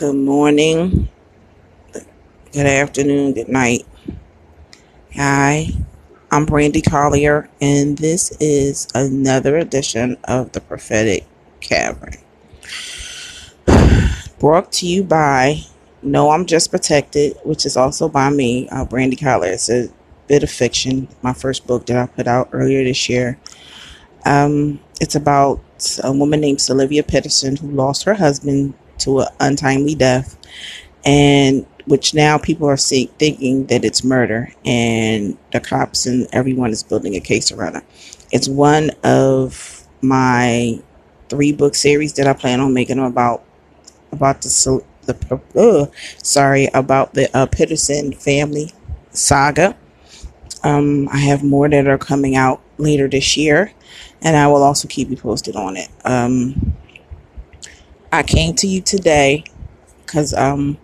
Good 0.00 0.16
morning, 0.16 1.10
good 2.52 2.64
afternoon, 2.64 3.34
good 3.34 3.50
night. 3.50 3.86
Hi, 5.14 5.66
I'm 6.30 6.46
Brandy 6.46 6.80
Collier, 6.80 7.50
and 7.60 7.98
this 7.98 8.34
is 8.40 8.88
another 8.94 9.58
edition 9.58 10.16
of 10.24 10.52
the 10.52 10.62
Prophetic 10.62 11.26
Cavern. 11.60 12.14
Brought 14.38 14.72
to 14.72 14.86
you 14.86 15.04
by 15.04 15.64
No, 16.02 16.30
I'm 16.30 16.46
Just 16.46 16.70
Protected, 16.70 17.36
which 17.44 17.66
is 17.66 17.76
also 17.76 18.08
by 18.08 18.30
me, 18.30 18.70
uh, 18.70 18.86
Brandy 18.86 19.16
Collier. 19.16 19.52
It's 19.52 19.68
a 19.68 19.90
bit 20.28 20.42
of 20.42 20.50
fiction, 20.50 21.08
my 21.20 21.34
first 21.34 21.66
book 21.66 21.84
that 21.84 21.98
I 21.98 22.06
put 22.06 22.26
out 22.26 22.48
earlier 22.52 22.82
this 22.84 23.06
year. 23.10 23.38
Um, 24.24 24.80
it's 24.98 25.14
about 25.14 25.60
a 26.02 26.10
woman 26.10 26.40
named 26.40 26.62
Sylvia 26.62 27.02
Peterson 27.02 27.56
who 27.56 27.70
lost 27.70 28.04
her 28.04 28.14
husband 28.14 28.72
to 29.00 29.20
an 29.20 29.28
untimely 29.40 29.94
death, 29.94 30.36
and 31.04 31.66
which 31.86 32.14
now 32.14 32.38
people 32.38 32.68
are 32.68 32.76
see, 32.76 33.06
thinking 33.18 33.66
that 33.66 33.84
it's 33.84 34.04
murder, 34.04 34.52
and 34.64 35.36
the 35.52 35.60
cops 35.60 36.06
and 36.06 36.28
everyone 36.32 36.70
is 36.70 36.82
building 36.82 37.16
a 37.16 37.20
case 37.20 37.50
around 37.52 37.76
it. 37.76 37.84
It's 38.32 38.48
one 38.48 38.90
of 39.02 39.86
my 40.02 40.80
three 41.28 41.52
book 41.52 41.74
series 41.74 42.12
that 42.14 42.26
I 42.26 42.32
plan 42.32 42.60
on 42.60 42.74
making 42.74 42.98
about 42.98 43.44
about 44.12 44.42
the 44.42 44.82
the 45.06 45.40
uh, 45.56 45.86
sorry 46.22 46.68
about 46.74 47.14
the 47.14 47.34
uh, 47.36 47.46
Peterson 47.46 48.12
family 48.12 48.72
saga. 49.10 49.76
Um, 50.62 51.08
I 51.08 51.18
have 51.18 51.42
more 51.42 51.68
that 51.68 51.86
are 51.86 51.98
coming 51.98 52.36
out 52.36 52.60
later 52.76 53.08
this 53.08 53.36
year, 53.36 53.72
and 54.20 54.36
I 54.36 54.46
will 54.48 54.62
also 54.62 54.88
keep 54.88 55.08
you 55.08 55.16
posted 55.16 55.56
on 55.56 55.76
it. 55.76 55.88
Um, 56.04 56.74
I 58.12 58.22
came 58.24 58.54
to 58.56 58.66
you 58.66 58.80
today 58.80 59.44
because 60.00 60.34
um, 60.34 60.78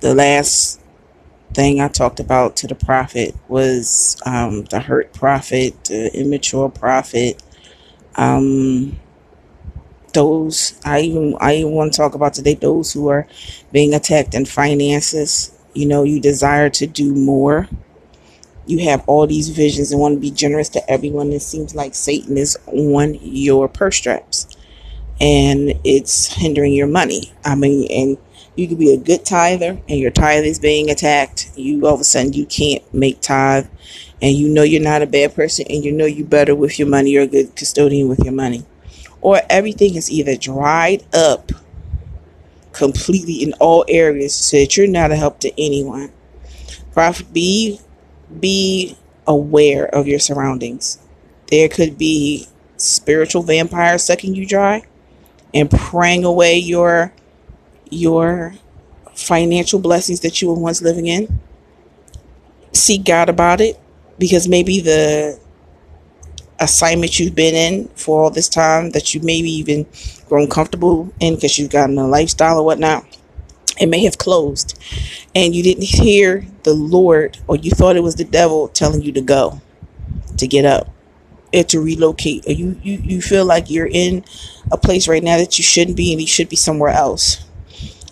the 0.00 0.14
last 0.14 0.80
thing 1.54 1.80
I 1.80 1.88
talked 1.88 2.20
about 2.20 2.56
to 2.58 2.66
the 2.68 2.74
prophet 2.74 3.34
was 3.48 4.16
um, 4.26 4.64
the 4.66 4.80
hurt 4.80 5.12
prophet, 5.14 5.84
the 5.84 6.10
immature 6.18 6.68
prophet. 6.70 7.42
Um, 8.16 8.98
those 10.14 10.80
I 10.84 11.00
even 11.00 11.36
I 11.40 11.56
even 11.56 11.72
want 11.72 11.92
to 11.92 11.96
talk 11.96 12.14
about 12.14 12.34
today. 12.34 12.54
Those 12.54 12.92
who 12.92 13.08
are 13.08 13.26
being 13.72 13.94
attacked 13.94 14.34
in 14.34 14.46
finances. 14.46 15.52
You 15.74 15.86
know, 15.86 16.04
you 16.04 16.20
desire 16.20 16.70
to 16.70 16.86
do 16.86 17.14
more. 17.14 17.68
You 18.66 18.80
have 18.90 19.04
all 19.08 19.26
these 19.26 19.50
visions 19.50 19.92
and 19.92 20.00
want 20.00 20.14
to 20.16 20.20
be 20.20 20.30
generous 20.30 20.68
to 20.70 20.90
everyone. 20.90 21.32
It 21.32 21.42
seems 21.42 21.74
like 21.74 21.94
Satan 21.94 22.38
is 22.38 22.58
on 22.68 23.18
your 23.22 23.68
purse 23.68 23.96
strings 23.96 24.55
and 25.20 25.72
it's 25.84 26.34
hindering 26.34 26.72
your 26.72 26.86
money. 26.86 27.32
I 27.44 27.54
mean, 27.54 27.90
and 27.90 28.18
you 28.54 28.68
could 28.68 28.78
be 28.78 28.92
a 28.92 28.98
good 28.98 29.24
tither 29.24 29.80
and 29.88 29.98
your 29.98 30.10
tithe 30.10 30.44
is 30.44 30.58
being 30.58 30.90
attacked. 30.90 31.50
You 31.56 31.86
all 31.86 31.94
of 31.94 32.00
a 32.00 32.04
sudden 32.04 32.32
you 32.32 32.46
can't 32.46 32.82
make 32.92 33.20
tithe 33.20 33.66
and 34.20 34.34
you 34.34 34.48
know 34.48 34.62
you're 34.62 34.82
not 34.82 35.02
a 35.02 35.06
bad 35.06 35.34
person 35.34 35.66
and 35.68 35.84
you 35.84 35.92
know 35.92 36.06
you're 36.06 36.26
better 36.26 36.54
with 36.54 36.78
your 36.78 36.88
money. 36.88 37.10
You're 37.10 37.24
a 37.24 37.28
good 37.28 37.54
custodian 37.54 38.08
with 38.08 38.20
your 38.20 38.32
money. 38.32 38.64
Or 39.20 39.40
everything 39.48 39.94
is 39.94 40.10
either 40.10 40.36
dried 40.36 41.04
up 41.14 41.52
completely 42.72 43.42
in 43.42 43.54
all 43.54 43.84
areas 43.88 44.34
so 44.34 44.58
that 44.58 44.76
you're 44.76 44.86
not 44.86 45.10
a 45.10 45.16
help 45.16 45.40
to 45.40 45.52
anyone. 45.60 46.12
Prophet, 46.92 47.32
be 47.32 47.80
be 48.40 48.96
aware 49.26 49.86
of 49.86 50.06
your 50.06 50.18
surroundings. 50.18 50.98
There 51.50 51.68
could 51.68 51.96
be 51.96 52.46
spiritual 52.76 53.42
vampires 53.42 54.04
sucking 54.04 54.34
you 54.34 54.46
dry 54.46 54.82
and 55.56 55.70
praying 55.70 56.22
away 56.22 56.58
your 56.58 57.12
your 57.88 58.54
financial 59.14 59.78
blessings 59.78 60.20
that 60.20 60.42
you 60.42 60.48
were 60.48 60.54
once 60.54 60.82
living 60.82 61.06
in. 61.06 61.40
Seek 62.72 63.04
God 63.04 63.30
about 63.30 63.62
it 63.62 63.80
because 64.18 64.46
maybe 64.46 64.80
the 64.80 65.40
assignment 66.60 67.18
you've 67.18 67.34
been 67.34 67.54
in 67.54 67.88
for 67.96 68.24
all 68.24 68.30
this 68.30 68.50
time 68.50 68.90
that 68.90 69.14
you 69.14 69.20
maybe 69.22 69.50
even 69.50 69.86
grown 70.28 70.46
comfortable 70.46 71.10
in 71.20 71.36
because 71.36 71.58
you've 71.58 71.70
gotten 71.70 71.96
a 71.96 72.06
lifestyle 72.06 72.58
or 72.58 72.64
whatnot, 72.64 73.06
it 73.80 73.86
may 73.86 74.04
have 74.04 74.18
closed 74.18 74.78
and 75.34 75.54
you 75.54 75.62
didn't 75.62 75.84
hear 75.84 76.46
the 76.64 76.74
Lord 76.74 77.38
or 77.46 77.56
you 77.56 77.70
thought 77.70 77.96
it 77.96 78.02
was 78.02 78.16
the 78.16 78.24
devil 78.24 78.68
telling 78.68 79.00
you 79.00 79.12
to 79.12 79.22
go, 79.22 79.62
to 80.36 80.46
get 80.46 80.66
up 80.66 80.95
to 81.52 81.80
relocate. 81.80 82.46
Or 82.48 82.52
you, 82.52 82.78
you 82.82 82.98
you 82.98 83.22
feel 83.22 83.44
like 83.46 83.70
you're 83.70 83.90
in 83.90 84.24
a 84.72 84.78
place 84.78 85.08
right 85.08 85.22
now 85.22 85.38
that 85.38 85.58
you 85.58 85.64
shouldn't 85.64 85.96
be 85.96 86.12
and 86.12 86.20
you 86.20 86.26
should 86.26 86.48
be 86.48 86.56
somewhere 86.56 86.92
else? 86.92 87.44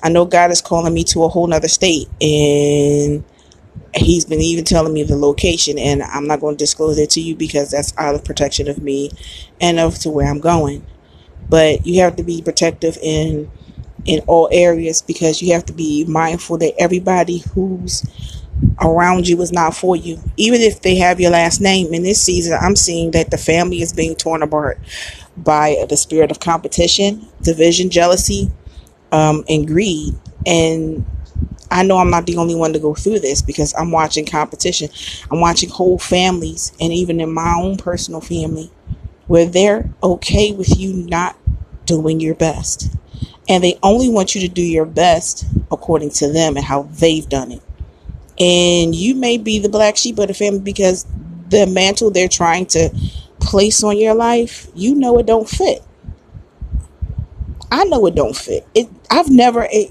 I 0.02 0.10
know 0.10 0.24
god 0.26 0.50
is 0.50 0.60
calling 0.60 0.94
me 0.94 1.04
to 1.04 1.24
a 1.24 1.28
whole 1.28 1.46
nother 1.46 1.68
state 1.68 2.08
and 2.20 3.24
he's 3.94 4.24
been 4.24 4.40
even 4.40 4.64
telling 4.64 4.92
me 4.92 5.02
the 5.02 5.16
location 5.16 5.78
and 5.78 6.02
i'm 6.02 6.26
not 6.26 6.40
going 6.40 6.56
to 6.56 6.62
disclose 6.64 6.98
it 6.98 7.10
to 7.10 7.20
you 7.20 7.36
because 7.36 7.70
that's 7.70 7.94
out 7.98 8.14
of 8.14 8.24
protection 8.24 8.68
of 8.68 8.78
me 8.82 9.10
and 9.60 9.80
of 9.80 9.98
to 10.00 10.10
where 10.10 10.28
i'm 10.30 10.40
going. 10.40 10.84
But 11.48 11.86
you 11.86 12.00
have 12.02 12.16
to 12.16 12.24
be 12.24 12.42
protective 12.42 12.98
in 13.02 13.50
in 14.06 14.20
all 14.26 14.48
areas 14.52 15.02
because 15.02 15.42
you 15.42 15.52
have 15.54 15.66
to 15.66 15.72
be 15.72 16.04
mindful 16.06 16.58
that 16.58 16.74
everybody 16.78 17.38
who's 17.54 18.04
around 18.80 19.28
you 19.28 19.40
is 19.40 19.52
not 19.52 19.74
for 19.74 19.96
you. 19.96 20.18
Even 20.36 20.60
if 20.60 20.82
they 20.82 20.96
have 20.96 21.20
your 21.20 21.30
last 21.30 21.60
name 21.60 21.92
in 21.94 22.02
this 22.02 22.22
season, 22.22 22.58
I'm 22.60 22.76
seeing 22.76 23.12
that 23.12 23.30
the 23.30 23.38
family 23.38 23.82
is 23.82 23.92
being 23.92 24.14
torn 24.14 24.42
apart 24.42 24.78
by 25.36 25.84
the 25.88 25.96
spirit 25.96 26.30
of 26.30 26.40
competition, 26.40 27.26
division, 27.42 27.90
jealousy, 27.90 28.50
um, 29.12 29.44
and 29.48 29.66
greed. 29.66 30.14
And 30.46 31.04
I 31.70 31.82
know 31.82 31.98
I'm 31.98 32.10
not 32.10 32.26
the 32.26 32.36
only 32.36 32.54
one 32.54 32.72
to 32.72 32.78
go 32.78 32.94
through 32.94 33.20
this 33.20 33.42
because 33.42 33.74
I'm 33.74 33.90
watching 33.90 34.26
competition. 34.26 34.88
I'm 35.30 35.40
watching 35.40 35.70
whole 35.70 35.98
families, 35.98 36.72
and 36.80 36.92
even 36.92 37.20
in 37.20 37.32
my 37.32 37.54
own 37.58 37.76
personal 37.76 38.20
family, 38.20 38.70
where 39.26 39.46
they're 39.46 39.90
okay 40.02 40.52
with 40.52 40.78
you 40.78 40.92
not 40.92 41.36
doing 41.86 42.20
your 42.20 42.34
best. 42.34 42.94
And 43.48 43.62
they 43.62 43.78
only 43.82 44.08
want 44.08 44.34
you 44.34 44.40
to 44.42 44.48
do 44.48 44.62
your 44.62 44.86
best 44.86 45.44
according 45.70 46.10
to 46.10 46.32
them 46.32 46.56
and 46.56 46.64
how 46.64 46.84
they've 46.84 47.28
done 47.28 47.52
it 47.52 47.62
and 48.38 48.94
you 48.94 49.14
may 49.14 49.38
be 49.38 49.58
the 49.58 49.68
black 49.68 49.96
sheep 49.96 50.18
of 50.18 50.28
the 50.28 50.34
family 50.34 50.60
because 50.60 51.06
the 51.48 51.66
mantle 51.66 52.10
they're 52.10 52.28
trying 52.28 52.66
to 52.66 52.90
place 53.40 53.82
on 53.84 53.98
your 53.98 54.14
life, 54.14 54.68
you 54.74 54.94
know 54.94 55.18
it 55.18 55.26
don't 55.26 55.48
fit. 55.48 55.82
I 57.70 57.84
know 57.84 58.06
it 58.06 58.14
don't 58.14 58.36
fit. 58.36 58.66
It. 58.74 58.88
I've 59.10 59.30
never. 59.30 59.66
It, 59.70 59.90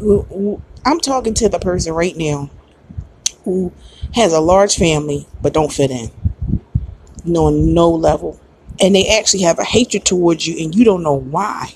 I'm 0.86 1.00
talking 1.00 1.34
to 1.36 1.50
the 1.50 1.60
person 1.60 1.94
right 1.94 2.16
now 2.16 2.50
who 3.46 3.72
has 4.16 4.34
a 4.34 4.40
large 4.40 4.76
family 4.76 5.28
but 5.42 5.54
don't 5.54 5.72
fit 5.72 5.92
in, 5.92 6.10
no 7.26 7.50
no 7.50 7.90
level, 7.90 8.40
and 8.80 8.96
they 8.96 9.08
actually 9.08 9.44
have 9.44 9.60
a 9.60 9.64
hatred 9.64 10.06
towards 10.06 10.48
you, 10.48 10.64
and 10.64 10.76
you 10.76 10.84
don't 10.86 11.04
know 11.04 11.14
why. 11.14 11.74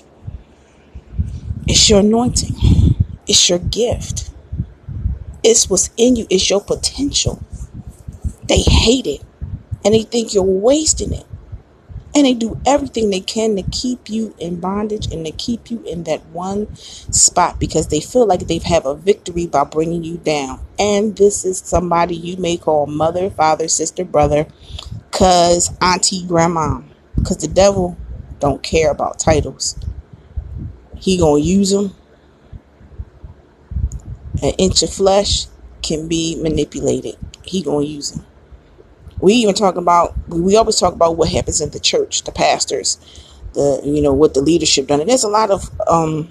It's 1.66 1.88
your 1.90 2.00
anointing. 2.00 2.56
It's 3.26 3.48
your 3.48 3.58
gift. 3.58 4.27
It's 5.48 5.70
what's 5.70 5.88
in 5.96 6.14
you, 6.14 6.26
it's 6.28 6.50
your 6.50 6.60
potential. 6.60 7.42
They 8.48 8.60
hate 8.60 9.06
it 9.06 9.22
and 9.82 9.94
they 9.94 10.02
think 10.02 10.34
you're 10.34 10.42
wasting 10.42 11.14
it. 11.14 11.24
And 12.14 12.26
they 12.26 12.34
do 12.34 12.60
everything 12.66 13.08
they 13.08 13.20
can 13.20 13.56
to 13.56 13.62
keep 13.62 14.10
you 14.10 14.34
in 14.38 14.60
bondage 14.60 15.10
and 15.10 15.24
to 15.24 15.32
keep 15.32 15.70
you 15.70 15.82
in 15.84 16.04
that 16.04 16.24
one 16.26 16.74
spot 16.76 17.58
because 17.58 17.88
they 17.88 18.00
feel 18.00 18.26
like 18.26 18.40
they've 18.40 18.62
have 18.62 18.84
a 18.84 18.94
victory 18.94 19.46
by 19.46 19.64
bringing 19.64 20.04
you 20.04 20.18
down. 20.18 20.60
And 20.78 21.16
this 21.16 21.46
is 21.46 21.58
somebody 21.58 22.14
you 22.14 22.36
may 22.36 22.58
call 22.58 22.86
mother, 22.86 23.30
father, 23.30 23.68
sister, 23.68 24.04
brother, 24.04 24.46
cuz, 25.12 25.70
auntie, 25.80 26.26
grandma. 26.26 26.82
Because 27.16 27.38
the 27.38 27.48
devil 27.48 27.96
don't 28.38 28.62
care 28.62 28.90
about 28.90 29.18
titles. 29.18 29.78
He 30.98 31.16
gonna 31.16 31.40
use 31.40 31.70
them 31.70 31.94
an 34.42 34.52
inch 34.58 34.82
of 34.82 34.92
flesh 34.92 35.46
can 35.82 36.08
be 36.08 36.36
manipulated. 36.40 37.16
He 37.44 37.62
gonna 37.62 37.84
use 37.86 38.12
them. 38.12 38.26
We 39.20 39.34
even 39.34 39.54
talk 39.54 39.76
about 39.76 40.14
we 40.28 40.56
always 40.56 40.78
talk 40.78 40.94
about 40.94 41.16
what 41.16 41.30
happens 41.30 41.60
in 41.60 41.70
the 41.70 41.80
church, 41.80 42.24
the 42.24 42.32
pastors, 42.32 42.98
the 43.54 43.80
you 43.84 44.02
know 44.02 44.12
what 44.12 44.34
the 44.34 44.40
leadership 44.40 44.86
done. 44.86 45.00
And 45.00 45.08
there's 45.08 45.24
a 45.24 45.28
lot 45.28 45.50
of 45.50 45.70
um 45.88 46.30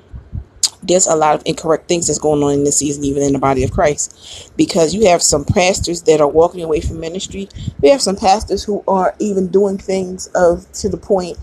there's 0.84 1.08
a 1.08 1.16
lot 1.16 1.36
of 1.36 1.42
incorrect 1.46 1.88
things 1.88 2.08
that's 2.08 2.20
going 2.20 2.44
on 2.44 2.54
in 2.54 2.64
this 2.64 2.78
season, 2.78 3.04
even 3.04 3.24
in 3.24 3.34
the 3.34 3.40
body 3.40 3.64
of 3.64 3.72
Christ, 3.72 4.52
because 4.58 4.94
you 4.94 5.08
have 5.08 5.22
some 5.22 5.44
pastors 5.44 6.04
that 6.04 6.22
are 6.22 6.28
walking 6.28 6.64
away 6.64 6.82
from 6.82 7.00
ministry. 7.00 7.50
We 7.82 7.90
have 7.90 8.02
some 8.02 8.16
pastors 8.16 8.64
who 8.64 8.84
are 8.88 9.16
even 9.20 9.48
doing 9.48 9.78
things 9.78 10.28
of 10.36 10.72
to 10.74 10.90
the 10.90 10.98
point. 10.98 11.38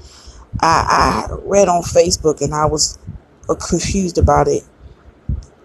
I, 0.61 1.29
I 1.31 1.35
read 1.43 1.69
on 1.69 1.83
Facebook 1.83 2.41
and 2.41 2.55
I 2.55 2.67
was 2.67 2.99
confused 3.69 4.19
about 4.19 4.49
it 4.49 4.63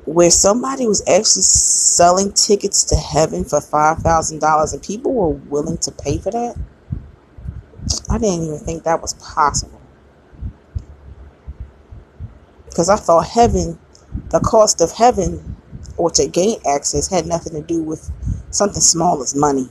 where 0.09 0.31
somebody 0.31 0.87
was 0.87 1.01
actually 1.07 1.43
selling 1.43 2.31
tickets 2.33 2.83
to 2.83 2.95
heaven 2.95 3.43
for 3.43 3.59
$5,000 3.59 4.73
and 4.73 4.83
people 4.83 5.13
were 5.13 5.29
willing 5.29 5.77
to 5.77 5.91
pay 5.91 6.17
for 6.17 6.31
that. 6.31 6.55
I 8.09 8.17
didn't 8.17 8.45
even 8.45 8.57
think 8.57 8.83
that 8.83 9.03
was 9.03 9.13
possible. 9.13 9.79
Because 12.65 12.89
I 12.89 12.95
thought 12.95 13.27
heaven 13.27 13.77
the 14.29 14.39
cost 14.39 14.81
of 14.81 14.91
heaven 14.91 15.55
or 15.95 16.09
to 16.09 16.27
gain 16.27 16.59
access 16.67 17.07
had 17.07 17.27
nothing 17.27 17.53
to 17.53 17.61
do 17.61 17.83
with 17.83 18.09
something 18.49 18.81
small 18.81 19.21
as 19.21 19.35
money. 19.35 19.69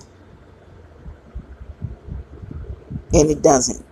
And 3.13 3.29
it 3.29 3.43
doesn't. 3.43 3.85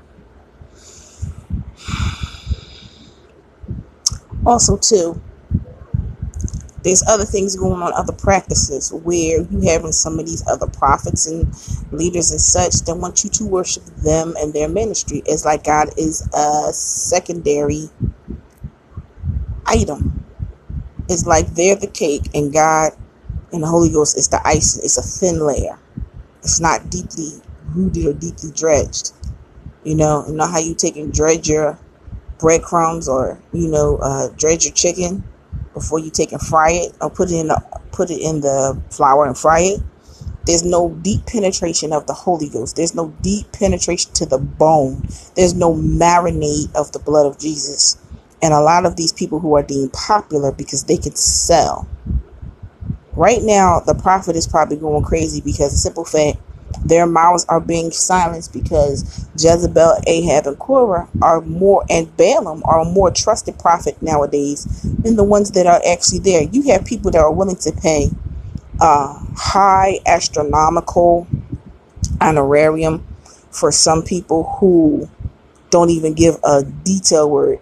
Also, 4.44 4.76
too, 4.76 5.20
there's 6.86 7.02
other 7.08 7.24
things 7.24 7.56
going 7.56 7.82
on, 7.82 7.92
other 7.94 8.12
practices 8.12 8.92
where 8.92 9.42
you 9.42 9.60
having 9.62 9.90
some 9.90 10.20
of 10.20 10.26
these 10.26 10.46
other 10.46 10.68
prophets 10.68 11.26
and 11.26 11.52
leaders 11.90 12.30
and 12.30 12.40
such 12.40 12.74
that 12.84 12.94
want 12.94 13.24
you 13.24 13.30
to 13.30 13.44
worship 13.44 13.84
them 14.04 14.34
and 14.38 14.54
their 14.54 14.68
ministry. 14.68 15.20
It's 15.26 15.44
like 15.44 15.64
God 15.64 15.88
is 15.98 16.28
a 16.32 16.72
secondary 16.72 17.90
item. 19.66 20.24
It's 21.08 21.26
like 21.26 21.48
they're 21.54 21.74
the 21.74 21.88
cake 21.88 22.30
and 22.34 22.52
God 22.52 22.92
and 23.52 23.64
the 23.64 23.66
Holy 23.66 23.90
Ghost 23.90 24.16
is 24.16 24.28
the 24.28 24.40
icing. 24.46 24.82
It's 24.84 24.96
a 24.96 25.02
thin 25.02 25.44
layer. 25.44 25.80
It's 26.38 26.60
not 26.60 26.88
deeply 26.88 27.42
rooted 27.74 28.06
or 28.06 28.12
deeply 28.12 28.52
dredged. 28.52 29.12
You 29.82 29.96
know, 29.96 30.24
you 30.28 30.34
know 30.34 30.46
how 30.46 30.60
you 30.60 30.76
take 30.76 30.96
and 30.96 31.12
dredge 31.12 31.48
your 31.48 31.80
breadcrumbs 32.38 33.08
or 33.08 33.40
you 33.52 33.66
know 33.66 33.96
uh, 33.96 34.28
dredge 34.36 34.66
your 34.66 34.74
chicken 34.74 35.24
before 35.76 35.98
you 35.98 36.10
take 36.10 36.32
and 36.32 36.40
fry 36.40 36.70
it 36.70 36.96
or 37.02 37.10
put 37.10 37.30
it 37.30 37.34
in 37.34 37.48
the 37.48 37.62
put 37.92 38.10
it 38.10 38.18
in 38.18 38.40
the 38.40 38.82
flour 38.90 39.26
and 39.26 39.36
fry 39.36 39.60
it. 39.60 39.80
There's 40.46 40.64
no 40.64 40.90
deep 41.02 41.26
penetration 41.26 41.92
of 41.92 42.06
the 42.06 42.14
Holy 42.14 42.48
Ghost. 42.48 42.76
There's 42.76 42.94
no 42.94 43.12
deep 43.20 43.52
penetration 43.52 44.12
to 44.14 44.26
the 44.26 44.38
bone. 44.38 45.06
There's 45.34 45.54
no 45.54 45.74
marinade 45.74 46.74
of 46.74 46.92
the 46.92 46.98
blood 46.98 47.26
of 47.26 47.38
Jesus. 47.38 47.98
And 48.40 48.54
a 48.54 48.60
lot 48.60 48.86
of 48.86 48.96
these 48.96 49.12
people 49.12 49.38
who 49.40 49.54
are 49.54 49.62
deemed 49.62 49.92
popular 49.92 50.50
because 50.50 50.84
they 50.84 50.96
can 50.96 51.14
sell. 51.14 51.86
Right 53.12 53.42
now, 53.42 53.80
the 53.80 53.94
prophet 53.94 54.36
is 54.36 54.46
probably 54.46 54.76
going 54.76 55.04
crazy 55.04 55.40
because 55.40 55.72
the 55.72 55.78
simple 55.78 56.04
fact 56.04 56.38
their 56.88 57.06
mouths 57.06 57.46
are 57.48 57.60
being 57.60 57.90
silenced 57.90 58.52
because 58.52 59.26
Jezebel, 59.38 60.00
Ahab, 60.06 60.46
and 60.46 60.58
Korah 60.58 61.08
are 61.22 61.40
more, 61.40 61.84
and 61.90 62.14
Balaam 62.16 62.62
are 62.64 62.80
a 62.80 62.84
more 62.84 63.10
trusted 63.10 63.58
prophet 63.58 64.00
nowadays 64.02 64.64
than 65.02 65.16
the 65.16 65.24
ones 65.24 65.52
that 65.52 65.66
are 65.66 65.80
actually 65.88 66.20
there. 66.20 66.42
You 66.42 66.62
have 66.72 66.84
people 66.84 67.10
that 67.12 67.20
are 67.20 67.32
willing 67.32 67.56
to 67.56 67.72
pay 67.72 68.10
uh, 68.80 69.18
high 69.36 70.00
astronomical 70.06 71.26
honorarium 72.20 73.06
for 73.50 73.72
some 73.72 74.02
people 74.02 74.44
who 74.60 75.08
don't 75.70 75.90
even 75.90 76.14
give 76.14 76.36
a 76.44 76.64
detail 76.64 77.30
word. 77.30 77.60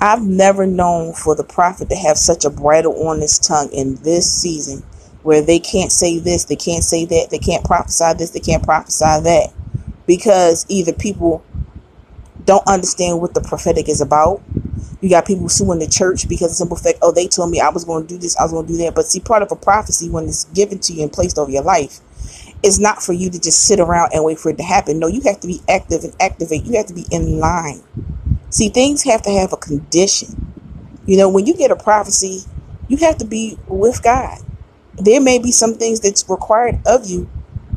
I've 0.00 0.22
never 0.22 0.66
known 0.66 1.12
for 1.12 1.34
the 1.34 1.44
prophet 1.44 1.90
to 1.90 1.96
have 1.96 2.16
such 2.16 2.44
a 2.44 2.50
bridle 2.50 3.06
on 3.08 3.20
his 3.20 3.38
tongue 3.38 3.70
in 3.72 3.96
this 3.96 4.30
season 4.32 4.82
where 5.22 5.42
they 5.42 5.58
can't 5.58 5.92
say 5.92 6.18
this, 6.18 6.44
they 6.44 6.56
can't 6.56 6.84
say 6.84 7.04
that, 7.04 7.28
they 7.30 7.38
can't 7.38 7.64
prophesy 7.64 8.12
this, 8.16 8.30
they 8.30 8.40
can't 8.40 8.62
prophesy 8.62 9.04
that. 9.04 9.52
Because 10.06 10.66
either 10.68 10.92
people 10.92 11.44
don't 12.44 12.66
understand 12.66 13.20
what 13.20 13.34
the 13.34 13.40
prophetic 13.40 13.88
is 13.88 14.00
about. 14.00 14.42
You 15.00 15.08
got 15.08 15.26
people 15.26 15.48
suing 15.48 15.78
the 15.78 15.88
church 15.88 16.28
because 16.28 16.50
of 16.50 16.56
simple 16.56 16.76
fact, 16.76 16.98
oh, 17.02 17.12
they 17.12 17.26
told 17.26 17.50
me 17.50 17.60
I 17.60 17.70
was 17.70 17.84
going 17.84 18.06
to 18.06 18.08
do 18.08 18.18
this, 18.18 18.36
I 18.36 18.42
was 18.44 18.52
going 18.52 18.66
to 18.66 18.72
do 18.72 18.78
that. 18.78 18.94
But 18.94 19.06
see, 19.06 19.20
part 19.20 19.42
of 19.42 19.52
a 19.52 19.56
prophecy 19.56 20.10
when 20.10 20.24
it's 20.24 20.44
given 20.44 20.78
to 20.80 20.92
you 20.92 21.02
and 21.02 21.12
placed 21.12 21.38
over 21.38 21.50
your 21.50 21.62
life 21.62 22.00
is 22.62 22.78
not 22.78 23.02
for 23.02 23.12
you 23.12 23.30
to 23.30 23.40
just 23.40 23.66
sit 23.66 23.80
around 23.80 24.10
and 24.12 24.24
wait 24.24 24.38
for 24.38 24.50
it 24.50 24.58
to 24.58 24.62
happen. 24.62 24.98
No, 24.98 25.06
you 25.06 25.22
have 25.22 25.40
to 25.40 25.46
be 25.46 25.60
active 25.68 26.04
and 26.04 26.14
activate. 26.20 26.64
You 26.64 26.76
have 26.76 26.86
to 26.86 26.94
be 26.94 27.06
in 27.10 27.38
line. 27.38 27.82
See, 28.50 28.68
things 28.68 29.04
have 29.04 29.22
to 29.22 29.30
have 29.30 29.52
a 29.52 29.56
condition. 29.56 30.52
You 31.06 31.16
know, 31.16 31.28
when 31.28 31.46
you 31.46 31.54
get 31.54 31.70
a 31.70 31.76
prophecy, 31.76 32.42
you 32.88 32.98
have 32.98 33.18
to 33.18 33.24
be 33.24 33.58
with 33.68 34.02
God 34.02 34.38
there 34.94 35.20
may 35.20 35.38
be 35.38 35.52
some 35.52 35.74
things 35.74 36.00
that's 36.00 36.28
required 36.28 36.80
of 36.86 37.06
you 37.08 37.28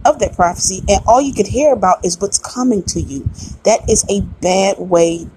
of 0.05 0.19
that 0.19 0.35
prophecy 0.35 0.81
and 0.89 1.01
all 1.07 1.21
you 1.21 1.33
can 1.33 1.45
hear 1.45 1.71
about 1.71 2.03
is 2.03 2.19
what's 2.19 2.37
coming 2.37 2.83
to 2.83 3.01
you. 3.01 3.29
That 3.63 3.89
is 3.89 4.05
a 4.09 4.21
bad 4.41 4.77
way. 4.79 5.27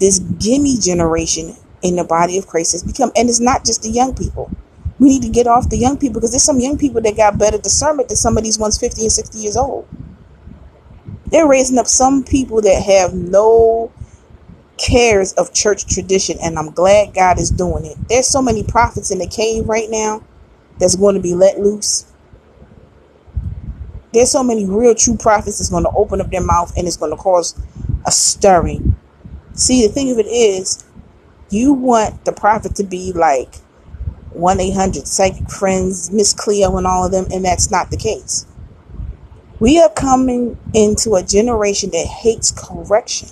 This 0.00 0.18
gimme 0.18 0.78
generation 0.78 1.56
in 1.82 1.96
the 1.96 2.04
body 2.04 2.36
of 2.38 2.46
christ 2.46 2.72
has 2.72 2.82
become 2.82 3.12
and 3.14 3.28
it's 3.28 3.40
not 3.40 3.64
just 3.64 3.82
the 3.82 3.90
young 3.90 4.14
people. 4.14 4.50
We 4.98 5.08
need 5.08 5.22
to 5.22 5.28
get 5.28 5.46
off 5.46 5.68
the 5.68 5.76
young 5.76 5.98
people 5.98 6.14
because 6.14 6.32
there's 6.32 6.42
some 6.42 6.58
young 6.58 6.78
people 6.78 7.00
that 7.02 7.16
got 7.16 7.38
better 7.38 7.58
discernment 7.58 8.08
than 8.08 8.16
some 8.16 8.36
of 8.36 8.44
these 8.44 8.58
ones 8.58 8.78
50 8.78 9.02
and 9.02 9.12
60 9.12 9.38
years 9.38 9.56
old. 9.56 9.86
They're 11.26 11.46
raising 11.46 11.78
up 11.78 11.86
some 11.86 12.24
people 12.24 12.62
that 12.62 12.82
have 12.82 13.14
no 13.14 13.92
cares 14.78 15.32
of 15.34 15.52
church 15.52 15.92
tradition 15.92 16.38
and 16.40 16.56
i'm 16.56 16.70
glad 16.70 17.12
god 17.12 17.38
is 17.38 17.50
doing 17.50 17.84
it. 17.84 17.96
There's 18.08 18.28
so 18.28 18.40
many 18.40 18.62
prophets 18.62 19.10
in 19.10 19.18
the 19.18 19.26
cave 19.26 19.68
right 19.68 19.90
now 19.90 20.22
that's 20.78 20.96
going 20.96 21.14
to 21.14 21.20
be 21.20 21.34
let 21.34 21.58
loose. 21.58 22.10
There's 24.12 24.30
so 24.30 24.42
many 24.42 24.64
real 24.64 24.94
true 24.94 25.16
prophets 25.16 25.58
that's 25.58 25.70
going 25.70 25.84
to 25.84 25.90
open 25.90 26.20
up 26.20 26.30
their 26.30 26.42
mouth 26.42 26.76
and 26.76 26.86
it's 26.86 26.96
going 26.96 27.10
to 27.10 27.16
cause 27.16 27.60
a 28.06 28.10
stirring. 28.10 28.96
See, 29.52 29.86
the 29.86 29.92
thing 29.92 30.10
of 30.10 30.18
it 30.18 30.26
is, 30.26 30.84
you 31.50 31.72
want 31.72 32.24
the 32.24 32.32
prophet 32.32 32.74
to 32.76 32.84
be 32.84 33.12
like 33.12 33.56
1 34.32 34.60
800 34.60 35.06
Psychic 35.06 35.50
Friends, 35.50 36.10
Miss 36.10 36.32
Cleo, 36.32 36.76
and 36.76 36.86
all 36.86 37.06
of 37.06 37.12
them, 37.12 37.26
and 37.32 37.44
that's 37.44 37.70
not 37.70 37.90
the 37.90 37.96
case. 37.96 38.46
We 39.60 39.80
are 39.80 39.90
coming 39.90 40.56
into 40.72 41.16
a 41.16 41.22
generation 41.22 41.90
that 41.90 42.06
hates 42.06 42.52
correction. 42.52 43.30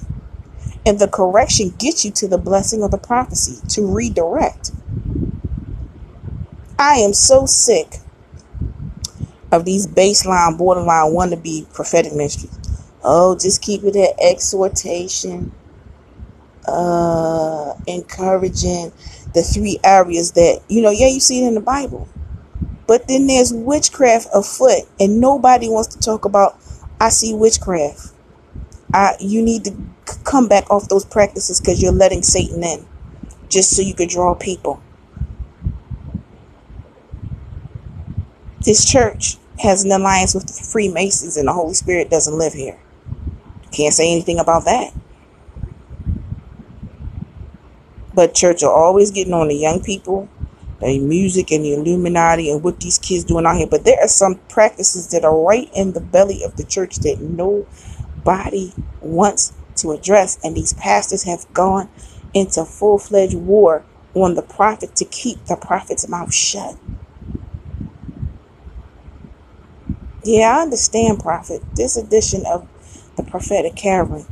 And 0.85 0.99
the 0.99 1.09
correction 1.09 1.71
gets 1.79 2.05
you 2.05 2.11
to 2.13 2.29
the 2.29 2.39
blessing 2.39 2.83
of 2.83 2.91
the 2.91 2.99
prophecy 2.99 3.61
to 3.69 3.87
redirect. 3.87 4.73
I 6.79 6.97
am 6.97 7.15
so 7.15 7.47
sick 7.47 7.97
of 9.51 9.65
these 9.65 9.87
baseline, 9.87 10.59
borderline 10.59 11.13
wannabe 11.13 11.73
prophetic 11.73 12.13
ministries. 12.13 12.59
Oh, 13.03 13.39
just 13.39 13.63
keep 13.63 13.83
it 13.85 13.97
at 13.97 14.15
exhortation, 14.21 15.53
uh, 16.67 17.75
encouraging 17.87 18.93
the 19.33 19.43
three 19.43 19.79
areas 19.85 20.33
that, 20.33 20.61
you 20.69 20.83
know, 20.83 20.91
yeah, 20.91 21.09
you 21.09 21.21
see 21.21 21.45
it 21.45 21.49
in 21.49 21.55
the 21.55 21.61
Bible. 21.61 22.09
But 22.87 23.09
then 23.09 23.27
there's 23.27 23.53
witchcraft 23.53 24.29
afoot, 24.35 24.83
and 25.01 25.21
nobody 25.21 25.69
wants 25.69 25.95
to 25.95 25.99
talk 25.99 26.25
about, 26.25 26.59
I 27.01 27.09
see 27.09 27.35
witchcraft. 27.35 28.13
I, 28.93 29.17
you 29.21 29.43
need 29.43 29.65
to 29.65 29.77
come 30.25 30.49
back 30.49 30.71
off 30.71 30.89
those 30.89 31.05
practices 31.05 31.61
because 31.61 31.83
you're 31.83 31.93
letting 31.93 32.23
Satan 32.23 32.63
in 32.63 32.87
just 33.49 33.75
so 33.75 33.83
you 33.83 33.95
can 33.95 34.09
draw 34.09 34.35
people. 34.35 34.83
This 38.67 38.85
church 38.85 39.37
has 39.61 39.85
an 39.85 39.93
alliance 39.93 40.35
with 40.35 40.49
the 40.49 40.53
Freemasons 40.53 41.37
and 41.37 41.47
the 41.47 41.53
Holy 41.53 41.73
Spirit 41.73 42.11
doesn't 42.11 42.37
live 42.37 42.53
here. 42.53 42.77
Can't 43.71 43.95
say 43.95 44.11
anything 44.11 44.41
about 44.41 44.65
that. 44.65 44.93
But 48.13 48.35
church 48.35 48.65
are 48.65 48.73
always 48.73 49.13
getting 49.13 49.35
on 49.35 49.47
the 49.47 49.55
young 49.55 49.85
people, 49.85 50.29
the 50.81 50.99
music 50.99 51.53
and 51.53 51.65
the 51.65 51.75
Illuminati 51.75 52.51
and 52.51 52.61
what 52.61 52.81
these 52.81 52.99
kids 52.99 53.23
doing 53.23 53.47
out 53.47 53.57
here. 53.57 53.69
But 53.71 53.85
there 53.85 54.01
are 54.01 54.09
some 54.09 54.41
practices 54.49 55.13
that 55.13 55.25
are 55.25 55.41
right 55.41 55.71
in 55.73 55.93
the 55.93 56.01
belly 56.01 56.43
of 56.43 56.57
the 56.57 56.65
church 56.65 56.97
that 56.97 57.21
nobody 57.21 58.73
wants 59.01 59.53
to 59.77 59.93
address. 59.93 60.41
And 60.43 60.57
these 60.57 60.73
pastors 60.73 61.23
have 61.23 61.47
gone 61.55 61.89
into 62.35 62.65
full 62.65 62.99
fledged 62.99 63.37
war 63.37 63.85
on 64.15 64.35
the 64.35 64.43
prophet 64.43 64.97
to 64.97 65.05
keep 65.05 65.45
the 65.45 65.55
prophet's 65.55 66.09
mouth 66.09 66.35
shut. 66.35 66.77
Yeah, 70.27 70.59
I 70.59 70.63
understand, 70.63 71.21
Prophet. 71.21 71.63
This 71.77 71.97
edition 71.99 72.45
of 72.47 72.69
the 73.17 73.25
Prophetic 73.25 73.77
Caravan 73.77 74.27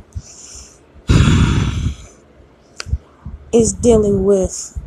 is 3.53 3.73
dealing 3.73 4.25
with 4.25 4.79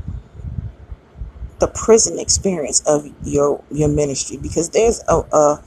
the 1.60 1.68
prison 1.68 2.18
experience 2.18 2.82
of 2.86 3.08
your 3.24 3.64
your 3.70 3.88
ministry 3.88 4.36
because 4.38 4.70
there's 4.70 5.02
a, 5.08 5.16
a 5.32 5.64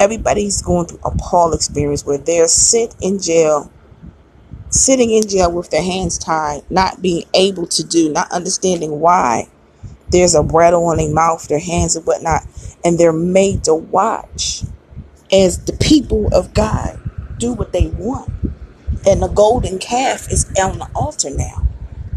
everybody's 0.00 0.62
going 0.62 0.86
through 0.86 1.00
a 1.04 1.12
Paul 1.18 1.54
experience 1.54 2.06
where 2.06 2.18
they're 2.18 2.48
sit 2.48 2.94
in 3.02 3.20
jail, 3.20 3.72
sitting 4.70 5.10
in 5.10 5.28
jail 5.28 5.52
with 5.52 5.70
their 5.70 5.82
hands 5.84 6.18
tied, 6.18 6.62
not 6.70 7.02
being 7.02 7.24
able 7.34 7.66
to 7.68 7.84
do, 7.84 8.12
not 8.12 8.32
understanding 8.32 9.00
why. 9.00 9.48
There's 10.10 10.34
a 10.36 10.42
bridle 10.44 10.86
on 10.86 10.98
their 10.98 11.12
mouth, 11.14 11.48
their 11.48 11.60
hands 11.60 11.96
and 11.96 12.06
whatnot, 12.06 12.42
and 12.84 12.98
they're 12.98 13.12
made 13.12 13.64
to 13.64 13.74
watch 13.74 14.62
as 15.32 15.64
the 15.64 15.72
people 15.74 16.28
of 16.32 16.54
God 16.54 16.98
do 17.38 17.52
what 17.52 17.72
they 17.72 17.88
want. 17.88 18.32
And 19.06 19.22
the 19.22 19.28
golden 19.28 19.78
calf 19.78 20.30
is 20.32 20.46
on 20.60 20.78
the 20.78 20.88
altar 20.94 21.30
now, 21.30 21.66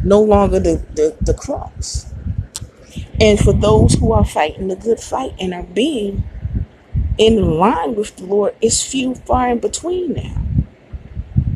no 0.04 0.22
longer 0.22 0.60
the, 0.60 0.78
the, 0.94 1.18
the 1.22 1.34
cross. 1.34 2.06
And 3.20 3.40
for 3.40 3.52
those 3.52 3.96
who 3.96 4.12
are 4.14 4.26
fighting 4.26 4.68
the 4.68 4.76
good 4.76 5.00
fight 5.00 5.34
and 5.40 5.54
are 5.54 5.64
being 5.64 6.24
in 7.18 7.58
line 7.58 7.96
with 7.96 8.16
the 8.16 8.26
Lord, 8.26 8.56
it's 8.62 8.84
few 8.86 9.16
far 9.16 9.50
in 9.50 9.60
between 9.60 10.14
now. 10.14 10.44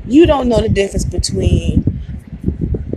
You 0.05 0.25
don't 0.25 0.50
know 0.50 0.60
the 0.60 0.70
difference 0.70 1.05
between 1.05 2.01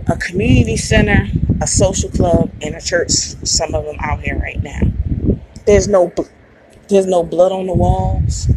a 0.07 0.17
community 0.17 0.77
center 0.77 1.27
a 1.61 1.67
social 1.67 2.09
club 2.09 2.51
and 2.61 2.75
a 2.75 2.81
church. 2.81 3.09
Some 3.09 3.73
of 3.73 3.85
them 3.85 3.95
out 3.99 4.21
here 4.21 4.37
right 4.37 4.61
now. 4.61 4.81
There's 5.65 5.87
no 5.87 6.09
there's 6.89 7.07
no 7.07 7.23
blood 7.23 7.51
on 7.51 7.67
the 7.67 7.73
walls. 7.75 8.47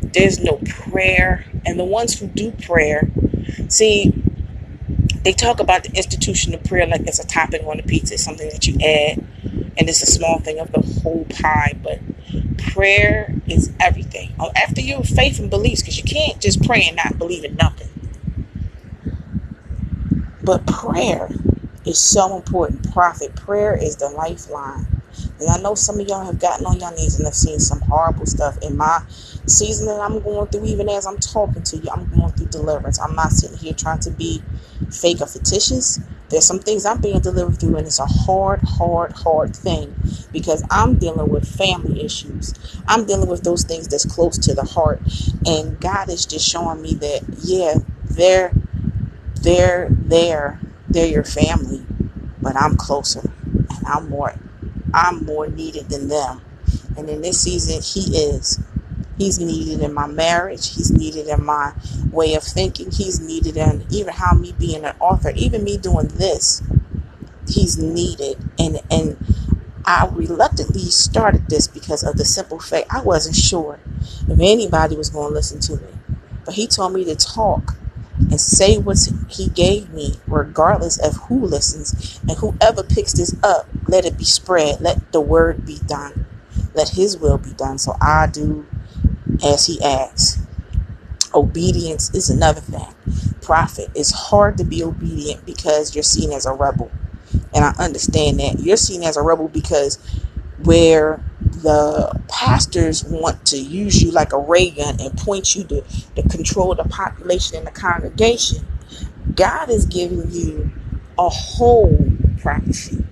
There's 0.00 0.40
no 0.40 0.60
prayer, 0.68 1.46
and 1.66 1.78
the 1.78 1.84
ones 1.84 2.18
who 2.20 2.28
do 2.28 2.52
prayer, 2.52 3.10
see, 3.68 4.12
they 5.24 5.32
talk 5.32 5.60
about 5.60 5.84
the 5.84 5.92
institution 5.96 6.54
of 6.54 6.64
prayer 6.64 6.86
like 6.86 7.02
it's 7.02 7.18
a 7.18 7.26
topping 7.26 7.66
on 7.66 7.80
a 7.80 7.84
pizza, 7.84 8.18
something 8.18 8.48
that 8.50 8.66
you 8.66 8.74
add, 8.80 9.18
and 9.78 9.88
it's 9.88 10.02
a 10.02 10.06
small 10.06 10.40
thing 10.40 10.58
of 10.60 10.72
the 10.72 10.80
whole 11.02 11.26
pie. 11.26 11.78
But 11.82 12.00
prayer 12.58 13.34
is 13.48 13.72
everything. 13.80 14.34
Oh, 14.40 14.52
after 14.56 14.80
your 14.80 15.04
faith 15.04 15.38
and 15.40 15.50
beliefs, 15.50 15.82
because 15.82 15.98
you 15.98 16.04
can't 16.04 16.40
just 16.40 16.64
pray 16.64 16.84
and 16.88 16.96
not 16.96 17.18
believe 17.18 17.44
in 17.44 17.56
nothing. 17.56 17.88
But 20.42 20.66
prayer 20.66 21.30
is 21.86 21.98
so 21.98 22.36
important. 22.36 22.92
Prophet, 22.92 23.36
prayer 23.36 23.76
is 23.76 23.96
the 23.96 24.08
lifeline. 24.10 24.99
And 25.40 25.48
I 25.48 25.58
know 25.58 25.74
some 25.74 25.98
of 25.98 26.06
y'all 26.06 26.24
have 26.24 26.38
gotten 26.38 26.66
on 26.66 26.80
your 26.80 26.92
knees 26.92 27.16
and 27.16 27.26
have 27.26 27.34
seen 27.34 27.58
some 27.60 27.80
horrible 27.80 28.26
stuff 28.26 28.58
in 28.62 28.76
my 28.76 29.02
season 29.46 29.86
that 29.86 30.00
I'm 30.00 30.20
going 30.20 30.46
through, 30.48 30.66
even 30.66 30.88
as 30.88 31.06
I'm 31.06 31.18
talking 31.18 31.62
to 31.62 31.76
you. 31.78 31.88
I'm 31.90 32.06
going 32.10 32.32
through 32.32 32.46
deliverance. 32.48 33.00
I'm 33.00 33.14
not 33.14 33.32
sitting 33.32 33.56
here 33.56 33.72
trying 33.72 34.00
to 34.00 34.10
be 34.10 34.42
fake 34.90 35.20
or 35.20 35.26
fictitious. 35.26 35.98
There's 36.28 36.44
some 36.44 36.60
things 36.60 36.86
I'm 36.86 37.00
being 37.00 37.20
delivered 37.20 37.58
through, 37.58 37.76
and 37.76 37.86
it's 37.86 37.98
a 37.98 38.06
hard, 38.06 38.60
hard, 38.62 39.12
hard 39.12 39.56
thing 39.56 39.94
because 40.32 40.64
I'm 40.70 40.96
dealing 40.96 41.28
with 41.28 41.48
family 41.48 42.04
issues. 42.04 42.54
I'm 42.86 43.04
dealing 43.06 43.28
with 43.28 43.42
those 43.42 43.64
things 43.64 43.88
that's 43.88 44.04
close 44.04 44.38
to 44.38 44.54
the 44.54 44.64
heart. 44.64 45.00
And 45.46 45.80
God 45.80 46.08
is 46.08 46.26
just 46.26 46.46
showing 46.48 46.82
me 46.82 46.94
that, 46.94 47.22
yeah, 47.42 47.74
they're 48.04 48.52
they're 49.42 49.88
there. 49.90 50.60
They're 50.88 51.06
your 51.06 51.24
family, 51.24 51.86
but 52.42 52.56
I'm 52.56 52.76
closer 52.76 53.30
and 53.44 53.86
I'm 53.86 54.08
more 54.08 54.34
I'm 54.94 55.24
more 55.24 55.48
needed 55.48 55.88
than 55.90 56.08
them. 56.08 56.42
And 56.96 57.08
in 57.08 57.22
this 57.22 57.40
season, 57.40 57.82
He 57.82 58.16
is. 58.16 58.60
He's 59.18 59.38
needed 59.38 59.82
in 59.82 59.92
my 59.94 60.06
marriage. 60.06 60.74
He's 60.74 60.90
needed 60.90 61.28
in 61.28 61.44
my 61.44 61.74
way 62.10 62.34
of 62.34 62.42
thinking. 62.42 62.90
He's 62.90 63.20
needed 63.20 63.56
in 63.56 63.86
even 63.90 64.14
how 64.14 64.34
me 64.34 64.54
being 64.58 64.84
an 64.84 64.96
author, 65.00 65.32
even 65.36 65.64
me 65.64 65.76
doing 65.78 66.08
this. 66.08 66.62
He's 67.48 67.78
needed. 67.78 68.38
And 68.58 68.80
and 68.90 69.16
I 69.84 70.08
reluctantly 70.12 70.82
started 70.90 71.48
this 71.48 71.68
because 71.68 72.04
of 72.04 72.16
the 72.16 72.24
simple 72.24 72.60
fact 72.60 72.88
I 72.90 73.02
wasn't 73.02 73.36
sure 73.36 73.80
if 74.28 74.38
anybody 74.40 74.96
was 74.96 75.10
going 75.10 75.28
to 75.28 75.34
listen 75.34 75.60
to 75.60 75.76
me. 75.76 75.92
But 76.44 76.54
he 76.54 76.66
told 76.66 76.94
me 76.94 77.04
to 77.06 77.16
talk 77.16 77.76
and 78.30 78.40
say 78.40 78.78
what 78.78 78.98
he 79.28 79.48
gave 79.50 79.90
me, 79.90 80.16
regardless 80.26 80.98
of 80.98 81.16
who 81.28 81.46
listens. 81.46 82.20
And 82.22 82.38
whoever 82.38 82.82
picks 82.84 83.14
this 83.14 83.36
up, 83.42 83.68
let 83.88 84.06
it 84.06 84.18
be 84.18 84.24
spread. 84.24 84.80
Let 84.80 85.12
the 85.12 85.20
word 85.20 85.66
be 85.66 85.78
done. 85.86 86.26
Let 86.74 86.90
his 86.90 87.18
will 87.18 87.38
be 87.38 87.52
done. 87.52 87.78
So 87.78 87.96
I 88.00 88.28
do 88.28 88.66
as 89.44 89.66
he 89.66 89.82
asks. 89.82 90.40
Obedience 91.34 92.14
is 92.14 92.30
another 92.30 92.60
thing. 92.60 92.94
Prophet, 93.42 93.90
it's 93.94 94.12
hard 94.12 94.58
to 94.58 94.64
be 94.64 94.82
obedient 94.82 95.46
because 95.46 95.94
you're 95.94 96.02
seen 96.04 96.32
as 96.32 96.46
a 96.46 96.52
rebel. 96.52 96.90
And 97.54 97.64
I 97.64 97.72
understand 97.78 98.40
that. 98.40 98.60
You're 98.60 98.76
seen 98.76 99.04
as 99.04 99.16
a 99.16 99.22
rebel 99.22 99.48
because 99.48 99.98
where 100.64 101.22
the 101.52 102.20
pastors 102.28 103.04
want 103.04 103.46
to 103.46 103.58
use 103.58 104.02
you 104.02 104.10
like 104.10 104.32
a 104.32 104.38
ray 104.38 104.70
gun 104.70 105.00
and 105.00 105.16
point 105.18 105.54
you 105.54 105.64
to, 105.64 105.82
to 106.16 106.22
control 106.28 106.74
the 106.74 106.84
population 106.84 107.56
in 107.58 107.64
the 107.64 107.70
congregation, 107.70 108.66
God 109.34 109.70
is 109.70 109.86
giving 109.86 110.30
you 110.30 110.70
a 111.18 111.28
whole 111.28 111.98
prophecy, 112.40 113.04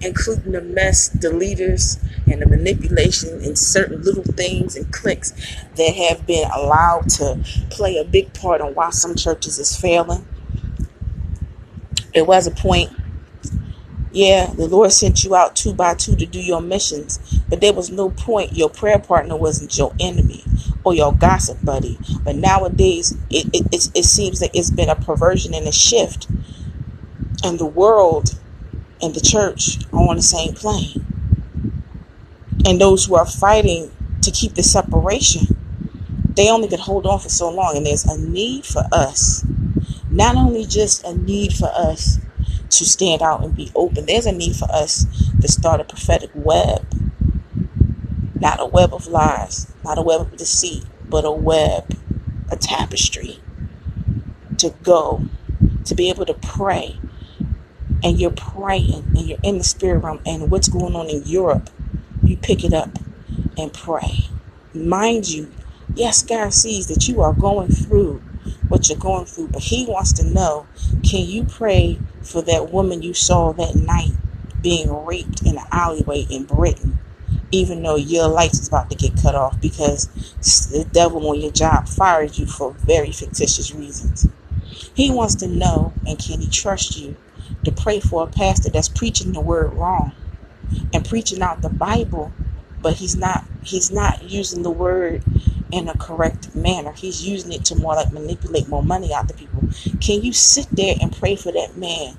including 0.00 0.52
the 0.52 0.62
mess, 0.62 1.08
the 1.08 1.32
leaders, 1.32 1.98
and 2.30 2.42
the 2.42 2.46
manipulation 2.46 3.40
in 3.42 3.56
certain 3.56 4.02
little 4.02 4.24
things 4.24 4.76
and 4.76 4.92
cliques 4.92 5.32
that 5.76 5.94
have 5.94 6.26
been 6.26 6.50
allowed 6.52 7.08
to 7.10 7.40
play 7.70 7.98
a 7.98 8.04
big 8.04 8.32
part 8.34 8.60
on 8.60 8.74
why 8.74 8.90
some 8.90 9.14
churches 9.14 9.58
is 9.58 9.76
failing. 9.76 10.26
It 12.14 12.26
was 12.26 12.46
a 12.46 12.50
point 12.52 12.92
yeah, 14.12 14.46
the 14.46 14.68
Lord 14.68 14.92
sent 14.92 15.24
you 15.24 15.34
out 15.34 15.56
two 15.56 15.72
by 15.72 15.94
two 15.94 16.14
to 16.16 16.26
do 16.26 16.38
your 16.38 16.60
missions, 16.60 17.18
but 17.48 17.62
there 17.62 17.72
was 17.72 17.90
no 17.90 18.10
point. 18.10 18.52
Your 18.52 18.68
prayer 18.68 18.98
partner 18.98 19.36
wasn't 19.36 19.76
your 19.78 19.94
enemy 19.98 20.44
or 20.84 20.94
your 20.94 21.14
gossip 21.14 21.64
buddy. 21.64 21.98
But 22.22 22.36
nowadays, 22.36 23.12
it, 23.30 23.46
it, 23.54 23.66
it, 23.72 23.90
it 23.94 24.04
seems 24.04 24.40
that 24.40 24.50
it's 24.52 24.70
been 24.70 24.90
a 24.90 24.96
perversion 24.96 25.54
and 25.54 25.66
a 25.66 25.72
shift. 25.72 26.28
And 27.42 27.58
the 27.58 27.66
world 27.66 28.38
and 29.00 29.14
the 29.14 29.20
church 29.20 29.78
are 29.92 30.08
on 30.08 30.16
the 30.16 30.22
same 30.22 30.52
plane. 30.52 31.06
And 32.66 32.78
those 32.78 33.06
who 33.06 33.14
are 33.14 33.26
fighting 33.26 33.90
to 34.20 34.30
keep 34.30 34.54
the 34.54 34.62
separation, 34.62 35.56
they 36.36 36.50
only 36.50 36.68
could 36.68 36.80
hold 36.80 37.06
on 37.06 37.18
for 37.18 37.30
so 37.30 37.50
long. 37.50 37.78
And 37.78 37.86
there's 37.86 38.04
a 38.04 38.18
need 38.18 38.66
for 38.66 38.84
us, 38.92 39.42
not 40.10 40.36
only 40.36 40.66
just 40.66 41.02
a 41.04 41.16
need 41.16 41.54
for 41.54 41.70
us 41.74 42.18
to 42.72 42.86
stand 42.86 43.22
out 43.22 43.44
and 43.44 43.54
be 43.54 43.70
open. 43.74 44.06
There's 44.06 44.26
a 44.26 44.32
need 44.32 44.56
for 44.56 44.70
us 44.70 45.06
to 45.40 45.48
start 45.48 45.80
a 45.80 45.84
prophetic 45.84 46.30
web. 46.34 46.86
Not 48.34 48.60
a 48.60 48.66
web 48.66 48.92
of 48.92 49.06
lies, 49.06 49.72
not 49.84 49.98
a 49.98 50.02
web 50.02 50.22
of 50.22 50.36
deceit, 50.36 50.84
but 51.08 51.24
a 51.24 51.30
web, 51.30 51.96
a 52.50 52.56
tapestry 52.56 53.40
to 54.58 54.70
go, 54.82 55.22
to 55.84 55.94
be 55.94 56.08
able 56.08 56.26
to 56.26 56.34
pray. 56.34 56.98
And 58.02 58.18
you're 58.18 58.30
praying 58.30 59.04
and 59.14 59.28
you're 59.28 59.38
in 59.44 59.58
the 59.58 59.64
spirit 59.64 60.02
realm, 60.02 60.20
and 60.26 60.50
what's 60.50 60.68
going 60.68 60.96
on 60.96 61.08
in 61.08 61.22
Europe, 61.24 61.70
you 62.24 62.36
pick 62.36 62.64
it 62.64 62.72
up 62.72 62.98
and 63.56 63.72
pray. 63.72 64.28
Mind 64.74 65.28
you, 65.28 65.52
yes, 65.94 66.22
God 66.22 66.52
sees 66.52 66.86
that 66.88 67.06
you 67.06 67.20
are 67.20 67.32
going 67.32 67.68
through 67.68 68.22
what 68.72 68.88
you're 68.88 68.98
going 68.98 69.26
through, 69.26 69.48
but 69.48 69.62
He 69.62 69.84
wants 69.86 70.12
to 70.14 70.24
know 70.24 70.66
can 71.04 71.26
you 71.26 71.44
pray 71.44 72.00
for 72.22 72.40
that 72.42 72.72
woman 72.72 73.02
you 73.02 73.12
saw 73.12 73.52
that 73.52 73.76
night 73.76 74.12
being 74.62 75.04
raped 75.04 75.42
in 75.44 75.58
an 75.58 75.64
alleyway 75.70 76.22
in 76.30 76.44
Britain, 76.44 76.98
even 77.50 77.82
though 77.82 77.96
your 77.96 78.28
life 78.28 78.52
is 78.54 78.68
about 78.68 78.88
to 78.88 78.96
get 78.96 79.20
cut 79.20 79.34
off 79.34 79.60
because 79.60 80.08
the 80.70 80.86
devil 80.90 81.28
on 81.28 81.38
your 81.40 81.52
job 81.52 81.86
fires 81.86 82.38
you 82.38 82.46
for 82.46 82.72
very 82.72 83.12
fictitious 83.12 83.74
reasons? 83.74 84.26
He 84.94 85.10
wants 85.10 85.34
to 85.36 85.48
know 85.48 85.92
and 86.06 86.18
can 86.18 86.40
he 86.40 86.48
trust 86.48 86.96
you 86.96 87.16
to 87.64 87.72
pray 87.72 88.00
for 88.00 88.24
a 88.24 88.26
pastor 88.26 88.70
that's 88.70 88.88
preaching 88.88 89.32
the 89.32 89.40
word 89.40 89.74
wrong 89.74 90.14
and 90.94 91.06
preaching 91.06 91.42
out 91.42 91.60
the 91.60 91.68
Bible, 91.68 92.32
but 92.80 92.94
he's 92.94 93.16
not 93.16 93.44
he's 93.62 93.90
not 93.90 94.22
using 94.22 94.62
the 94.62 94.70
word 94.70 95.22
in 95.72 95.88
a 95.88 95.96
correct 95.96 96.54
manner. 96.54 96.92
He's 96.92 97.26
using 97.26 97.52
it 97.52 97.64
to 97.66 97.74
more 97.74 97.96
like 97.96 98.12
manipulate 98.12 98.68
more 98.68 98.82
money 98.82 99.12
out 99.12 99.26
the 99.26 99.34
people. 99.34 99.62
Can 100.00 100.22
you 100.22 100.32
sit 100.32 100.68
there 100.70 100.94
and 101.00 101.16
pray 101.16 101.34
for 101.34 101.50
that 101.50 101.76
man 101.76 102.16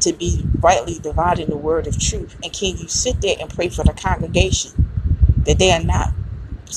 to 0.00 0.12
be 0.12 0.44
rightly 0.60 0.98
dividing 0.98 1.48
the 1.48 1.56
word 1.56 1.86
of 1.86 1.98
truth? 1.98 2.36
And 2.42 2.52
can 2.52 2.76
you 2.76 2.88
sit 2.88 3.20
there 3.22 3.36
and 3.40 3.48
pray 3.48 3.68
for 3.68 3.84
the 3.84 3.92
congregation 3.92 4.72
that 5.44 5.58
they 5.58 5.70
are 5.70 5.82
not 5.82 6.12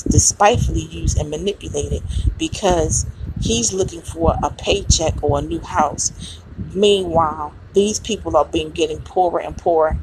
despitefully 0.08 0.82
used 0.82 1.18
and 1.18 1.30
manipulated 1.30 2.02
because 2.38 3.06
he's 3.40 3.72
looking 3.72 4.00
for 4.00 4.36
a 4.42 4.50
paycheck 4.50 5.22
or 5.22 5.40
a 5.40 5.42
new 5.42 5.60
house? 5.60 6.40
Meanwhile, 6.72 7.54
these 7.72 7.98
people 7.98 8.36
are 8.36 8.44
being 8.44 8.70
getting 8.70 9.00
poorer 9.02 9.40
and 9.40 9.58
poorer, 9.58 9.98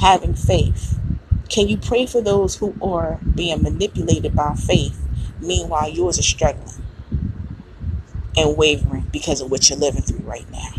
having 0.00 0.34
faith. 0.34 0.98
Can 1.48 1.68
you 1.68 1.78
pray 1.78 2.06
for 2.06 2.20
those 2.20 2.56
who 2.56 2.74
are 2.82 3.18
being 3.34 3.62
manipulated 3.62 4.34
by 4.34 4.54
faith 4.54 4.98
Meanwhile, 5.42 5.90
yours 5.90 6.18
is 6.18 6.26
struggling 6.26 6.82
and 8.36 8.56
wavering 8.56 9.06
because 9.12 9.40
of 9.40 9.50
what 9.50 9.68
you're 9.68 9.78
living 9.78 10.02
through 10.02 10.24
right 10.24 10.50
now. 10.50 10.72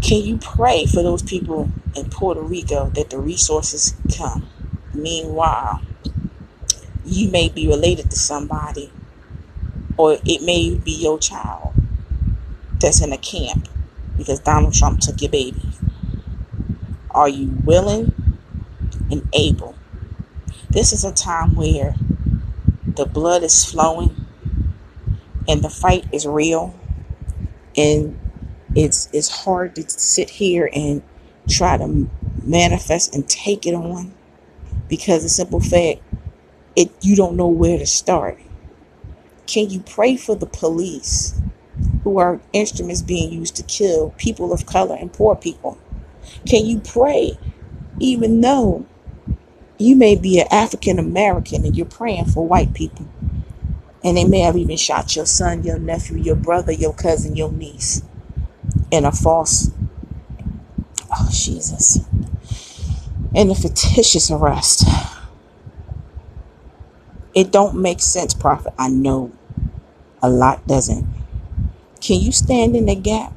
Can 0.00 0.22
you 0.22 0.38
pray 0.38 0.86
for 0.86 1.02
those 1.02 1.22
people 1.22 1.70
in 1.94 2.08
Puerto 2.10 2.40
Rico 2.40 2.90
that 2.90 3.10
the 3.10 3.18
resources 3.18 3.94
come? 4.16 4.48
Meanwhile, 4.94 5.82
you 7.04 7.30
may 7.30 7.48
be 7.48 7.68
related 7.68 8.10
to 8.10 8.16
somebody, 8.16 8.90
or 9.96 10.18
it 10.24 10.42
may 10.42 10.74
be 10.74 10.92
your 10.92 11.18
child 11.18 11.74
that's 12.80 13.02
in 13.02 13.12
a 13.12 13.18
camp 13.18 13.68
because 14.16 14.40
Donald 14.40 14.74
Trump 14.74 15.00
took 15.00 15.20
your 15.20 15.30
baby. 15.30 15.62
Are 17.10 17.28
you 17.28 17.56
willing 17.64 18.12
and 19.10 19.28
able? 19.32 19.74
This 20.70 20.92
is 20.92 21.04
a 21.04 21.12
time 21.12 21.54
where 21.54 21.94
the 22.96 23.06
blood 23.06 23.42
is 23.42 23.64
flowing 23.64 24.26
and 25.48 25.62
the 25.62 25.70
fight 25.70 26.06
is 26.12 26.26
real 26.26 26.74
and 27.76 28.18
it's 28.74 29.08
it's 29.12 29.44
hard 29.44 29.74
to 29.76 29.88
sit 29.88 30.30
here 30.30 30.68
and 30.74 31.02
try 31.48 31.76
to 31.76 32.08
manifest 32.42 33.14
and 33.14 33.28
take 33.28 33.66
it 33.66 33.74
on 33.74 34.12
because 34.88 35.22
the 35.22 35.28
simple 35.28 35.60
fact 35.60 36.00
it 36.76 36.92
you 37.00 37.16
don't 37.16 37.36
know 37.36 37.48
where 37.48 37.78
to 37.78 37.86
start. 37.86 38.38
Can 39.46 39.70
you 39.70 39.80
pray 39.80 40.16
for 40.16 40.36
the 40.36 40.46
police 40.46 41.40
who 42.04 42.18
are 42.18 42.40
instruments 42.52 43.02
being 43.02 43.32
used 43.32 43.56
to 43.56 43.62
kill 43.62 44.10
people 44.18 44.52
of 44.52 44.66
color 44.66 44.96
and 44.96 45.12
poor 45.12 45.34
people? 45.36 45.78
Can 46.46 46.66
you 46.66 46.80
pray 46.80 47.38
even 47.98 48.40
though 48.40 48.86
you 49.78 49.96
may 49.96 50.16
be 50.16 50.40
an 50.40 50.48
African 50.52 50.98
American 50.98 51.64
and 51.66 51.76
you're 51.76 51.86
praying 51.86 52.26
for 52.26 52.46
white 52.46 52.74
people? 52.74 53.06
And 54.04 54.16
they 54.16 54.24
may 54.24 54.40
have 54.40 54.56
even 54.56 54.76
shot 54.78 55.16
your 55.16 55.26
son, 55.26 55.64
your 55.64 55.78
nephew, 55.78 56.18
your 56.18 56.36
brother, 56.36 56.72
your 56.72 56.94
cousin, 56.94 57.36
your 57.36 57.52
niece 57.52 58.02
in 58.90 59.04
a 59.04 59.12
false, 59.12 59.70
oh, 61.12 61.28
Jesus, 61.32 62.00
in 63.34 63.50
a 63.50 63.54
fictitious 63.56 64.30
arrest. 64.30 64.84
It 67.34 67.52
don't 67.52 67.80
make 67.80 68.00
sense, 68.00 68.34
Prophet. 68.34 68.74
I 68.78 68.88
know 68.88 69.32
a 70.22 70.30
lot 70.30 70.66
doesn't. 70.66 71.06
Can 72.00 72.20
you 72.20 72.32
stand 72.32 72.76
in 72.76 72.86
the 72.86 72.96
gap 72.96 73.34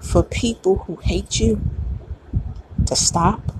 for 0.00 0.22
people 0.22 0.78
who 0.86 0.96
hate 0.96 1.40
you 1.40 1.60
to 2.86 2.96
stop? 2.96 3.51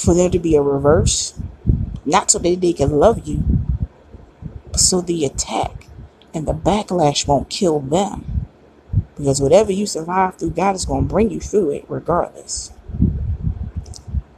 For 0.00 0.14
there 0.14 0.30
to 0.30 0.38
be 0.38 0.56
a 0.56 0.62
reverse? 0.62 1.34
Not 2.06 2.30
so 2.30 2.38
that 2.38 2.60
they 2.62 2.72
can 2.72 2.90
love 2.90 3.28
you, 3.28 3.44
but 4.72 4.80
so 4.80 5.02
the 5.02 5.26
attack 5.26 5.88
and 6.32 6.48
the 6.48 6.54
backlash 6.54 7.28
won't 7.28 7.50
kill 7.50 7.80
them. 7.80 8.46
Because 9.18 9.42
whatever 9.42 9.72
you 9.72 9.84
survive 9.84 10.36
through, 10.36 10.52
God 10.52 10.74
is 10.74 10.86
going 10.86 11.06
to 11.06 11.12
bring 11.12 11.30
you 11.30 11.38
through 11.38 11.72
it 11.72 11.84
regardless. 11.86 12.72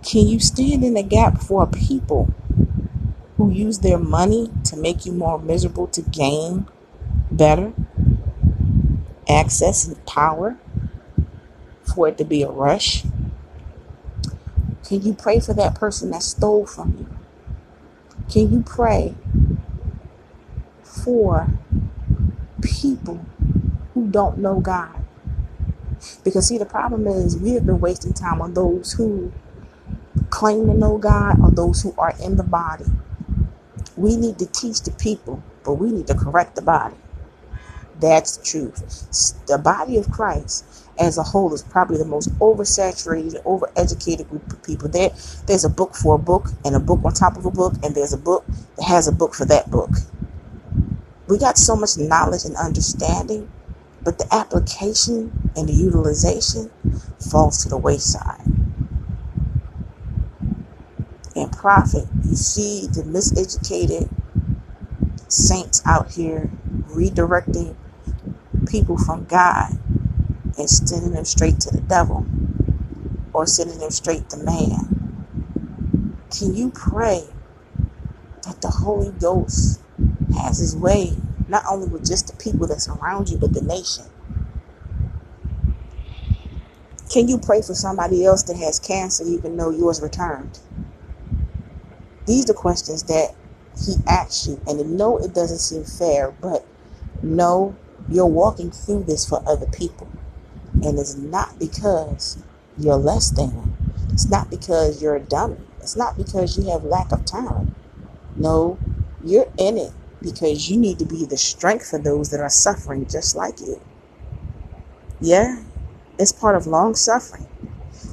Can 0.03 0.27
you 0.27 0.41
stand 0.41 0.83
in 0.83 0.95
the 0.95 1.05
gap 1.05 1.41
for 1.41 1.65
people 1.65 2.35
who 3.37 3.53
use 3.53 3.79
their 3.79 3.99
money 3.99 4.51
to 4.65 4.77
make 4.77 5.07
you 5.07 5.13
more 5.13 5.39
miserable 5.39 5.87
to 5.87 6.03
gain 6.03 6.67
better 7.31 7.73
access 9.29 9.87
and 9.87 10.05
power 10.07 10.59
for 11.95 12.09
it 12.09 12.19
to 12.19 12.25
be 12.25 12.43
a 12.43 12.51
rush? 12.51 13.05
Can 14.93 15.03
you 15.03 15.15
pray 15.15 15.41
for 15.41 15.55
that 15.55 15.77
person 15.77 16.13
that 16.13 16.23
stole 16.23 16.67
from 16.67 16.97
you? 17.01 17.19
Can 18.31 18.53
you 18.53 18.63
pray 18.63 19.15
for 20.85 21.49
people 22.63 23.25
who 23.95 24.09
don't 24.09 24.39
know 24.39 24.61
God? 24.61 24.97
Because, 26.25 26.49
see, 26.49 26.59
the 26.59 26.67
problem 26.67 27.07
is 27.07 27.39
we 27.39 27.53
have 27.53 27.67
been 27.67 27.81
wasting 27.81 28.15
time 28.15 28.43
on 28.43 28.55
those 28.55 28.95
who 28.95 29.33
claim 30.31 30.67
to 30.69 30.75
know 30.75 30.99
God 30.99 31.41
or 31.43 31.51
those 31.51 31.83
who 31.83 31.95
are 31.99 32.15
in 32.23 32.37
the 32.37 32.45
body 32.45 32.87
we 33.97 34.17
need 34.17 34.39
to 34.41 34.47
teach 34.47 34.83
the 34.83 34.93
people, 34.93 35.43
but 35.65 35.75
we 35.75 35.91
need 35.93 36.07
to 36.09 36.15
correct 36.15 36.57
the 36.57 36.63
body. 36.63 36.97
That's 38.01 38.39
the 38.39 38.45
truth. 38.45 39.47
The 39.47 39.59
body 39.59 39.99
of 39.99 40.11
Christ 40.11 40.65
as 40.99 41.19
a 41.19 41.23
whole 41.23 41.53
is 41.55 41.63
probably 41.63 41.99
the 41.99 42.05
most 42.07 42.31
oversaturated, 42.39 43.43
overeducated 43.45 44.29
group 44.29 44.53
of 44.53 44.63
people. 44.63 44.89
There, 44.89 45.11
there's 45.47 45.65
a 45.65 45.71
book 45.71 45.95
for 45.95 46.17
a 46.17 46.19
book, 46.19 46.49
and 46.65 46.77
a 46.77 46.81
book 46.81 47.01
on 47.05 47.13
top 47.15 47.37
of 47.37 47.47
a 47.47 47.51
book, 47.51 47.75
and 47.83 47.95
there's 47.95 48.13
a 48.13 48.19
book 48.19 48.45
that 48.77 48.85
has 48.87 49.09
a 49.09 49.13
book 49.13 49.35
for 49.35 49.45
that 49.47 49.71
book. 49.71 49.91
We 51.29 51.39
got 51.39 51.59
so 51.59 51.77
much 51.77 51.99
knowledge 51.99 52.45
and 52.45 52.57
understanding, 52.57 53.51
but 54.05 54.19
the 54.19 54.29
application 54.33 55.51
and 55.57 55.69
the 55.69 55.75
utilization 55.75 56.71
falls 57.19 57.63
to 57.65 57.69
the 57.71 57.79
wayside 57.79 58.43
and 61.37 61.53
prophet, 61.53 62.07
You 62.25 62.37
see 62.37 62.87
the 62.87 63.03
miseducated 63.03 64.11
saints 65.29 65.83
out 65.87 66.13
here 66.13 66.51
redirecting 66.89 67.77
people 68.69 68.99
from 68.99 69.25
God 69.27 69.79
and 70.59 70.69
sending 70.69 71.13
them 71.13 71.25
straight 71.25 71.61
to 71.61 71.71
the 71.71 71.81
devil 71.83 72.27
or 73.33 73.47
sending 73.47 73.79
them 73.79 73.91
straight 73.91 74.29
to 74.31 74.37
man. 74.39 74.93
Can 76.31 76.55
you 76.55 76.71
pray 76.71 77.25
that 78.45 78.61
the 78.61 78.69
Holy 78.69 79.13
Ghost 79.13 79.81
has 80.37 80.59
his 80.59 80.77
way 80.77 81.17
not 81.49 81.65
only 81.71 81.89
with 81.89 82.07
just 82.07 82.29
the 82.29 82.37
people 82.43 82.67
that 82.69 82.81
surround 82.81 83.29
you, 83.29 83.39
but 83.39 83.53
the 83.53 83.63
nation? 83.63 84.05
Can 87.11 87.29
you 87.29 87.39
pray 87.39 87.61
for 87.61 87.75
somebody 87.75 88.25
else 88.25 88.43
that 88.45 88.57
has 88.57 88.79
cancer 88.79 89.25
even 89.27 89.57
though 89.57 89.71
yours 89.71 90.01
returned? 90.01 90.61
These 92.27 92.49
are 92.49 92.55
questions 92.55 93.03
that 93.05 93.35
he 93.79 93.97
asks 94.09 94.47
you. 94.47 94.61
And 94.67 94.97
no, 94.97 95.19
it 95.19 95.35
doesn't 95.35 95.59
seem 95.59 95.85
fair, 95.85 96.35
but 96.41 96.67
no, 97.23 97.77
you're 98.09 98.27
walking 98.27 98.71
through 98.71 99.05
this 99.05 99.29
for 99.29 99.43
other 99.47 99.67
people. 99.67 100.09
And 100.81 100.99
it's 100.99 101.17
not 101.17 101.59
because 101.59 102.39
you're 102.79 102.97
less 102.97 103.31
than. 103.31 103.77
It's 104.11 104.29
not 104.29 104.51
because 104.51 105.03
you're 105.03 105.17
a 105.17 105.21
dummy. 105.21 105.59
It's 105.81 105.97
not 105.97 106.17
because 106.17 106.57
you 106.57 106.71
have 106.71 106.85
lack 106.85 107.13
of 107.13 107.25
talent. 107.25 107.69
No, 108.37 108.79
you're 109.25 109.51
in 109.59 109.79
it 109.79 109.93
because 110.23 110.71
you 110.71 110.79
need 110.79 110.99
to 111.01 111.05
be 111.05 111.25
the 111.27 111.37
strength 111.37 111.89
for 111.91 111.99
those 111.99 112.31
that 112.31 112.41
are 112.41 112.49
suffering 112.49 113.07
just 113.07 113.37
like 113.37 113.61
you. 113.61 113.81
Yeah, 115.21 115.65
it's 116.19 116.33
part 116.33 116.57
of 116.57 116.67
long 116.67 116.95
suffering. 116.95 117.49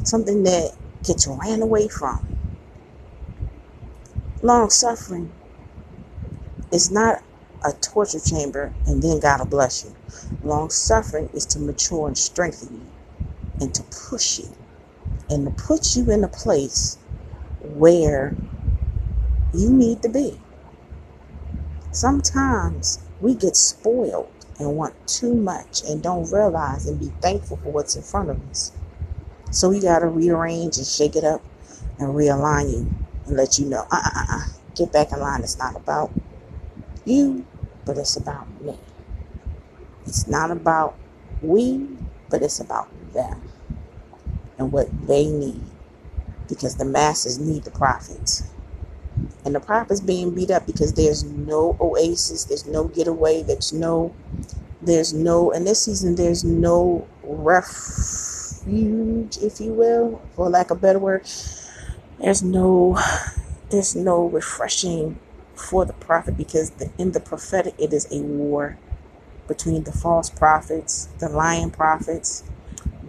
Something 0.04 0.44
that 0.44 0.74
gets 1.04 1.28
ran 1.28 1.62
away 1.62 1.88
from. 1.88 2.20
Long 4.42 4.70
suffering 4.70 5.34
is 6.72 6.92
not 6.92 7.24
a 7.66 7.74
torture 7.74 8.20
chamber 8.20 8.74
and 8.88 9.04
then 9.04 9.20
God 9.20 9.40
will 9.40 9.48
bless 9.48 9.86
you. 9.86 9.96
Long 10.44 10.70
suffering 10.70 11.30
is 11.34 11.46
to 11.48 11.60
mature 11.60 12.08
and 12.08 12.18
strengthen 12.18 12.76
you 12.76 12.92
and 13.62 13.74
to 13.76 13.84
push 13.84 14.40
you 14.40 14.50
and 15.30 15.46
to 15.46 15.64
put 15.64 15.96
you 15.96 16.10
in 16.12 16.24
a 16.24 16.28
place 16.28 16.98
where 17.62 18.36
you 19.54 19.72
need 19.72 20.02
to 20.04 20.10
be. 20.10 20.40
Sometimes 21.92 23.00
we 23.20 23.36
get 23.36 23.56
spoiled 23.56 24.32
and 24.60 24.76
want 24.76 24.96
too 25.08 25.34
much 25.34 25.84
and 25.84 26.04
don't 26.04 26.32
realize 26.32 26.88
and 26.88 27.00
be 27.00 27.12
thankful 27.22 27.58
for 27.58 27.72
what's 27.72 27.96
in 27.96 28.04
front 28.04 28.30
of 28.30 28.50
us. 28.50 28.72
So 29.52 29.70
we 29.70 29.80
got 29.80 30.00
to 30.00 30.08
rearrange 30.08 30.78
and 30.78 30.86
shake 30.86 31.16
it 31.16 31.24
up 31.24 31.44
and 31.98 32.10
realign 32.10 32.72
you 32.72 32.94
and 33.26 33.38
let 33.38 33.58
you 33.58 33.66
know, 33.66 33.86
uh, 33.92 34.02
uh, 34.04 34.10
uh, 34.16 34.26
uh, 34.30 34.42
get 34.76 34.92
back 34.92 35.12
in 35.12 35.20
line. 35.20 35.42
It's 35.42 35.58
not 35.58 35.76
about 35.76 36.12
you, 37.06 37.46
but 37.86 37.98
it's 37.98 38.16
about 38.16 38.48
me. 38.62 38.78
It's 40.10 40.28
not 40.28 40.52
about 40.52 40.98
we, 41.42 41.88
but 42.30 42.44
it's 42.44 42.60
about 42.60 42.90
them 43.14 43.42
and 44.58 44.72
what 44.72 44.90
they 45.08 45.28
need. 45.28 45.62
Because 46.50 46.78
the 46.78 46.86
masses 46.86 47.40
need 47.40 47.66
the 47.66 47.72
prophets. 47.72 48.52
And 49.46 49.56
the 49.56 49.62
prophets 49.62 50.02
being 50.02 50.36
beat 50.36 50.52
up 50.52 50.68
because 50.68 50.94
there's 50.94 51.24
no 51.24 51.78
oasis, 51.82 52.46
there's 52.46 52.68
no 52.68 52.90
getaway, 52.90 53.44
there's 53.44 53.74
no, 53.74 54.16
there's 54.82 55.14
no, 55.14 55.52
in 55.52 55.66
this 55.66 55.86
season, 55.86 56.16
there's 56.16 56.44
no 56.44 57.08
refuge, 57.24 59.38
if 59.40 59.62
you 59.62 59.74
will, 59.74 60.22
for 60.36 60.50
lack 60.50 60.72
of 60.72 60.82
better 60.82 61.00
word 61.00 61.26
there's 62.20 62.44
no 62.44 63.00
there's 63.72 63.96
no 63.96 64.28
refreshing 64.28 65.20
for 65.56 65.86
the 65.86 65.94
prophet 65.94 66.38
because 66.38 66.72
the, 66.72 66.92
in 66.98 67.14
the 67.14 67.22
prophetic 67.22 67.76
it 67.80 67.94
is 67.94 68.12
a 68.12 68.22
war 68.22 68.78
between 69.50 69.84
the 69.84 69.94
false 69.94 70.32
prophets, 70.32 71.10
the 71.20 71.30
lying 71.30 71.72
prophets, 71.72 72.46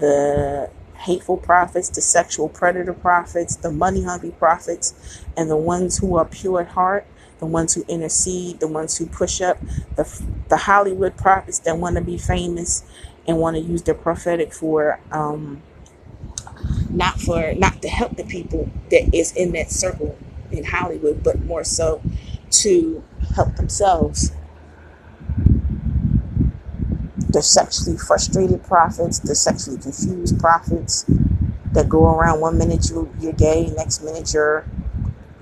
the 0.01 0.71
hateful 0.97 1.39
prophets, 1.39 1.91
the 1.91 2.03
sexual 2.03 2.49
predator 2.49 2.95
prophets, 2.95 3.57
the 3.57 3.73
money 3.73 4.05
hungry 4.05 4.33
prophets, 4.33 5.23
and 5.37 5.51
the 5.51 5.57
ones 5.57 5.99
who 5.99 6.17
are 6.17 6.27
pure 6.27 6.63
at 6.63 6.69
heart, 6.71 7.07
the 7.41 7.47
ones 7.47 7.75
who 7.75 7.85
intercede, 7.89 8.61
the 8.61 8.69
ones 8.69 8.99
who 8.99 9.07
push 9.07 9.41
up, 9.43 9.59
the, 9.97 10.25
the 10.49 10.59
Hollywood 10.59 11.17
prophets 11.17 11.61
that 11.61 11.79
want 11.79 11.97
to 11.97 12.03
be 12.03 12.19
famous 12.19 12.85
and 13.29 13.39
want 13.39 13.57
to 13.57 13.63
use 13.63 13.83
their 13.85 13.95
prophetic 13.95 14.53
for 14.55 15.01
um, 15.13 15.63
not 16.91 17.21
for 17.21 17.55
not 17.55 17.83
to 17.83 17.89
help 17.89 18.17
the 18.17 18.25
people 18.25 18.71
that 18.91 19.15
is 19.15 19.33
in 19.37 19.53
that 19.53 19.71
circle 19.71 20.19
in 20.53 20.65
Hollywood, 20.65 21.23
but 21.23 21.41
more 21.45 21.65
so 21.65 22.03
to 22.51 23.05
help 23.37 23.57
themselves. 23.57 24.33
The 27.33 27.43
sexually 27.43 27.97
frustrated 27.97 28.63
prophets, 28.65 29.21
the 29.21 29.35
sexually 29.35 29.79
confused 29.79 30.39
prophets 30.41 31.05
that 31.73 31.89
go 31.89 32.13
around 32.13 32.41
one 32.41 32.59
minute 32.59 32.91
you 32.91 33.13
you're 33.21 33.33
gay, 33.33 33.73
next 33.77 34.03
minute 34.03 34.33
you're 34.35 34.65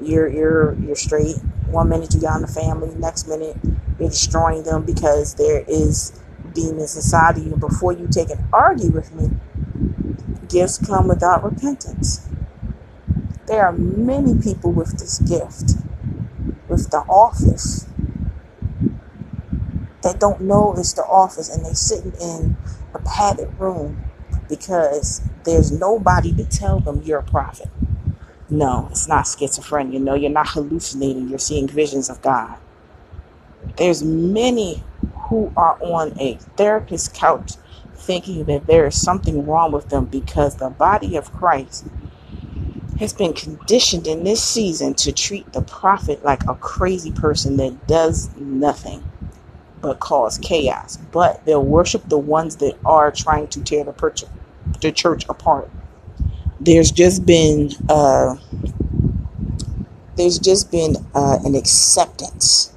you're 0.00 0.28
you're 0.28 0.74
you're 0.74 0.96
straight. 0.96 1.36
One 1.70 1.88
minute 1.88 2.14
you 2.14 2.20
got 2.20 2.36
in 2.36 2.42
the 2.42 2.48
family, 2.48 2.94
next 2.96 3.28
minute 3.28 3.56
you're 3.98 4.08
destroying 4.10 4.62
them 4.62 4.84
because 4.84 5.34
there 5.34 5.64
is 5.68 6.18
demons 6.54 6.96
inside 6.96 7.38
of 7.38 7.46
you. 7.46 7.56
Before 7.56 7.92
you 7.92 8.08
take 8.08 8.30
and 8.30 8.42
argue 8.52 8.90
with 8.90 9.12
me, 9.14 9.30
Gifts 10.48 10.78
come 10.78 11.08
without 11.08 11.44
repentance. 11.44 12.26
There 13.46 13.66
are 13.66 13.72
many 13.72 14.40
people 14.40 14.72
with 14.72 14.98
this 14.98 15.18
gift, 15.18 15.72
with 16.68 16.90
the 16.90 17.00
office, 17.08 17.86
don't 20.14 20.42
know 20.42 20.74
it's 20.76 20.94
the 20.94 21.02
office 21.04 21.50
and 21.50 21.64
they 21.66 21.74
sitting 21.74 22.14
in 22.20 22.56
a 22.94 23.00
padded 23.00 23.48
room 23.58 23.98
because 24.48 25.22
there's 25.44 25.72
nobody 25.72 26.32
to 26.34 26.44
tell 26.44 26.80
them 26.80 27.02
you're 27.02 27.20
a 27.20 27.24
prophet. 27.24 27.68
No, 28.50 28.88
it's 28.90 29.08
not 29.08 29.26
schizophrenia. 29.26 30.00
No, 30.00 30.14
you're 30.14 30.30
not 30.30 30.48
hallucinating. 30.50 31.28
You're 31.28 31.38
seeing 31.40 31.68
visions 31.68 32.10
of 32.10 32.22
God. 32.22 32.58
There's 33.76 34.02
many 34.04 34.84
who 35.28 35.52
are 35.56 35.78
on 35.82 36.18
a 36.20 36.36
therapist's 36.56 37.08
couch 37.08 37.54
thinking 37.96 38.44
that 38.46 38.66
there 38.66 38.86
is 38.86 39.00
something 39.00 39.46
wrong 39.46 39.72
with 39.72 39.90
them 39.90 40.06
because 40.06 40.56
the 40.56 40.70
body 40.70 41.16
of 41.16 41.32
Christ 41.32 41.86
has 42.98 43.12
been 43.14 43.34
conditioned 43.34 44.06
in 44.06 44.24
this 44.24 44.42
season 44.44 44.94
to 44.94 45.12
treat 45.12 45.52
the 45.52 45.62
prophet 45.62 46.24
like 46.24 46.44
a 46.48 46.54
crazy 46.56 47.12
person 47.12 47.56
that 47.58 47.86
does 47.88 48.34
nothing 48.36 49.04
but 49.80 50.00
cause 50.00 50.38
chaos. 50.38 50.98
But 51.12 51.44
they'll 51.44 51.64
worship 51.64 52.08
the 52.08 52.18
ones 52.18 52.56
that 52.56 52.76
are 52.84 53.10
trying 53.10 53.48
to 53.48 53.62
tear 53.62 53.84
the, 53.84 54.26
the 54.80 54.92
church 54.92 55.24
apart. 55.28 55.70
There's 56.60 56.90
just 56.90 57.26
been 57.26 57.70
uh, 57.88 58.36
there's 60.16 60.38
just 60.38 60.70
been 60.70 60.96
uh, 61.14 61.38
an 61.44 61.54
acceptance 61.54 62.68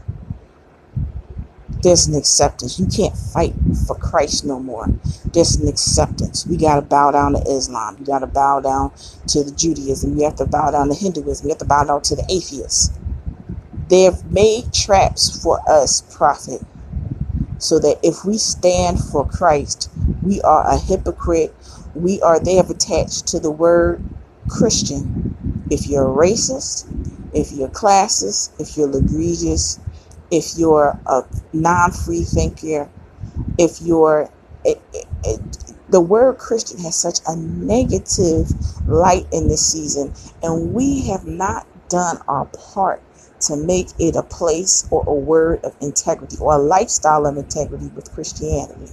there's 1.81 2.07
an 2.07 2.15
acceptance. 2.15 2.79
You 2.79 2.85
can't 2.87 3.15
fight 3.17 3.53
for 3.87 3.95
Christ 3.95 4.45
no 4.45 4.59
more. 4.59 4.87
There's 5.33 5.55
an 5.55 5.67
acceptance. 5.67 6.45
We 6.45 6.57
got 6.57 6.75
to 6.75 6.81
bow 6.81 7.11
down 7.11 7.33
to 7.33 7.41
Islam. 7.41 7.97
You 7.99 8.05
got 8.05 8.19
to 8.19 8.27
bow 8.27 8.61
down 8.61 8.91
to 9.27 9.43
the 9.43 9.51
Judaism. 9.51 10.17
You 10.17 10.25
have 10.25 10.35
to 10.37 10.45
bow 10.45 10.71
down 10.71 10.89
to 10.89 10.95
Hinduism. 10.95 11.47
You 11.47 11.51
have 11.51 11.59
to 11.59 11.65
bow 11.65 11.83
down 11.85 12.01
to 12.03 12.15
the 12.15 12.25
atheists. 12.29 12.91
They 13.89 14.03
have 14.03 14.31
made 14.31 14.73
traps 14.73 15.41
for 15.41 15.59
us, 15.69 16.01
prophet, 16.15 16.61
so 17.61 17.79
that 17.79 17.99
if 18.03 18.25
we 18.25 18.37
stand 18.39 18.99
for 18.99 19.27
Christ, 19.27 19.91
we 20.23 20.41
are 20.41 20.67
a 20.67 20.79
hypocrite. 20.79 21.55
We 21.95 22.21
are, 22.21 22.39
they 22.39 22.55
have 22.55 22.71
attached 22.71 23.27
to 23.29 23.39
the 23.39 23.51
word 23.51 24.03
Christian. 24.49 25.35
If 25.71 25.87
you're 25.87 26.07
racist, 26.07 26.87
if 27.33 27.53
you're 27.53 27.69
classist, 27.69 28.59
if 28.59 28.77
you're 28.77 28.89
egregious, 28.97 29.79
if 30.31 30.57
you're 30.57 30.99
a 31.07 31.23
non-free 31.53 32.23
thinker, 32.23 32.89
if 33.59 33.81
you're 33.81 34.29
it, 34.65 34.81
it, 34.93 35.05
it, 35.25 35.41
the 35.89 36.01
word 36.01 36.37
Christian 36.39 36.79
has 36.79 36.95
such 36.95 37.19
a 37.27 37.35
negative 37.37 38.49
light 38.87 39.27
in 39.31 39.49
this 39.49 39.65
season, 39.71 40.13
and 40.43 40.73
we 40.73 41.07
have 41.07 41.25
not 41.27 41.67
done 41.89 42.19
our 42.27 42.45
part 42.47 43.01
to 43.41 43.57
make 43.57 43.87
it 43.99 44.15
a 44.15 44.23
place 44.23 44.87
or 44.91 45.03
a 45.07 45.13
word 45.13 45.63
of 45.63 45.75
integrity 45.81 46.37
or 46.39 46.53
a 46.53 46.57
lifestyle 46.57 47.25
of 47.25 47.37
integrity 47.37 47.87
with 47.95 48.11
Christianity. 48.13 48.91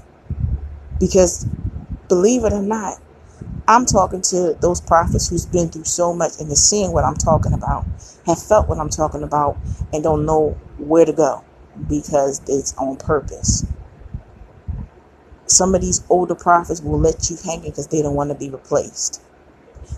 Because 1.00 1.46
believe 2.08 2.44
it 2.44 2.52
or 2.52 2.62
not, 2.62 2.98
I'm 3.68 3.84
talking 3.84 4.22
to 4.22 4.56
those 4.60 4.80
prophets 4.80 5.28
who's 5.28 5.46
been 5.46 5.68
through 5.68 5.84
so 5.84 6.14
much 6.14 6.40
and 6.40 6.50
is 6.50 6.66
seeing 6.66 6.92
what 6.92 7.04
I'm 7.04 7.16
talking 7.16 7.52
about, 7.52 7.86
have 8.26 8.42
felt 8.42 8.68
what 8.68 8.78
I'm 8.78 8.88
talking 8.88 9.22
about, 9.22 9.58
and 9.92 10.02
don't 10.02 10.24
know 10.24 10.50
where 10.78 11.04
to 11.04 11.12
go 11.12 11.44
because 11.88 12.40
it's 12.48 12.76
on 12.78 12.96
purpose. 12.96 13.66
Some 15.46 15.74
of 15.74 15.80
these 15.80 16.04
older 16.10 16.34
prophets 16.34 16.80
will 16.80 16.98
let 16.98 17.30
you 17.30 17.36
hang 17.44 17.62
because 17.62 17.88
they 17.88 18.02
don't 18.02 18.14
want 18.14 18.30
to 18.30 18.34
be 18.34 18.50
replaced. 18.50 19.22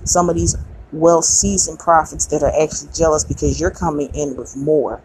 Some 0.05 0.29
of 0.29 0.37
these 0.37 0.57
well 0.93 1.23
seasoned 1.23 1.79
prophets 1.79 2.27
that 2.27 2.43
are 2.43 2.53
actually 2.61 2.91
jealous 2.93 3.25
because 3.25 3.61
you're 3.61 3.71
coming 3.71 4.11
in 4.15 4.37
with 4.37 4.57
more. 4.57 5.01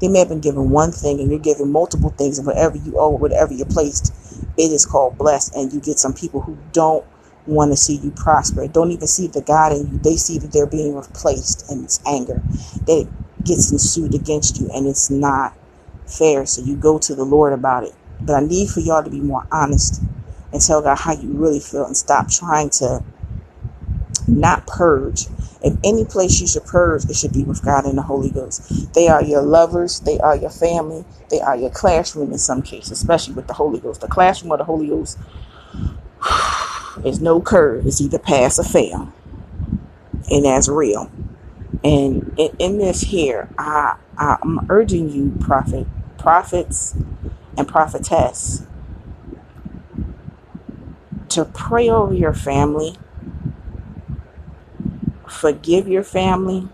They 0.00 0.08
may 0.08 0.18
have 0.18 0.28
been 0.28 0.40
given 0.40 0.70
one 0.70 0.92
thing 0.92 1.20
and 1.20 1.30
you're 1.30 1.38
given 1.38 1.70
multiple 1.70 2.10
things, 2.10 2.38
and 2.38 2.46
whatever 2.46 2.76
you 2.76 2.98
owe, 2.98 3.10
whatever 3.10 3.54
you're 3.54 3.66
placed, 3.66 4.12
it 4.58 4.72
is 4.72 4.84
called 4.84 5.16
blessed. 5.16 5.54
And 5.54 5.72
you 5.72 5.80
get 5.80 5.98
some 5.98 6.12
people 6.12 6.40
who 6.40 6.58
don't 6.72 7.04
want 7.46 7.72
to 7.72 7.76
see 7.76 7.96
you 7.96 8.10
prosper. 8.10 8.66
Don't 8.66 8.90
even 8.90 9.06
see 9.06 9.26
the 9.26 9.42
God 9.42 9.72
in 9.72 9.92
you. 9.92 9.98
They 9.98 10.16
see 10.16 10.38
that 10.38 10.52
they're 10.52 10.66
being 10.66 10.94
replaced 10.94 11.70
and 11.70 11.84
it's 11.84 12.00
anger 12.06 12.42
that 12.86 13.08
gets 13.44 13.70
ensued 13.70 14.14
against 14.14 14.60
you 14.60 14.70
and 14.72 14.86
it's 14.86 15.10
not 15.10 15.56
fair. 16.06 16.46
So 16.46 16.62
you 16.62 16.76
go 16.76 16.98
to 16.98 17.14
the 17.14 17.24
Lord 17.24 17.52
about 17.52 17.84
it. 17.84 17.94
But 18.20 18.34
I 18.34 18.40
need 18.40 18.70
for 18.70 18.80
y'all 18.80 19.04
to 19.04 19.10
be 19.10 19.20
more 19.20 19.46
honest 19.52 20.02
and 20.52 20.62
tell 20.62 20.80
God 20.82 20.96
how 20.98 21.12
you 21.12 21.28
really 21.32 21.60
feel 21.60 21.84
and 21.84 21.96
stop 21.96 22.30
trying 22.30 22.70
to 22.70 23.04
not 24.28 24.66
purge. 24.66 25.26
If 25.62 25.76
any 25.84 26.04
place 26.04 26.40
you 26.40 26.46
should 26.46 26.64
purge, 26.66 27.04
it 27.06 27.16
should 27.16 27.32
be 27.32 27.44
with 27.44 27.64
God 27.64 27.86
and 27.86 27.98
the 27.98 28.02
Holy 28.02 28.30
Ghost. 28.30 28.92
They 28.94 29.08
are 29.08 29.22
your 29.22 29.42
lovers, 29.42 30.00
they 30.00 30.18
are 30.20 30.36
your 30.36 30.50
family, 30.50 31.04
they 31.30 31.40
are 31.40 31.56
your 31.56 31.70
classroom 31.70 32.32
in 32.32 32.38
some 32.38 32.62
cases, 32.62 32.92
especially 32.92 33.34
with 33.34 33.46
the 33.46 33.54
Holy 33.54 33.80
Ghost. 33.80 34.00
The 34.00 34.08
classroom 34.08 34.52
of 34.52 34.58
the 34.58 34.64
Holy 34.64 34.88
Ghost 34.88 35.18
is 37.04 37.20
no 37.20 37.40
curve, 37.40 37.86
it's 37.86 38.00
either 38.00 38.18
pass 38.18 38.58
or 38.58 38.64
fail. 38.64 39.12
And 40.30 40.44
that's 40.44 40.68
real. 40.68 41.10
And 41.84 42.34
in, 42.38 42.50
in 42.58 42.78
this 42.78 43.02
here, 43.02 43.48
I, 43.58 43.96
I, 44.18 44.38
I'm 44.42 44.70
urging 44.70 45.10
you, 45.10 45.36
prophet, 45.40 45.86
prophets, 46.18 46.96
and 47.58 47.68
prophetess, 47.68 48.66
to 51.30 51.44
pray 51.44 51.88
over 51.88 52.14
your 52.14 52.34
family, 52.34 52.96
forgive 55.34 55.88
your 55.88 56.04
family, 56.04 56.68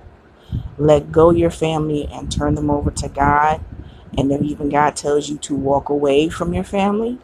let 0.79 1.13
go 1.13 1.31
your 1.31 1.51
family, 1.51 2.09
and 2.13 2.31
turn 2.31 2.55
them 2.55 2.71
over 2.71 2.91
to 2.91 3.09
God. 3.09 3.61
And 4.17 4.31
then 4.31 4.45
even 4.45 4.69
God 4.69 4.97
tells 4.97 5.29
you 5.29 5.39
to 5.39 5.55
walk 5.55 5.89
away 5.89 6.29
from 6.29 6.53
your 6.53 6.65
family 6.65 7.19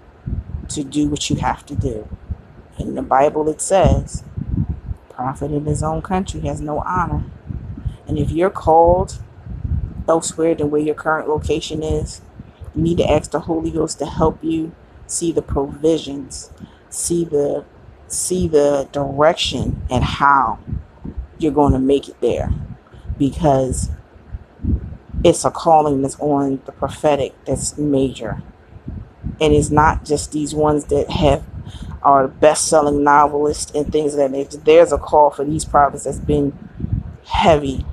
to 0.68 0.85
do 0.85 1.09
what 1.09 1.29
you 1.31 1.37
have 1.37 1.66
to 1.66 1.75
do. 1.75 2.09
In 2.79 2.94
the 2.94 3.03
Bible, 3.03 3.49
it 3.49 3.61
says, 3.61 4.22
prophet 5.11 5.51
in 5.51 5.64
his 5.64 5.83
own 5.83 6.03
country 6.03 6.40
has 6.40 6.61
no 6.61 6.81
honor. 6.81 7.25
And 8.07 8.18
if 8.18 8.31
you're 8.31 8.51
called 8.51 9.18
elsewhere 10.09 10.55
than 10.55 10.70
where 10.70 10.81
your 10.81 10.94
current 10.94 11.29
location 11.29 11.83
is, 11.83 12.20
you 12.75 12.83
need 12.83 12.99
to 12.99 13.11
ask 13.11 13.31
the 13.31 13.40
Holy 13.40 13.70
Ghost 13.70 13.99
to 13.99 14.07
help 14.07 14.44
you 14.44 14.72
see 15.07 15.33
the 15.33 15.42
provisions, 15.42 16.51
see 16.90 17.25
the 17.25 17.64
see 18.09 18.46
the 18.46 18.88
direction 18.92 19.83
and 19.90 20.05
how 20.05 20.59
you're 21.38 21.53
going 21.53 21.72
to 21.72 21.79
make 21.79 22.09
it 22.09 22.20
there 22.20 22.51
because 23.18 23.90
it's 25.25 25.44
a 25.44 25.51
calling 25.51 26.03
that's 26.03 26.18
on 26.20 26.61
the 26.66 26.72
prophetic 26.72 27.35
that's 27.44 27.79
major 27.79 28.42
and 29.40 29.53
it's 29.55 29.70
not 29.70 30.05
just 30.05 30.33
these 30.33 30.55
ones 30.55 30.87
that 30.87 31.11
have 31.11 31.44
are 32.03 32.29
best-selling 32.29 33.05
novelists 33.05 33.72
and 33.75 33.92
things 33.92 34.14
of 34.14 34.18
that 34.18 34.31
nature 34.31 34.59
there's 34.59 34.92
a 34.92 34.99
call 34.99 35.31
for 35.31 35.44
these 35.44 35.64
prophets 35.64 36.05
that's 36.05 36.18
been 36.18 36.57
heavy 37.27 37.85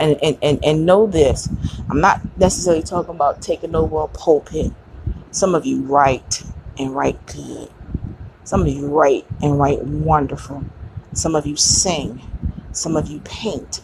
and, 0.00 0.18
and, 0.22 0.38
and, 0.42 0.64
and 0.64 0.86
know 0.86 1.06
this 1.06 1.48
I'm 1.90 2.00
not 2.00 2.20
necessarily 2.38 2.82
talking 2.82 3.14
about 3.14 3.42
taking 3.42 3.74
over 3.74 4.00
a 4.02 4.08
pulpit. 4.08 4.72
Some 5.32 5.54
of 5.54 5.66
you 5.66 5.82
write 5.82 6.42
and 6.78 6.94
write 6.94 7.24
good. 7.26 7.70
Some 8.44 8.62
of 8.62 8.68
you 8.68 8.88
write 8.88 9.26
and 9.42 9.58
write 9.58 9.82
wonderful. 9.84 10.64
Some 11.14 11.34
of 11.36 11.46
you 11.46 11.56
sing. 11.56 12.22
Some 12.72 12.96
of 12.96 13.08
you 13.08 13.20
paint. 13.20 13.82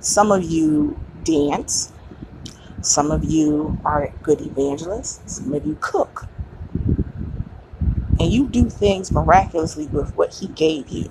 Some 0.00 0.32
of 0.32 0.44
you 0.44 0.98
dance. 1.24 1.92
Some 2.82 3.10
of 3.10 3.24
you 3.24 3.78
are 3.84 4.12
good 4.22 4.40
evangelists. 4.40 5.36
Some 5.36 5.52
of 5.54 5.66
you 5.66 5.76
cook. 5.80 6.26
And 8.20 8.32
you 8.32 8.48
do 8.48 8.70
things 8.70 9.12
miraculously 9.12 9.86
with 9.88 10.16
what 10.16 10.34
He 10.34 10.48
gave 10.48 10.88
you 10.90 11.10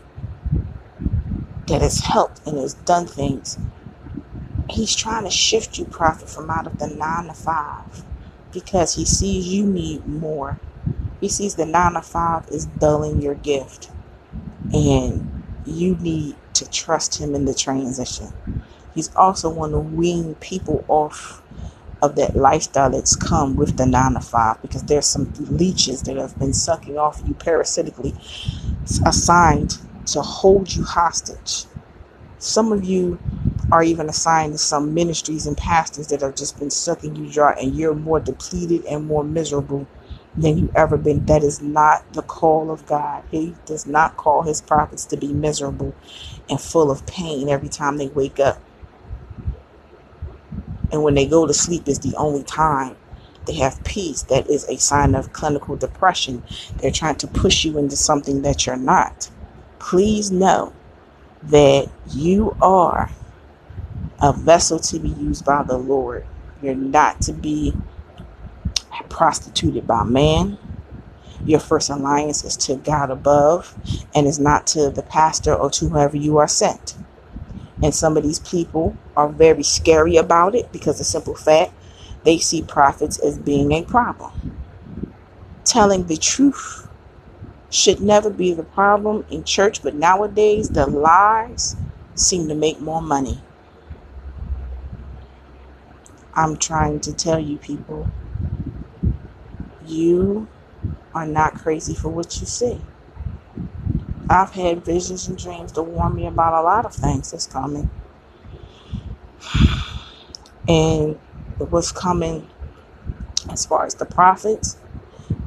that 1.68 1.82
has 1.82 2.02
helped 2.02 2.46
and 2.48 2.58
has 2.60 2.74
done 2.76 3.08
things 3.08 3.58
He's 4.70 4.96
trying 4.96 5.26
to 5.26 5.30
shift 5.30 5.78
you, 5.78 5.86
prophet, 5.86 6.30
from 6.30 6.50
out 6.50 6.68
of 6.68 6.80
the 6.80 6.88
nine 6.88 7.28
to 7.28 7.34
five 7.34 8.04
because 8.52 8.96
he 8.96 9.06
sees 9.06 9.48
you 9.48 9.66
need 9.66 10.08
more. 10.08 10.60
He 11.22 11.30
sees 11.30 11.56
the 11.56 11.66
nine 11.66 11.94
to 11.94 12.02
five 12.02 12.48
is 12.50 12.66
dulling 12.66 13.22
your 13.22 13.36
gift, 13.36 13.92
and 14.74 15.44
you 15.66 15.96
need 15.98 16.36
to 16.56 16.70
trust 16.70 17.20
him 17.20 17.36
in 17.36 17.46
the 17.46 17.54
transition. 17.54 18.34
He's 18.96 19.16
also 19.16 19.50
want 19.50 19.74
to 19.74 19.80
wean 19.80 20.36
people 20.36 20.86
off 20.88 21.42
of 22.02 22.16
that 22.16 22.36
lifestyle 22.36 22.90
that's 22.92 23.16
come 23.16 23.56
with 23.56 23.78
the 23.78 23.86
nine 23.86 24.14
to 24.14 24.22
five 24.22 24.62
because 24.62 24.84
there's 24.84 25.06
some 25.08 25.34
leeches 25.40 26.04
that 26.04 26.18
have 26.18 26.38
been 26.40 26.54
sucking 26.54 26.98
off 26.98 27.22
you 27.26 27.34
parasitically 27.34 28.16
assigned 29.06 29.78
to 30.08 30.22
hold 30.22 30.76
you 30.76 30.84
hostage. 30.84 31.66
Some 32.40 32.72
of 32.74 32.84
you 32.84 33.20
are 33.72 33.84
even 33.84 34.10
assigned 34.10 34.54
to 34.54 34.58
some 34.58 34.94
ministries 34.94 35.48
and 35.48 35.58
pastors 35.58 36.08
that 36.08 36.22
have 36.22 36.36
just 36.36 36.60
been 36.60 36.70
sucking 36.70 37.16
you 37.16 37.32
dry 37.32 37.54
and 37.54 37.76
you're 37.76 37.96
more 37.96 38.20
depleted 38.20 38.86
and 38.86 39.06
more 39.08 39.24
miserable 39.24 39.88
than 40.38 40.58
you 40.58 40.72
ever 40.76 40.98
been. 40.98 41.26
That 41.28 41.44
is 41.44 41.62
not 41.62 42.12
the 42.14 42.24
call 42.24 42.72
of 42.72 42.86
God. 42.88 43.24
He 43.32 43.56
does 43.66 43.88
not 43.88 44.18
call 44.18 44.44
his 44.44 44.62
prophets 44.62 45.06
to 45.08 45.18
be 45.18 45.34
miserable 45.34 45.96
and 46.50 46.62
full 46.62 46.92
of 46.92 47.06
pain 47.08 47.50
every 47.50 47.70
time 47.70 47.98
they 47.98 48.08
wake 48.10 48.40
up. 48.40 48.62
And 50.92 51.04
when 51.04 51.16
they 51.16 51.28
go 51.28 51.48
to 51.48 51.54
sleep 51.54 51.88
is 51.88 52.00
the 52.00 52.16
only 52.18 52.44
time 52.44 52.98
they 53.48 53.56
have 53.56 53.84
peace. 53.86 54.24
That 54.24 54.50
is 54.50 54.66
a 54.70 54.78
sign 54.78 55.16
of 55.16 55.34
clinical 55.34 55.76
depression. 55.78 56.44
They're 56.78 56.92
trying 56.92 57.18
to 57.18 57.28
push 57.28 57.66
you 57.66 57.78
into 57.80 57.98
something 57.98 58.44
that 58.44 58.66
you're 58.68 58.78
not. 58.78 59.30
please 59.80 60.32
know 60.32 60.74
that 61.44 61.90
you 62.12 62.56
are 62.62 63.12
a 64.22 64.34
vessel 64.34 64.80
to 64.80 65.00
be 65.00 65.10
used 65.10 65.46
by 65.46 65.64
the 65.64 65.78
Lord. 65.78 66.26
You're 66.62 66.76
not 66.76 67.22
to 67.24 67.34
be 67.34 67.74
prostituted 69.10 69.88
by 69.88 70.04
man. 70.04 70.58
Your 71.46 71.60
first 71.60 71.90
alliance 71.90 72.44
is 72.44 72.56
to 72.58 72.76
God 72.76 73.12
above 73.12 73.76
and 74.16 74.28
is 74.28 74.40
not 74.40 74.68
to 74.68 74.90
the 74.90 75.04
pastor 75.04 75.54
or 75.54 75.70
to 75.72 75.90
whoever 75.90 76.18
you 76.18 76.38
are 76.38 76.48
sent. 76.48 76.96
And 77.82 77.94
some 77.94 78.18
of 78.18 78.24
these 78.24 78.40
people 78.40 78.96
are 79.16 79.30
very 79.30 79.64
scary 79.64 80.16
about 80.18 80.56
it 80.56 80.72
because 80.72 80.98
the 81.00 81.04
simple 81.04 81.36
fact 81.36 81.74
they 82.24 82.38
see 82.38 82.62
prophets 82.62 83.20
as 83.20 83.38
being 83.38 83.74
a 83.74 83.84
problem. 83.84 84.32
Telling 85.66 86.06
the 86.06 86.18
truth 86.18 86.88
should 87.70 88.02
never 88.02 88.30
be 88.30 88.54
the 88.54 88.64
problem 88.64 89.26
in 89.30 89.44
church, 89.44 89.82
but 89.84 89.96
nowadays 89.96 90.70
the 90.70 90.86
lies 90.86 91.76
seem 92.16 92.48
to 92.48 92.56
make 92.56 92.80
more 92.80 93.02
money. 93.02 93.42
I'm 96.36 96.58
trying 96.58 97.00
to 97.02 97.14
tell 97.14 97.40
you 97.40 97.58
people, 97.58 98.10
you 99.88 100.48
are 101.14 101.28
not 101.28 101.56
crazy 101.56 101.96
for 101.96 102.10
what 102.10 102.40
you 102.42 102.48
see. 102.48 102.82
I've 104.30 104.52
had 104.52 104.86
visions 104.86 105.28
and 105.28 105.38
dreams 105.38 105.72
to 105.74 105.84
warn 105.84 106.16
me 106.16 106.28
about 106.28 106.54
a 106.62 106.64
lot 106.64 106.86
of 106.86 106.94
things 106.94 107.32
that's 107.32 107.48
coming. 107.48 107.92
And 110.68 111.20
what's 111.58 111.92
coming 111.92 112.50
as 113.50 113.66
far 113.66 113.86
as 113.86 113.96
the 113.96 114.06
prophets, 114.06 114.78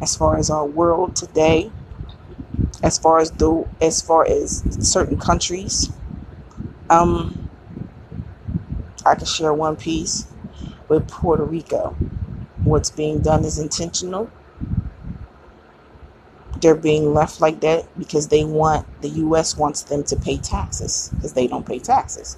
as 0.03 0.17
far 0.17 0.39
as 0.39 0.51
our 0.51 0.67
world 0.67 1.17
today, 1.17 1.73
as 2.83 2.99
far 2.99 3.21
as 3.21 3.31
the 3.33 3.67
as 3.81 4.03
far 4.03 4.27
as 4.29 4.65
certain 4.81 5.19
countries. 5.19 5.91
Um 6.91 7.51
I 9.07 9.15
can 9.17 9.27
share 9.27 9.55
one 9.55 9.77
piece 9.77 10.27
with 10.89 11.09
Puerto 11.09 11.45
Rico. 11.45 11.97
What's 12.67 12.91
being 12.91 13.21
done 13.21 13.45
is 13.45 13.59
intentional 13.59 14.31
they're 16.61 16.75
being 16.75 17.13
left 17.13 17.41
like 17.41 17.61
that 17.61 17.87
because 17.99 18.29
they 18.29 18.45
want 18.45 18.87
the 19.03 19.09
US 19.09 19.57
wants 19.57 19.83
them 19.83 20.03
to 20.05 20.17
pay 20.17 20.39
taxes 20.39 21.11
because 21.15 21.33
they 21.35 21.47
don't 21.47 21.67
pay 21.67 21.79
taxes. 21.79 22.37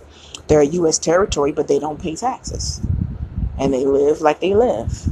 They're 0.48 0.60
a 0.60 0.66
US 0.66 0.98
territory 0.98 1.52
but 1.52 1.68
they 1.68 1.78
don't 1.78 2.00
pay 2.00 2.14
taxes. 2.14 2.80
And 3.58 3.72
they 3.72 3.84
live 3.84 4.20
like 4.20 4.40
they 4.40 4.54
live. 4.54 5.08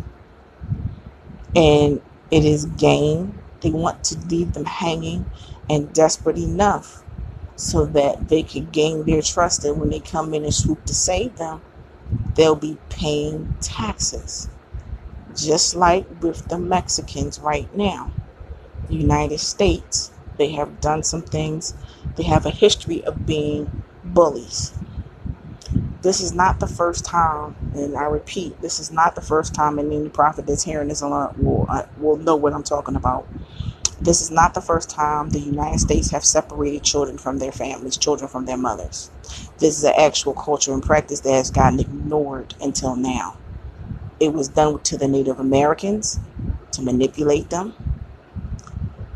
And 1.55 2.01
it 2.31 2.45
is 2.45 2.67
game. 2.67 3.39
They 3.61 3.71
want 3.71 4.05
to 4.05 4.19
leave 4.29 4.53
them 4.53 4.65
hanging 4.65 5.25
and 5.71 5.93
desperate 5.93 6.39
enough 6.39 7.03
so 7.57 7.87
that 7.87 8.29
they 8.29 8.43
can 8.43 8.67
gain 8.67 9.05
their 9.05 9.23
trust 9.23 9.65
and 9.65 9.81
when 9.81 9.91
they 9.91 10.01
come 10.01 10.35
in 10.35 10.45
and 10.45 10.55
swoop 10.55 10.85
to 10.85 10.95
save 10.95 11.37
them, 11.37 11.63
they'll 12.35 12.55
be 12.55 12.77
paying 12.91 13.55
taxes. 13.61 14.49
Just 15.37 15.77
like 15.77 16.07
with 16.23 16.49
the 16.49 16.59
Mexicans 16.59 17.41
right 17.41 17.75
now. 17.77 18.13
the 18.89 18.97
United 18.97 19.41
States, 19.41 20.13
they 20.39 20.53
have 20.53 20.81
done 20.81 21.03
some 21.03 21.23
things. 21.23 21.75
They 22.17 22.25
have 22.25 22.47
a 22.47 22.51
history 22.51 23.05
of 23.05 23.27
being 23.27 23.71
bullies. 24.05 24.75
This 26.03 26.21
is 26.21 26.35
not 26.35 26.61
the 26.61 26.69
first 26.69 27.05
time, 27.05 27.57
and 27.75 27.97
I 27.97 28.05
repeat, 28.05 28.61
this 28.63 28.81
is 28.81 28.93
not 28.93 29.17
the 29.17 29.23
first 29.23 29.55
time, 29.55 29.79
and 29.79 29.93
any 29.93 30.09
prophet 30.11 30.47
that's 30.47 30.65
hearing 30.65 30.89
this 30.89 31.03
will, 31.03 31.69
will 31.99 32.17
know 32.19 32.37
what 32.37 32.55
I'm 32.55 32.65
talking 32.65 32.97
about. 32.97 33.29
This 34.01 34.23
is 34.23 34.31
not 34.31 34.55
the 34.55 34.63
first 34.63 34.91
time 34.91 35.31
the 35.31 35.41
United 35.41 35.81
States 35.81 36.11
have 36.11 36.25
separated 36.25 36.85
children 36.85 37.19
from 37.19 37.39
their 37.39 37.53
families, 37.53 37.97
children 37.97 38.29
from 38.29 38.47
their 38.47 38.59
mothers. 38.59 39.11
This 39.59 39.79
is 39.79 39.85
an 39.85 39.95
actual 39.99 40.35
culture 40.35 40.73
and 40.75 40.83
practice 40.83 41.21
that 41.21 41.33
has 41.33 41.51
gotten 41.51 41.81
ignored 41.81 42.55
until 42.61 42.97
now. 42.97 43.39
It 44.21 44.33
was 44.33 44.49
done 44.49 44.81
to 44.81 44.97
the 44.97 45.09
Native 45.09 45.41
Americans 45.41 46.21
to 46.73 46.83
manipulate 46.83 47.51
them, 47.51 47.75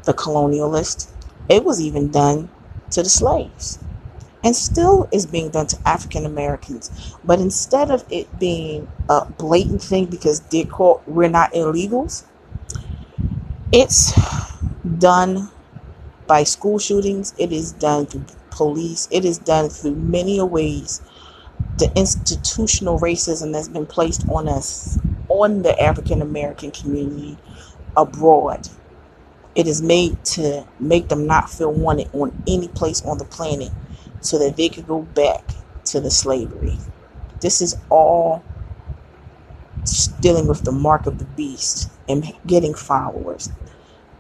the 0.05 0.15
colonialists. 0.15 1.09
It 1.49 1.65
was 1.65 1.81
even 1.81 2.11
done 2.11 2.51
to 2.91 3.03
the 3.03 3.09
slaves 3.09 3.79
and 4.43 4.57
still 4.57 5.09
is 5.13 5.27
being 5.27 5.51
done 5.51 5.67
to 5.69 5.79
African 5.89 6.25
Americans. 6.25 7.17
But 7.25 7.41
instead 7.41 7.91
of 7.91 8.05
it 8.11 8.39
being 8.39 8.89
a 9.09 9.27
blatant 9.27 9.83
thing 9.83 10.07
because 10.07 10.41
they're 10.41 10.65
called, 10.65 11.03
we're 11.07 11.29
not 11.29 11.53
illegals, 11.53 12.25
it's 13.73 14.13
done 14.99 15.51
by 16.27 16.45
school 16.45 16.79
shootings, 16.79 17.35
it 17.39 17.53
is 17.53 17.73
done 17.73 18.07
through 18.07 18.25
police, 18.51 19.09
it 19.11 19.25
is 19.25 19.39
done 19.39 19.69
through 19.69 19.97
many 19.97 20.43
ways. 20.43 21.03
The 21.81 21.91
institutional 21.97 23.01
racism 23.01 23.55
that's 23.55 23.69
been 23.69 23.87
placed 23.87 24.27
on 24.29 24.49
us, 24.49 24.99
on 25.29 25.63
the 25.63 25.81
African 25.83 26.21
American 26.23 26.71
community 26.71 27.39
abroad 27.97 28.69
it 29.55 29.67
is 29.67 29.83
made 29.83 30.23
to 30.25 30.67
make 30.79 31.09
them 31.09 31.27
not 31.27 31.51
feel 31.51 31.73
wanted 31.73 32.09
on 32.13 32.33
any 32.47 32.69
place 32.69 33.03
on 33.05 33.19
the 33.19 33.25
planet 33.25 33.73
so 34.21 34.39
that 34.39 34.57
they 34.57 34.69
could 34.69 34.87
go 34.87 35.03
back 35.03 35.53
to 35.87 36.01
the 36.01 36.11
slavery. 36.11 36.79
This 37.41 37.61
is 37.61 37.77
all 37.89 38.45
dealing 40.21 40.47
with 40.47 40.65
the 40.65 40.73
mark 40.73 41.07
of 41.07 41.19
the 41.19 41.25
beast 41.25 41.91
and 42.09 42.33
getting 42.47 42.75
followers. 42.75 43.51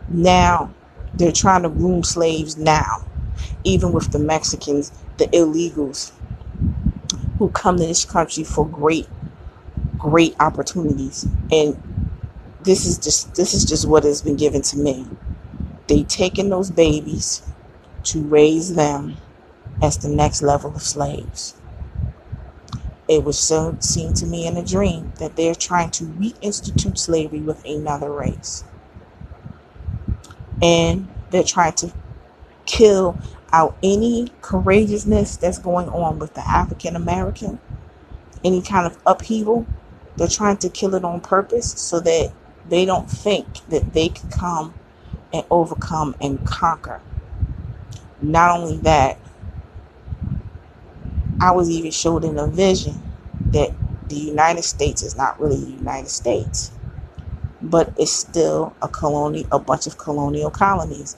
Now, 0.09 0.75
they're 1.14 1.33
trying 1.33 1.62
to 1.62 1.68
groom 1.68 2.03
slaves 2.03 2.57
now, 2.57 3.07
even 3.64 3.92
with 3.92 4.11
the 4.12 4.18
Mexicans, 4.18 4.92
the 5.18 5.27
illegals 5.27 6.12
who 7.40 7.48
come 7.48 7.79
to 7.79 7.87
this 7.87 8.05
country 8.05 8.44
for 8.44 8.68
great, 8.68 9.09
great 9.96 10.37
opportunities. 10.40 11.26
And 11.50 11.83
this 12.64 12.85
is 12.85 12.98
just 12.98 13.35
this 13.35 13.55
is 13.55 13.64
just 13.64 13.88
what 13.88 14.05
has 14.05 14.20
been 14.20 14.37
given 14.37 14.61
to 14.61 14.79
me. 14.79 15.09
They 15.87 16.03
taken 16.03 16.50
those 16.50 16.70
babies 16.70 17.42
to 18.05 18.22
raise 18.22 18.74
them 18.74 19.16
as 19.83 19.96
the 19.96 20.11
next 20.11 20.42
level 20.42 20.76
of 20.76 20.83
slaves. 20.83 21.57
It 23.09 23.24
was 23.24 23.38
so 23.38 23.74
seen 23.81 24.12
to 24.14 24.26
me 24.26 24.46
in 24.46 24.59
a 24.59 24.64
dream 24.64 25.14
that 25.18 25.37
they're 25.37 25.55
trying 25.55 25.90
to 25.92 26.05
reinstitute 26.05 26.98
slavery 26.98 27.40
with 27.40 27.64
another 27.64 28.12
race. 28.12 28.64
And 30.61 31.09
they're 31.31 31.42
trying 31.42 31.72
to 31.76 31.90
kill 32.66 33.18
out 33.52 33.76
any 33.82 34.28
courageousness 34.42 35.36
that's 35.38 35.58
going 35.58 35.88
on 35.90 36.18
with 36.18 36.34
the 36.34 36.48
African 36.48 36.96
American, 36.96 37.60
any 38.44 38.62
kind 38.62 38.86
of 38.86 38.98
upheaval. 39.06 39.66
They're 40.16 40.28
trying 40.28 40.58
to 40.58 40.70
kill 40.70 40.94
it 40.94 41.04
on 41.04 41.20
purpose 41.20 41.72
so 41.72 42.00
that 42.00 42.32
they 42.68 42.84
don't 42.84 43.10
think 43.10 43.66
that 43.68 43.92
they 43.94 44.10
can 44.10 44.30
come 44.30 44.74
and 45.32 45.44
overcome 45.50 46.16
and 46.20 46.44
conquer. 46.44 47.02
Not 48.20 48.58
only 48.60 48.78
that, 48.78 49.18
I 51.40 51.52
was 51.52 51.70
even 51.70 51.90
showed 51.92 52.24
in 52.24 52.38
a 52.38 52.48
vision 52.48 53.02
that 53.52 53.70
the 54.08 54.16
United 54.16 54.64
States 54.64 55.02
is 55.02 55.16
not 55.16 55.40
really 55.40 55.64
the 55.64 55.72
United 55.72 56.10
States, 56.10 56.72
but 57.62 57.92
it's 57.98 58.12
still 58.12 58.76
a 58.82 58.88
colony, 58.88 59.46
a 59.52 59.58
bunch 59.58 59.86
of 59.86 59.98
colonial 59.98 60.50
colonies, 60.50 61.16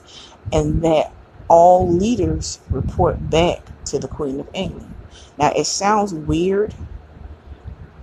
and 0.53 0.83
that 0.83 1.13
all 1.49 1.91
leaders 1.93 2.61
report 2.71 3.31
back 3.31 3.61
to 3.87 3.99
the 3.99 4.09
Queen 4.09 4.41
of 4.41 4.49
England. 4.55 4.95
Now 5.39 5.53
it 5.55 5.67
sounds 5.67 6.15
weird, 6.15 6.75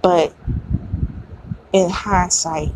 but 0.02 0.34
in 1.73 1.89
hindsight, 1.89 2.73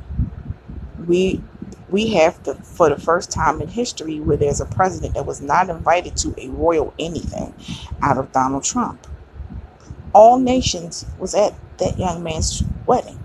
we 1.07 1.43
we 1.89 2.13
have 2.13 2.43
the 2.43 2.55
for 2.55 2.89
the 2.89 2.97
first 2.97 3.31
time 3.31 3.61
in 3.61 3.67
history 3.67 4.19
where 4.19 4.37
there's 4.37 4.61
a 4.61 4.65
president 4.65 5.15
that 5.15 5.25
was 5.25 5.41
not 5.41 5.69
invited 5.69 6.15
to 6.17 6.33
a 6.37 6.49
royal 6.49 6.93
anything 6.99 7.53
out 8.01 8.17
of 8.17 8.31
Donald 8.31 8.63
Trump. 8.63 9.07
All 10.13 10.39
nations 10.39 11.05
was 11.19 11.35
at 11.35 11.53
that 11.79 11.99
young 11.99 12.23
man's 12.23 12.63
wedding. 12.85 13.19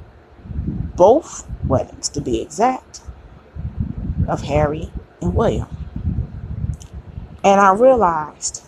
Both 0.81 1.49
weddings 1.67 2.09
to 2.11 2.21
be 2.21 2.43
exact 2.43 3.01
of 4.29 4.43
Harry 4.43 4.93
and 5.23 5.35
William. 5.35 5.78
And 7.49 7.63
I 7.63 7.73
realized 7.73 8.63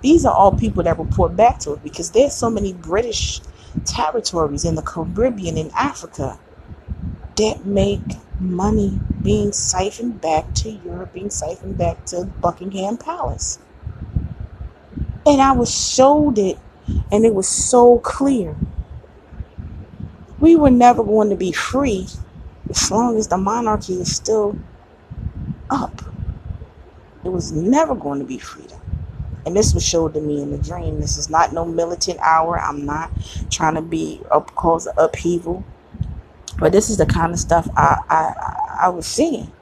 these 0.00 0.24
are 0.24 0.32
all 0.32 0.50
people 0.52 0.82
that 0.84 0.98
report 0.98 1.36
back 1.36 1.58
to 1.60 1.74
it 1.74 1.82
because 1.82 2.10
there's 2.10 2.32
so 2.32 2.48
many 2.48 2.72
British 2.72 3.42
territories 3.84 4.64
in 4.64 4.76
the 4.76 4.82
Caribbean 4.82 5.58
and 5.58 5.70
Africa 5.72 6.40
that 7.36 7.66
make 7.66 8.00
money 8.40 8.98
being 9.22 9.52
siphoned 9.52 10.22
back 10.22 10.54
to 10.54 10.70
Europe, 10.70 11.12
being 11.12 11.28
siphoned 11.28 11.76
back 11.76 12.06
to 12.06 12.24
Buckingham 12.40 12.96
Palace. 12.96 13.58
And 15.26 15.42
I 15.42 15.52
was 15.52 15.70
showed 15.70 16.38
it, 16.38 16.58
and 17.12 17.26
it 17.26 17.34
was 17.34 17.46
so 17.46 17.98
clear. 17.98 18.56
We 20.40 20.56
were 20.56 20.70
never 20.70 21.04
going 21.04 21.28
to 21.28 21.36
be 21.36 21.52
free 21.52 22.06
as 22.70 22.90
long 22.90 23.18
as 23.18 23.28
the 23.28 23.36
monarchy 23.36 24.00
is 24.00 24.16
still 24.16 24.56
up. 25.68 26.07
It 27.28 27.32
was 27.32 27.52
never 27.52 27.94
going 27.94 28.20
to 28.20 28.24
be 28.24 28.38
freedom. 28.38 28.80
And 29.44 29.54
this 29.54 29.74
was 29.74 29.86
showed 29.86 30.14
to 30.14 30.20
me 30.22 30.40
in 30.40 30.50
the 30.50 30.56
dream. 30.56 30.98
This 30.98 31.18
is 31.18 31.28
not 31.28 31.52
no 31.52 31.66
militant 31.66 32.18
hour. 32.20 32.58
I'm 32.58 32.86
not 32.86 33.10
trying 33.50 33.74
to 33.74 33.82
be 33.82 34.22
up 34.30 34.54
cause 34.54 34.88
upheaval. 34.96 35.62
But 36.58 36.72
this 36.72 36.88
is 36.88 36.96
the 36.96 37.04
kind 37.04 37.34
of 37.34 37.38
stuff 37.38 37.68
I, 37.76 37.98
I 38.08 38.76
I 38.84 38.88
was 38.88 39.04
seeing. 39.04 39.52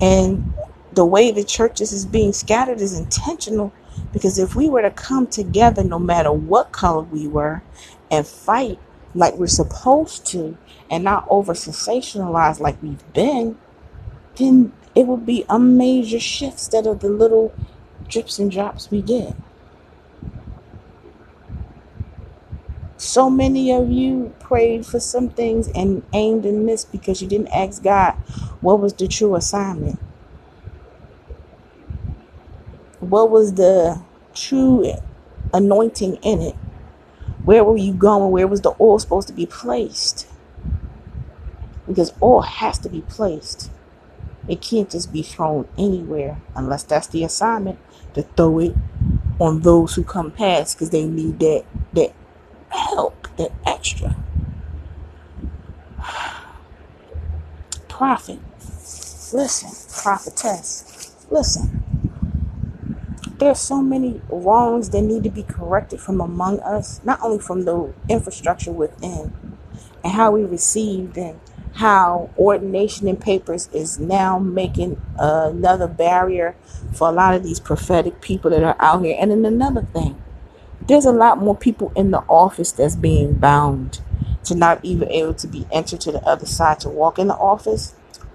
And 0.00 0.52
the 0.92 1.06
way 1.06 1.30
the 1.30 1.44
churches 1.44 1.92
is 1.92 2.04
being 2.04 2.32
scattered 2.32 2.80
is 2.80 2.98
intentional 2.98 3.72
because 4.12 4.36
if 4.36 4.56
we 4.56 4.68
were 4.68 4.82
to 4.82 4.90
come 4.90 5.28
together 5.28 5.84
no 5.84 6.00
matter 6.00 6.32
what 6.32 6.72
color 6.72 7.02
we 7.02 7.28
were 7.28 7.62
and 8.10 8.26
fight 8.26 8.80
like 9.14 9.34
we're 9.34 9.46
supposed 9.46 10.26
to 10.26 10.58
and 10.90 11.04
not 11.04 11.28
over 11.30 11.54
sensationalize 11.54 12.58
like 12.58 12.82
we've 12.82 13.12
been, 13.12 13.56
then 14.34 14.72
it 14.98 15.06
will 15.06 15.16
be 15.16 15.44
a 15.48 15.60
major 15.60 16.18
shift 16.18 16.54
instead 16.54 16.84
of 16.84 16.98
the 16.98 17.08
little 17.08 17.54
drips 18.08 18.40
and 18.40 18.50
drops 18.50 18.90
we 18.90 19.00
get. 19.00 19.36
So 22.96 23.30
many 23.30 23.72
of 23.72 23.92
you 23.92 24.34
prayed 24.40 24.84
for 24.84 24.98
some 24.98 25.28
things 25.28 25.68
and 25.68 26.02
aimed 26.12 26.44
and 26.44 26.66
missed 26.66 26.90
because 26.90 27.22
you 27.22 27.28
didn't 27.28 27.46
ask 27.54 27.80
God 27.80 28.14
what 28.60 28.80
was 28.80 28.92
the 28.92 29.06
true 29.06 29.36
assignment. 29.36 30.00
What 32.98 33.30
was 33.30 33.54
the 33.54 34.02
true 34.34 34.92
anointing 35.54 36.16
in 36.16 36.42
it? 36.42 36.56
Where 37.44 37.62
were 37.62 37.76
you 37.76 37.94
going? 37.94 38.32
Where 38.32 38.48
was 38.48 38.62
the 38.62 38.74
oil 38.80 38.98
supposed 38.98 39.28
to 39.28 39.34
be 39.34 39.46
placed? 39.46 40.26
Because 41.86 42.12
oil 42.20 42.42
has 42.42 42.78
to 42.78 42.88
be 42.88 43.02
placed. 43.02 43.70
It 44.48 44.60
can't 44.62 44.90
just 44.90 45.12
be 45.12 45.22
thrown 45.22 45.68
anywhere 45.76 46.40
unless 46.54 46.82
that's 46.82 47.06
the 47.08 47.24
assignment 47.24 47.78
to 48.14 48.22
throw 48.22 48.58
it 48.60 48.74
on 49.38 49.60
those 49.60 49.94
who 49.94 50.04
come 50.04 50.30
past 50.30 50.76
because 50.76 50.90
they 50.90 51.06
need 51.06 51.38
that 51.40 51.64
that 51.92 52.14
help, 52.70 53.28
that 53.36 53.52
extra. 53.66 54.16
Prophet, 57.88 58.40
listen, 59.32 60.02
prophetess, 60.02 61.14
listen. 61.30 61.84
There's 63.38 63.60
so 63.60 63.82
many 63.82 64.20
wrongs 64.30 64.90
that 64.90 65.02
need 65.02 65.24
to 65.24 65.30
be 65.30 65.44
corrected 65.44 66.00
from 66.00 66.20
among 66.20 66.60
us, 66.60 67.00
not 67.04 67.20
only 67.22 67.38
from 67.38 67.64
the 67.64 67.92
infrastructure 68.08 68.72
within 68.72 69.32
and 70.02 70.12
how 70.12 70.32
we 70.32 70.44
received 70.44 71.16
and 71.18 71.40
how 71.78 72.28
ordination 72.36 73.06
in 73.06 73.16
papers 73.16 73.68
is 73.72 74.00
now 74.00 74.36
making 74.36 75.00
another 75.16 75.86
barrier 75.86 76.56
for 76.92 77.08
a 77.08 77.12
lot 77.12 77.34
of 77.34 77.44
these 77.44 77.60
prophetic 77.60 78.20
people 78.20 78.50
that 78.50 78.64
are 78.64 78.74
out 78.80 79.04
here. 79.04 79.16
And 79.20 79.30
then 79.30 79.44
another 79.44 79.82
thing, 79.82 80.20
there's 80.88 81.04
a 81.04 81.12
lot 81.12 81.38
more 81.38 81.56
people 81.56 81.92
in 81.94 82.10
the 82.10 82.18
office 82.22 82.72
that's 82.72 82.96
being 82.96 83.34
bound 83.34 84.00
to 84.42 84.56
not 84.56 84.84
even 84.84 85.08
able 85.08 85.34
to 85.34 85.46
be 85.46 85.68
entered 85.70 86.00
to 86.00 86.10
the 86.10 86.22
other 86.22 86.46
side 86.46 86.80
to 86.80 86.88
walk 86.88 87.16
in 87.16 87.28
the 87.28 87.36
office, 87.36 87.94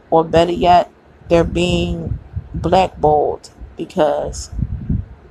or 0.09 0.23
better 0.23 0.53
yet, 0.53 0.89
they're 1.27 1.43
being 1.43 2.17
blackballed 2.53 3.49
because 3.75 4.51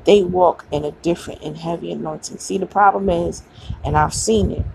they 0.05 0.23
walk 0.23 0.67
in 0.71 0.85
a 0.85 0.91
different 0.91 1.41
and 1.41 1.57
heavy 1.57 1.91
anointing. 1.91 2.37
See, 2.37 2.59
the 2.59 2.67
problem 2.67 3.09
is, 3.09 3.43
and 3.83 3.97
I've 3.97 4.13
seen 4.13 4.51
it, 4.51 4.67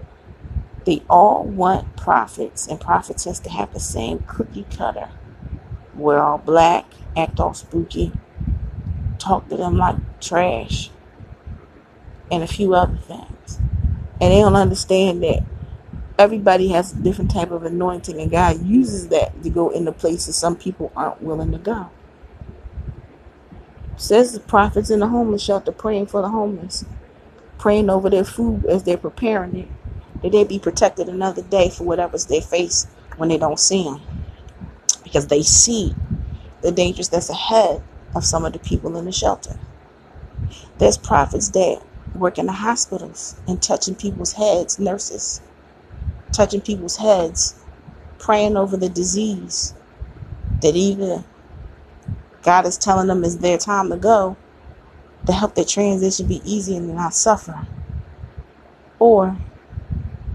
they 0.87 1.03
all 1.09 1.43
want 1.43 1.97
prophets 1.97 2.65
and 2.65 2.79
prophetess 2.79 3.39
to 3.39 3.49
have 3.49 3.73
the 3.73 3.79
same 3.79 4.23
cookie 4.25 4.65
cutter. 4.71 5.09
We're 5.93 6.19
all 6.19 6.37
black, 6.37 6.85
act 7.17 7.41
all 7.41 7.53
spooky, 7.53 8.13
talk 9.19 9.49
to 9.49 9.57
them 9.57 9.77
like 9.77 9.97
trash, 10.21 10.89
and 12.31 12.41
a 12.41 12.47
few 12.47 12.73
other 12.73 12.95
things. 12.95 13.59
And 14.21 14.31
they 14.31 14.39
don't 14.39 14.55
understand 14.55 15.21
that 15.23 15.43
everybody 16.17 16.69
has 16.69 16.93
a 16.93 16.95
different 16.95 17.31
type 17.31 17.51
of 17.51 17.65
anointing, 17.65 18.21
and 18.21 18.31
God 18.31 18.65
uses 18.65 19.09
that 19.09 19.43
to 19.43 19.49
go 19.49 19.69
into 19.71 19.91
places 19.91 20.37
some 20.37 20.55
people 20.55 20.93
aren't 20.95 21.21
willing 21.21 21.51
to 21.51 21.57
go. 21.57 21.89
Says 23.97 24.31
the 24.31 24.39
prophets 24.39 24.89
in 24.89 25.01
the 25.01 25.07
homeless 25.07 25.43
shelter 25.43 25.73
praying 25.73 26.07
for 26.07 26.21
the 26.21 26.29
homeless, 26.29 26.85
praying 27.57 27.89
over 27.89 28.09
their 28.09 28.23
food 28.23 28.65
as 28.67 28.83
they're 28.83 28.95
preparing 28.95 29.57
it 29.57 29.67
that 30.21 30.31
they 30.31 30.43
be 30.43 30.59
protected 30.59 31.09
another 31.09 31.41
day 31.43 31.69
for 31.69 31.83
whatever's 31.83 32.25
they 32.25 32.41
face 32.41 32.87
when 33.17 33.29
they 33.29 33.37
don't 33.37 33.59
see 33.59 33.83
them. 33.83 34.01
Because 35.03 35.27
they 35.27 35.41
see 35.43 35.95
the 36.61 36.71
dangers 36.71 37.09
that's 37.09 37.29
ahead 37.29 37.81
of 38.15 38.23
some 38.25 38.45
of 38.45 38.53
the 38.53 38.59
people 38.59 38.97
in 38.97 39.05
the 39.05 39.11
shelter. 39.11 39.57
There's 40.77 40.97
prophets 40.97 41.49
there 41.49 41.79
working 42.15 42.45
the 42.47 42.51
hospitals 42.51 43.35
and 43.47 43.61
touching 43.61 43.95
people's 43.95 44.33
heads, 44.33 44.79
nurses, 44.79 45.41
touching 46.31 46.61
people's 46.61 46.97
heads, 46.97 47.55
praying 48.17 48.57
over 48.57 48.77
the 48.77 48.89
disease 48.89 49.73
that 50.61 50.75
either 50.75 51.23
God 52.43 52.65
is 52.65 52.77
telling 52.77 53.07
them 53.07 53.23
is 53.23 53.39
their 53.39 53.57
time 53.57 53.89
to 53.89 53.97
go 53.97 54.35
to 55.25 55.33
help 55.33 55.55
their 55.55 55.65
transition 55.65 56.27
be 56.27 56.41
easy 56.45 56.75
and 56.77 56.95
not 56.95 57.13
suffer. 57.13 57.67
Or 58.99 59.37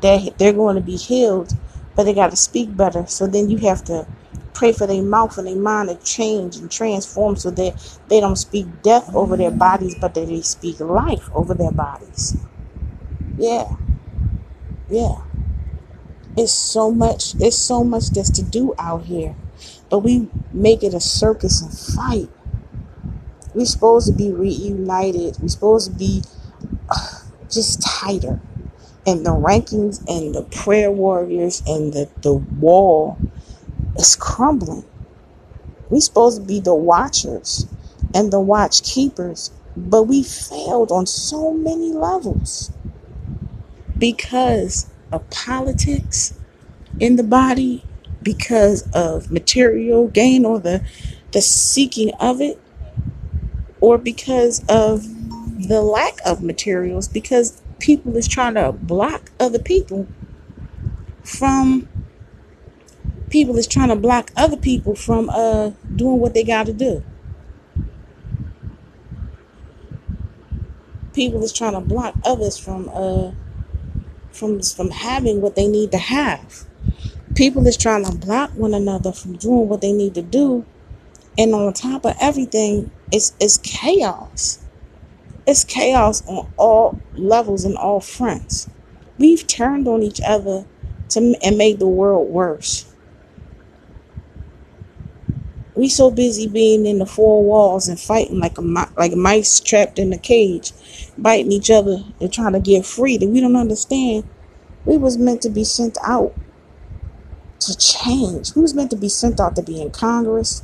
they 0.03 0.33
they're 0.39 0.53
going 0.53 0.77
to 0.77 0.83
be 0.83 0.97
healed, 0.97 1.55
but 1.97 2.05
they 2.05 2.15
got 2.15 2.31
to 2.31 2.37
speak 2.37 2.77
better. 2.77 3.07
So 3.07 3.27
then 3.27 3.51
you 3.51 3.59
have 3.59 3.85
to 3.85 4.07
pray 4.55 4.73
for 4.73 4.87
their 4.87 5.03
mouth 5.03 5.39
and 5.39 5.47
their 5.47 5.57
mind 5.57 5.89
to 5.89 5.97
change 6.05 6.57
and 6.57 6.71
transform 6.71 7.37
so 7.37 7.51
that 7.53 7.99
they 8.09 8.21
don't 8.21 8.37
speak 8.37 8.67
death 8.83 9.15
over 9.15 9.37
their 9.37 9.51
bodies, 9.51 9.97
but 10.01 10.15
that 10.15 10.27
they 10.29 10.43
speak 10.43 10.81
life 10.81 11.31
over 11.35 11.55
their 11.55 11.73
bodies. 11.73 12.37
Yeah. 13.39 13.77
Yeah. 14.91 15.23
It's 16.37 16.53
so 16.53 16.91
much, 16.91 17.35
it's 17.41 17.59
so 17.59 17.85
much 17.85 18.11
that's 18.11 18.31
to 18.31 18.43
do 18.43 18.75
out 18.79 19.05
here. 19.05 19.37
But 19.91 20.01
we 20.01 20.29
make 20.53 20.83
it 20.83 20.95
a 20.95 21.01
circus 21.01 21.63
and 21.63 21.73
fight. 21.73 22.31
We're 23.55 23.67
supposed 23.67 24.07
to 24.09 24.13
be 24.15 24.33
reunited. 24.33 25.39
We're 25.41 25.49
supposed 25.49 25.93
to 25.93 25.99
be 25.99 26.23
uh, 26.89 27.21
just 27.51 27.83
tighter 27.83 28.41
and 29.07 29.27
the 29.27 29.31
rankings 29.31 30.03
and 30.09 30.35
the 30.35 30.43
prayer 30.43 30.91
warriors 30.91 31.63
and 31.67 31.93
the, 31.93 32.09
the 32.23 32.35
wall 32.35 33.19
is 33.97 34.17
crumbling. 34.17 34.85
We're 35.91 36.01
supposed 36.01 36.41
to 36.41 36.47
be 36.47 36.61
the 36.61 36.75
watchers 36.75 37.67
and 38.15 38.33
the 38.33 38.41
watch 38.41 38.83
keepers, 38.83 39.51
but 39.77 40.05
we 40.05 40.23
failed 40.23 40.93
on 40.93 41.07
so 41.07 41.53
many 41.53 41.93
levels 41.93 42.73
because 43.99 44.89
of 45.13 45.29
politics 45.31 46.35
in 47.01 47.17
the 47.17 47.25
body, 47.25 47.85
because 48.23 48.89
of 48.95 49.31
material 49.31 50.09
gain 50.09 50.45
or 50.45 50.61
the 50.61 50.85
the 51.33 51.43
seeking 51.43 52.13
of 52.21 52.41
it, 52.41 52.61
or 53.81 53.99
because 53.99 54.65
of 54.69 55.05
the 55.69 55.83
lack 55.83 56.19
of 56.27 56.43
materials, 56.43 57.09
because 57.09 57.62
people 57.83 58.17
is 58.17 58.29
trying 58.29 58.55
to 58.55 58.73
block 58.73 59.31
other 59.41 59.59
people 59.59 60.07
from 61.25 61.89
people 63.29 63.59
is 63.59 63.67
trying 63.67 63.89
to 63.89 63.97
block 63.97 64.31
other 64.37 64.57
people 64.57 64.95
from 64.95 65.29
uh 65.31 65.71
doing 65.97 66.19
what 66.21 66.33
they 66.33 66.45
got 66.45 66.67
to 66.67 66.73
do. 66.73 67.03
People 71.13 71.43
is 71.43 71.53
trying 71.53 71.73
to 71.73 71.81
block 71.81 72.15
others 72.25 72.57
from 72.57 72.89
uh 72.91 73.33
from 74.31 74.63
from 74.63 74.91
having 74.91 75.41
what 75.41 75.57
they 75.57 75.67
need 75.67 75.91
to 75.91 75.99
have. 75.99 76.65
People 77.35 77.67
is 77.67 77.77
trying 77.77 78.05
to 78.05 78.13
block 78.13 78.51
one 78.51 78.75
another 78.75 79.13
from 79.13 79.37
doing 79.37 79.69
what 79.69 79.81
they 79.81 79.93
need 79.93 80.15
to 80.15 80.23
do. 80.23 80.65
And 81.37 81.53
on 81.55 81.73
top 81.73 82.05
of 82.05 82.15
everything, 82.21 82.93
it's 83.11 83.35
it's 83.41 83.59
chaos. 83.59 84.63
It's 85.47 85.65
chaos 85.65 86.23
on 86.27 86.53
all 86.57 87.01
levels 87.15 87.65
and 87.65 87.77
all 87.77 88.01
fronts. 88.01 88.69
We've 89.19 89.47
turned 89.47 89.89
on 89.89 90.03
each 90.03 90.21
other 90.25 90.67
to 91.11 91.35
and 91.43 91.59
made 91.59 91.79
the 91.79 91.89
world 91.89 92.29
worse. 92.31 92.87
We 95.75 95.89
so 95.89 96.11
busy 96.11 96.47
being 96.47 96.87
in 96.87 96.99
the 96.99 97.07
four 97.07 97.43
walls 97.43 97.89
and 97.89 97.99
fighting 97.99 98.39
like 98.39 98.59
a 98.59 98.63
like 98.97 99.15
mice 99.15 99.59
trapped 99.59 99.99
in 99.99 100.13
a 100.13 100.19
cage, 100.19 100.73
biting 101.19 101.51
each 101.51 101.71
other 101.71 102.05
and 102.21 102.33
trying 102.33 102.53
to 102.53 102.61
get 102.61 102.87
free 102.87 103.17
that 103.17 103.29
we 103.29 103.41
don't 103.41 103.57
understand. 103.57 104.25
We 104.85 104.97
was 104.97 105.19
meant 105.19 105.43
to 105.43 105.51
be 105.51 105.65
sent 105.65 105.97
out 106.05 106.35
to 107.61 107.77
change. 107.77 108.55
We 108.55 108.63
was 108.63 108.75
meant 108.75 108.91
to 108.91 108.97
be 108.97 109.09
sent 109.09 109.41
out 109.41 109.57
to 109.57 109.63
be 109.63 109.81
in 109.81 109.91
Congress, 109.91 110.63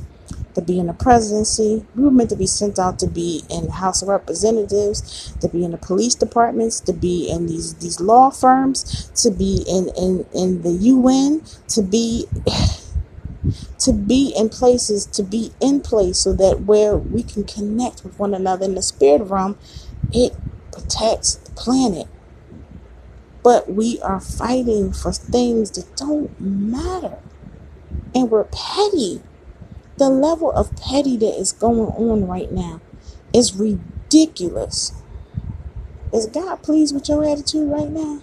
to 0.59 0.65
be 0.65 0.79
in 0.79 0.87
the 0.87 0.93
presidency. 0.93 1.85
We 1.95 2.03
were 2.03 2.11
meant 2.11 2.29
to 2.31 2.35
be 2.35 2.47
sent 2.47 2.79
out 2.79 2.99
to 2.99 3.07
be 3.07 3.43
in 3.49 3.65
the 3.65 3.73
House 3.73 4.01
of 4.01 4.09
Representatives, 4.09 5.33
to 5.41 5.47
be 5.47 5.63
in 5.63 5.71
the 5.71 5.77
police 5.77 6.15
departments, 6.15 6.79
to 6.81 6.93
be 6.93 7.29
in 7.29 7.47
these 7.47 7.75
these 7.75 7.99
law 7.99 8.29
firms, 8.29 9.09
to 9.23 9.31
be 9.31 9.63
in 9.67 9.89
in 9.97 10.25
in 10.33 10.61
the 10.63 10.71
UN, 10.71 11.43
to 11.69 11.81
be 11.81 12.27
to 13.79 13.93
be 13.93 14.33
in 14.37 14.49
places, 14.49 15.05
to 15.07 15.23
be 15.23 15.51
in 15.61 15.81
place 15.81 16.19
so 16.19 16.33
that 16.33 16.61
where 16.61 16.97
we 16.97 17.23
can 17.23 17.43
connect 17.43 18.03
with 18.03 18.19
one 18.19 18.33
another 18.33 18.65
in 18.65 18.75
the 18.75 18.81
spirit 18.81 19.23
realm, 19.23 19.57
it 20.11 20.35
protects 20.71 21.35
the 21.35 21.51
planet. 21.51 22.07
But 23.43 23.71
we 23.71 23.99
are 24.01 24.19
fighting 24.19 24.91
for 24.91 25.11
things 25.13 25.71
that 25.71 25.95
don't 25.95 26.39
matter. 26.39 27.19
And 28.13 28.29
we're 28.29 28.45
petty. 28.45 29.21
The 29.99 30.09
level 30.09 30.53
of 30.53 30.77
petty 30.77 31.17
that 31.17 31.37
is 31.37 31.51
going 31.51 31.89
on 31.89 32.25
right 32.25 32.49
now 32.53 32.79
is 33.33 33.53
ridiculous. 33.57 34.93
Is 36.13 36.25
God 36.25 36.63
pleased 36.63 36.95
with 36.95 37.09
your 37.09 37.25
attitude 37.25 37.69
right 37.69 37.89
now? 37.89 38.21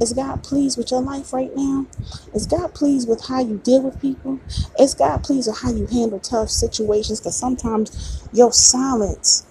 Is 0.00 0.12
God 0.12 0.42
pleased 0.42 0.76
with 0.76 0.90
your 0.90 1.02
life 1.02 1.32
right 1.32 1.54
now? 1.56 1.86
Is 2.34 2.48
God 2.48 2.74
pleased 2.74 3.08
with 3.08 3.26
how 3.28 3.42
you 3.42 3.58
deal 3.58 3.82
with 3.82 4.02
people? 4.02 4.40
Is 4.76 4.94
God 4.94 5.22
pleased 5.22 5.48
with 5.48 5.60
how 5.60 5.70
you 5.70 5.86
handle 5.86 6.18
tough 6.18 6.50
situations? 6.50 7.20
Because 7.20 7.36
sometimes 7.38 8.28
your 8.32 8.52
silence 8.52 9.46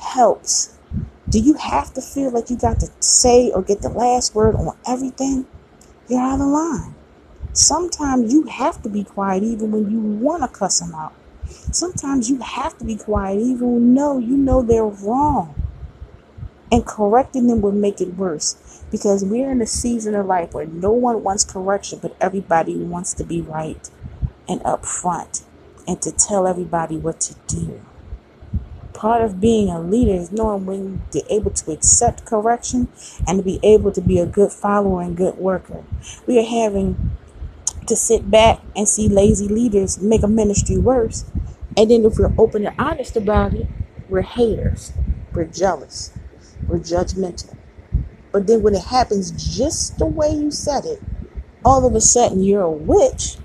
helps. 0.00 0.76
Do 1.30 1.38
you 1.38 1.54
have 1.54 1.94
to 1.94 2.02
feel 2.02 2.32
like 2.32 2.50
you 2.50 2.58
got 2.58 2.80
to 2.80 2.90
say 2.98 3.52
or 3.52 3.62
get 3.62 3.82
the 3.82 3.90
last 3.90 4.34
word 4.34 4.56
on 4.56 4.76
everything? 4.84 5.46
You're 6.08 6.22
out 6.22 6.40
of 6.40 6.48
line. 6.48 6.95
Sometimes 7.56 8.34
you 8.34 8.42
have 8.42 8.82
to 8.82 8.90
be 8.90 9.02
quiet 9.02 9.42
even 9.42 9.70
when 9.70 9.90
you 9.90 9.98
want 9.98 10.42
to 10.42 10.48
cuss 10.48 10.80
them 10.80 10.94
out. 10.94 11.14
Sometimes 11.48 12.28
you 12.28 12.38
have 12.40 12.76
to 12.76 12.84
be 12.84 12.96
quiet 12.96 13.40
even 13.40 13.72
when 13.72 13.94
no, 13.94 14.18
you 14.18 14.36
know 14.36 14.60
they're 14.60 14.84
wrong. 14.84 15.54
And 16.70 16.84
correcting 16.84 17.46
them 17.46 17.62
will 17.62 17.72
make 17.72 18.02
it 18.02 18.14
worse 18.14 18.84
because 18.90 19.24
we're 19.24 19.50
in 19.50 19.62
a 19.62 19.66
season 19.66 20.14
of 20.14 20.26
life 20.26 20.52
where 20.52 20.66
no 20.66 20.92
one 20.92 21.22
wants 21.22 21.44
correction, 21.44 21.98
but 22.02 22.14
everybody 22.20 22.76
wants 22.76 23.14
to 23.14 23.24
be 23.24 23.40
right 23.40 23.88
and 24.46 24.60
upfront 24.60 25.42
and 25.88 26.02
to 26.02 26.12
tell 26.12 26.46
everybody 26.46 26.98
what 26.98 27.20
to 27.20 27.36
do. 27.46 27.80
Part 28.92 29.22
of 29.22 29.40
being 29.40 29.70
a 29.70 29.80
leader 29.80 30.12
is 30.12 30.30
knowing 30.30 30.66
when 30.66 31.02
to 31.12 31.22
be 31.22 31.34
able 31.34 31.52
to 31.52 31.72
accept 31.72 32.26
correction 32.26 32.88
and 33.26 33.38
to 33.38 33.42
be 33.42 33.60
able 33.62 33.92
to 33.92 34.02
be 34.02 34.18
a 34.18 34.26
good 34.26 34.52
follower 34.52 35.00
and 35.00 35.16
good 35.16 35.38
worker. 35.38 35.84
We 36.26 36.38
are 36.38 36.44
having 36.44 37.16
to 37.88 37.96
sit 37.96 38.30
back 38.30 38.60
and 38.74 38.88
see 38.88 39.08
lazy 39.08 39.48
leaders 39.48 39.98
make 39.98 40.22
a 40.22 40.28
ministry 40.28 40.78
worse. 40.78 41.24
And 41.76 41.90
then 41.90 42.04
if 42.04 42.18
we're 42.18 42.32
open 42.38 42.66
and 42.66 42.78
honest 42.78 43.16
about 43.16 43.54
it, 43.54 43.66
we're 44.08 44.22
haters, 44.22 44.92
we're 45.32 45.44
jealous, 45.44 46.12
we're 46.66 46.78
judgmental. 46.78 47.56
But 48.32 48.46
then 48.46 48.62
when 48.62 48.74
it 48.74 48.84
happens 48.84 49.56
just 49.56 49.98
the 49.98 50.06
way 50.06 50.30
you 50.30 50.50
said 50.50 50.84
it, 50.84 51.02
all 51.64 51.86
of 51.86 51.94
a 51.94 52.00
sudden 52.00 52.42
you're 52.42 52.62
a 52.62 52.70
witch 52.70 53.36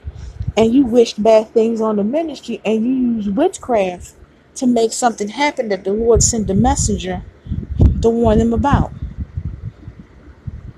and 0.58 0.74
you 0.74 0.86
wish 0.86 1.14
bad 1.14 1.50
things 1.50 1.82
on 1.82 1.96
the 1.96 2.04
ministry 2.04 2.62
and 2.66 2.86
you 2.86 2.92
use 3.16 3.30
witchcraft 3.30 4.14
to 4.56 4.68
make 4.68 4.92
something 4.92 5.30
happen 5.30 5.70
that 5.70 5.84
the 5.84 5.94
Lord 5.94 6.22
sent 6.22 6.50
a 6.50 6.54
messenger 6.54 7.24
to 8.02 8.10
warn 8.10 8.40
them 8.40 8.54
about. 8.54 8.92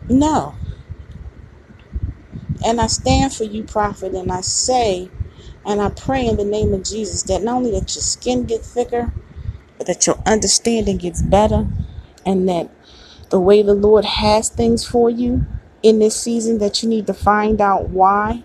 No. 0.10 0.56
And 2.66 2.82
I 2.82 2.88
stand 2.88 3.34
for 3.34 3.44
you, 3.44 3.64
prophet, 3.64 4.14
and 4.16 4.32
I 4.32 4.42
say 4.42 5.10
and 5.66 5.82
I 5.82 5.90
pray 5.90 6.28
in 6.28 6.38
the 6.38 6.46
name 6.46 6.74
of 6.74 6.84
Jesus 6.84 7.24
that 7.24 7.44
not 7.44 7.56
only 7.58 7.72
that 7.72 7.96
your 7.96 8.02
skin 8.02 8.46
gets 8.46 8.72
thicker, 8.74 9.14
but 9.78 9.88
that 9.88 10.06
your 10.08 10.18
understanding 10.26 10.98
gets 10.98 11.22
better 11.22 11.68
and 12.26 12.48
that 12.50 12.70
the 13.30 13.40
way 13.40 13.62
the 13.62 13.74
Lord 13.74 14.06
has 14.06 14.50
things 14.50 14.86
for 14.86 15.10
you 15.10 15.46
in 15.82 16.00
this 16.00 16.20
season 16.22 16.60
that 16.60 16.84
you 16.84 16.90
need 16.90 17.08
to 17.08 17.14
find 17.14 17.62
out 17.62 17.90
why. 17.90 18.44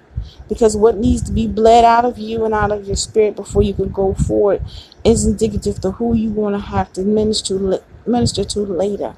Because 0.49 0.77
what 0.77 0.97
needs 0.97 1.23
to 1.23 1.33
be 1.33 1.47
bled 1.47 1.85
out 1.85 2.05
of 2.05 2.19
you 2.19 2.45
and 2.45 2.55
out 2.55 2.73
of 2.73 2.87
your 2.87 2.97
spirit 2.97 3.37
before 3.37 3.63
you 3.63 3.75
can 3.75 3.91
go 3.91 4.15
forward 4.15 4.63
is 5.05 5.27
indicative 5.27 5.81
to 5.81 5.93
who 5.93 6.15
you 6.15 6.31
want 6.31 6.55
to 6.55 6.61
have 6.61 6.93
to 6.95 7.03
minister 7.03 7.81
minister 8.07 8.45
to 8.45 8.61
later. 8.61 9.17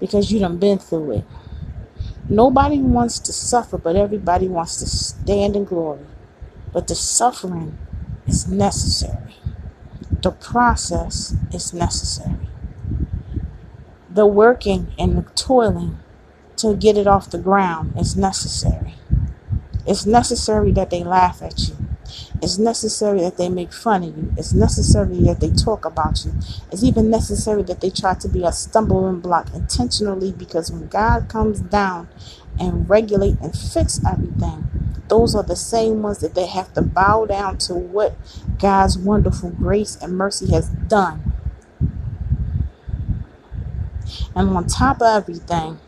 Because 0.00 0.32
you 0.32 0.40
done 0.40 0.58
been 0.58 0.78
through 0.78 1.12
it. 1.12 1.24
Nobody 2.28 2.80
wants 2.80 3.18
to 3.20 3.32
suffer, 3.32 3.78
but 3.78 3.96
everybody 3.96 4.48
wants 4.48 4.78
to 4.78 4.86
stand 4.86 5.56
in 5.56 5.64
glory. 5.64 6.06
But 6.72 6.88
the 6.88 6.94
suffering 6.94 7.78
is 8.26 8.48
necessary. 8.48 9.36
The 10.22 10.32
process 10.32 11.36
is 11.52 11.74
necessary 11.74 12.38
the 14.14 14.26
working 14.26 14.92
and 14.98 15.18
the 15.18 15.22
toiling 15.34 15.98
to 16.56 16.76
get 16.76 16.96
it 16.96 17.06
off 17.06 17.30
the 17.30 17.38
ground 17.38 17.94
is 17.98 18.16
necessary. 18.16 18.94
It's 19.86 20.06
necessary 20.06 20.72
that 20.72 20.90
they 20.90 21.04
laugh 21.04 21.42
at 21.42 21.58
you. 21.68 21.76
It's 22.42 22.58
necessary 22.58 23.20
that 23.20 23.36
they 23.38 23.48
make 23.48 23.72
fun 23.72 24.04
of 24.04 24.16
you. 24.16 24.32
It's 24.36 24.52
necessary 24.52 25.18
that 25.22 25.40
they 25.40 25.50
talk 25.50 25.84
about 25.84 26.24
you. 26.24 26.34
It's 26.70 26.84
even 26.84 27.10
necessary 27.10 27.62
that 27.64 27.80
they 27.80 27.90
try 27.90 28.14
to 28.14 28.28
be 28.28 28.44
a 28.44 28.52
stumbling 28.52 29.20
block 29.20 29.48
intentionally 29.54 30.32
because 30.32 30.70
when 30.70 30.88
God 30.88 31.28
comes 31.28 31.60
down 31.60 32.08
and 32.60 32.88
regulate 32.88 33.40
and 33.40 33.56
fix 33.56 34.00
everything, 34.06 34.68
those 35.08 35.34
are 35.34 35.42
the 35.42 35.56
same 35.56 36.02
ones 36.02 36.18
that 36.20 36.34
they 36.34 36.46
have 36.46 36.72
to 36.74 36.82
bow 36.82 37.26
down 37.26 37.58
to 37.58 37.74
what 37.74 38.16
God's 38.58 38.98
wonderful 38.98 39.50
grace 39.50 39.96
and 40.02 40.16
mercy 40.16 40.52
has 40.52 40.68
done 40.68 41.32
and 44.34 44.50
on 44.50 44.66
top 44.66 45.00
of 45.00 45.22
everything, 45.22 45.78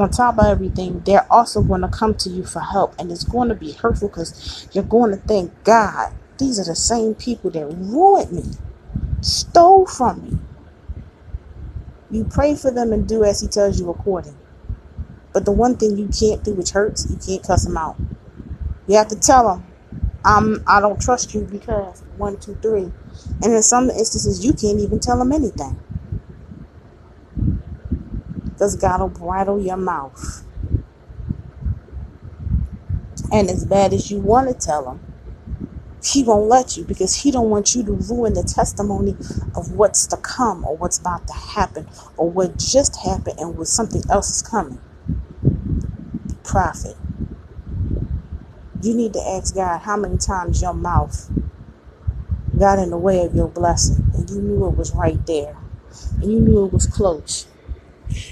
on 0.00 0.10
top 0.10 0.38
of 0.38 0.46
everything, 0.46 1.00
they're 1.00 1.30
also 1.32 1.62
going 1.62 1.82
to 1.82 1.88
come 1.88 2.14
to 2.16 2.30
you 2.30 2.44
for 2.44 2.60
help. 2.60 2.94
And 2.98 3.10
it's 3.10 3.24
going 3.24 3.48
to 3.48 3.54
be 3.54 3.72
hurtful 3.72 4.08
because 4.08 4.68
you're 4.72 4.84
going 4.84 5.10
to 5.12 5.16
think, 5.16 5.52
God, 5.64 6.12
these 6.38 6.58
are 6.60 6.64
the 6.64 6.76
same 6.76 7.14
people 7.14 7.50
that 7.50 7.66
ruined 7.66 8.32
me, 8.32 8.44
stole 9.20 9.86
from 9.86 10.24
me. 10.24 10.38
You 12.10 12.24
pray 12.24 12.54
for 12.54 12.70
them 12.70 12.92
and 12.92 13.06
do 13.08 13.24
as 13.24 13.40
He 13.40 13.48
tells 13.48 13.80
you 13.80 13.90
according. 13.90 14.36
But 15.32 15.44
the 15.44 15.52
one 15.52 15.76
thing 15.76 15.98
you 15.98 16.08
can't 16.08 16.42
do, 16.42 16.54
which 16.54 16.70
hurts, 16.70 17.10
you 17.10 17.16
can't 17.16 17.46
cuss 17.46 17.64
them 17.64 17.76
out. 17.76 17.96
You 18.86 18.96
have 18.96 19.08
to 19.08 19.16
tell 19.16 19.48
them, 19.48 19.66
I'm, 20.24 20.64
I 20.66 20.80
don't 20.80 21.00
trust 21.00 21.34
you 21.34 21.42
because 21.42 22.02
one, 22.16 22.38
two, 22.38 22.54
three. 22.62 22.90
And 23.42 23.52
in 23.52 23.62
some 23.62 23.90
instances, 23.90 24.44
you 24.44 24.52
can't 24.52 24.80
even 24.80 25.00
tell 25.00 25.18
them 25.18 25.32
anything 25.32 25.78
because 28.58 28.76
God 28.76 29.00
will 29.00 29.08
bridle 29.10 29.60
your 29.62 29.78
mouth. 29.78 30.44
And 33.32 33.50
as 33.50 33.64
bad 33.64 33.92
as 33.94 34.10
you 34.10 34.20
want 34.20 34.48
to 34.48 34.54
tell 34.66 34.90
him, 34.90 35.00
he 36.04 36.24
won't 36.24 36.48
let 36.48 36.76
you 36.76 36.84
because 36.84 37.16
he 37.16 37.30
don't 37.30 37.50
want 37.50 37.74
you 37.74 37.84
to 37.84 37.92
ruin 37.92 38.34
the 38.34 38.42
testimony 38.44 39.12
of 39.56 39.72
what's 39.72 40.06
to 40.08 40.18
come 40.18 40.64
or 40.64 40.76
what's 40.76 40.98
about 40.98 41.26
to 41.28 41.34
happen 41.34 41.88
or 42.16 42.30
what 42.30 42.58
just 42.58 43.02
happened 43.04 43.38
and 43.40 43.56
what 43.58 43.68
something 43.68 44.02
else 44.10 44.30
is 44.30 44.42
coming. 44.42 44.80
Prophet. 46.44 46.96
You 48.82 48.94
need 48.94 49.14
to 49.14 49.20
ask 49.20 49.54
God 49.54 49.80
how 49.80 49.96
many 49.96 50.18
times 50.18 50.62
your 50.62 50.74
mouth 50.74 51.30
got 52.58 52.78
in 52.78 52.90
the 52.90 52.98
way 52.98 53.24
of 53.24 53.34
your 53.34 53.48
blessing 53.48 54.10
and 54.14 54.30
you 54.30 54.40
knew 54.42 54.66
it 54.66 54.76
was 54.76 54.92
right 54.94 55.24
there 55.26 55.56
and 56.22 56.32
you 56.32 56.40
knew 56.40 56.66
it 56.66 56.72
was 56.72 56.86
close 56.86 57.46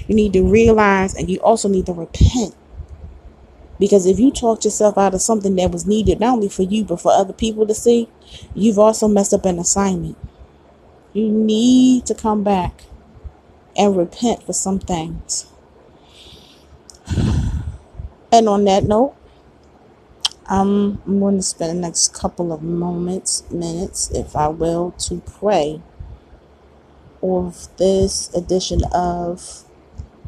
you 0.07 0.15
need 0.15 0.33
to 0.33 0.43
realize 0.43 1.15
and 1.15 1.29
you 1.29 1.39
also 1.39 1.67
need 1.67 1.85
to 1.85 1.93
repent. 1.93 2.55
Because 3.79 4.05
if 4.05 4.19
you 4.19 4.31
talked 4.31 4.65
yourself 4.65 4.97
out 4.97 5.13
of 5.13 5.21
something 5.21 5.55
that 5.55 5.71
was 5.71 5.85
needed 5.85 6.19
not 6.19 6.33
only 6.33 6.49
for 6.49 6.63
you 6.63 6.83
but 6.83 7.01
for 7.01 7.11
other 7.11 7.33
people 7.33 7.67
to 7.67 7.75
see, 7.75 8.09
you've 8.55 8.79
also 8.79 9.07
messed 9.07 9.33
up 9.33 9.45
an 9.45 9.59
assignment. 9.59 10.17
You 11.13 11.29
need 11.29 12.05
to 12.07 12.15
come 12.15 12.43
back 12.43 12.83
and 13.77 13.95
repent 13.95 14.43
for 14.43 14.53
some 14.53 14.79
things. 14.79 15.47
And 18.29 18.49
on 18.49 18.65
that 18.65 18.83
note, 18.83 19.15
um, 20.49 21.01
I'm 21.05 21.19
going 21.19 21.37
to 21.37 21.41
spend 21.41 21.77
the 21.77 21.81
next 21.81 22.13
couple 22.13 22.51
of 22.51 22.61
moments, 22.61 23.49
minutes, 23.49 24.11
if 24.11 24.35
I 24.35 24.47
will, 24.47 24.91
to 24.99 25.21
pray 25.25 25.81
of 27.21 27.67
this 27.77 28.33
edition 28.33 28.81
of 28.93 29.63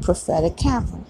prophetic 0.02 0.56
cavern. 0.56 1.06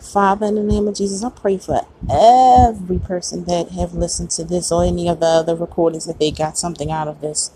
Father, 0.00 0.46
in 0.46 0.54
the 0.56 0.62
name 0.62 0.88
of 0.88 0.96
Jesus, 0.96 1.22
I 1.22 1.30
pray 1.30 1.58
for 1.58 1.86
every 2.10 2.98
person 2.98 3.44
that 3.44 3.70
have 3.70 3.94
listened 3.94 4.30
to 4.32 4.44
this 4.44 4.72
or 4.72 4.84
any 4.84 5.08
of 5.08 5.20
the 5.20 5.26
other 5.26 5.54
recordings 5.54 6.06
that 6.06 6.18
they 6.18 6.30
got 6.30 6.58
something 6.58 6.90
out 6.90 7.06
of 7.06 7.20
this. 7.20 7.52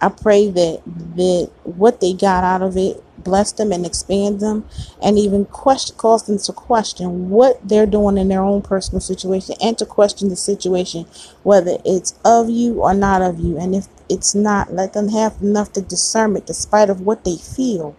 I 0.00 0.10
pray 0.10 0.50
that 0.50 0.82
that 1.16 1.50
what 1.64 2.00
they 2.00 2.12
got 2.12 2.44
out 2.44 2.62
of 2.62 2.76
it 2.76 3.02
bless 3.18 3.52
them 3.52 3.72
and 3.72 3.86
expand 3.86 4.40
them 4.40 4.68
and 5.02 5.18
even 5.18 5.46
question 5.46 5.96
cause 5.96 6.26
them 6.26 6.38
to 6.38 6.52
question 6.52 7.30
what 7.30 7.66
they're 7.66 7.86
doing 7.86 8.18
in 8.18 8.28
their 8.28 8.42
own 8.42 8.62
personal 8.62 9.00
situation 9.00 9.56
and 9.60 9.78
to 9.78 9.86
question 9.86 10.28
the 10.28 10.36
situation 10.36 11.06
whether 11.42 11.78
it's 11.84 12.14
of 12.24 12.50
you 12.50 12.82
or 12.82 12.94
not 12.94 13.22
of 13.22 13.40
you 13.40 13.58
and 13.58 13.74
if 13.74 13.88
it's 14.08 14.34
not 14.34 14.72
let 14.72 14.92
them 14.92 15.08
have 15.08 15.40
enough 15.42 15.72
to 15.72 15.80
discernment 15.80 16.46
despite 16.46 16.90
of 16.90 17.00
what 17.00 17.24
they 17.24 17.36
feel 17.36 17.96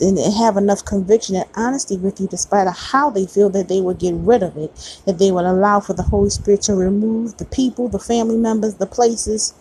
and 0.00 0.18
have 0.34 0.56
enough 0.56 0.84
conviction 0.84 1.36
and 1.36 1.48
honesty 1.56 1.96
with 1.96 2.20
you 2.20 2.28
despite 2.28 2.66
of 2.66 2.76
how 2.76 3.10
they 3.10 3.26
feel 3.26 3.50
that 3.50 3.68
they 3.68 3.80
would 3.80 3.98
get 3.98 4.14
rid 4.16 4.42
of 4.42 4.56
it 4.56 5.02
that 5.06 5.18
they 5.18 5.30
would 5.32 5.44
allow 5.44 5.80
for 5.80 5.94
the 5.94 6.04
holy 6.04 6.30
spirit 6.30 6.62
to 6.62 6.74
remove 6.74 7.36
the 7.38 7.46
people 7.46 7.88
the 7.88 7.98
family 7.98 8.36
members 8.36 8.76
the 8.76 8.86
places 8.86 9.54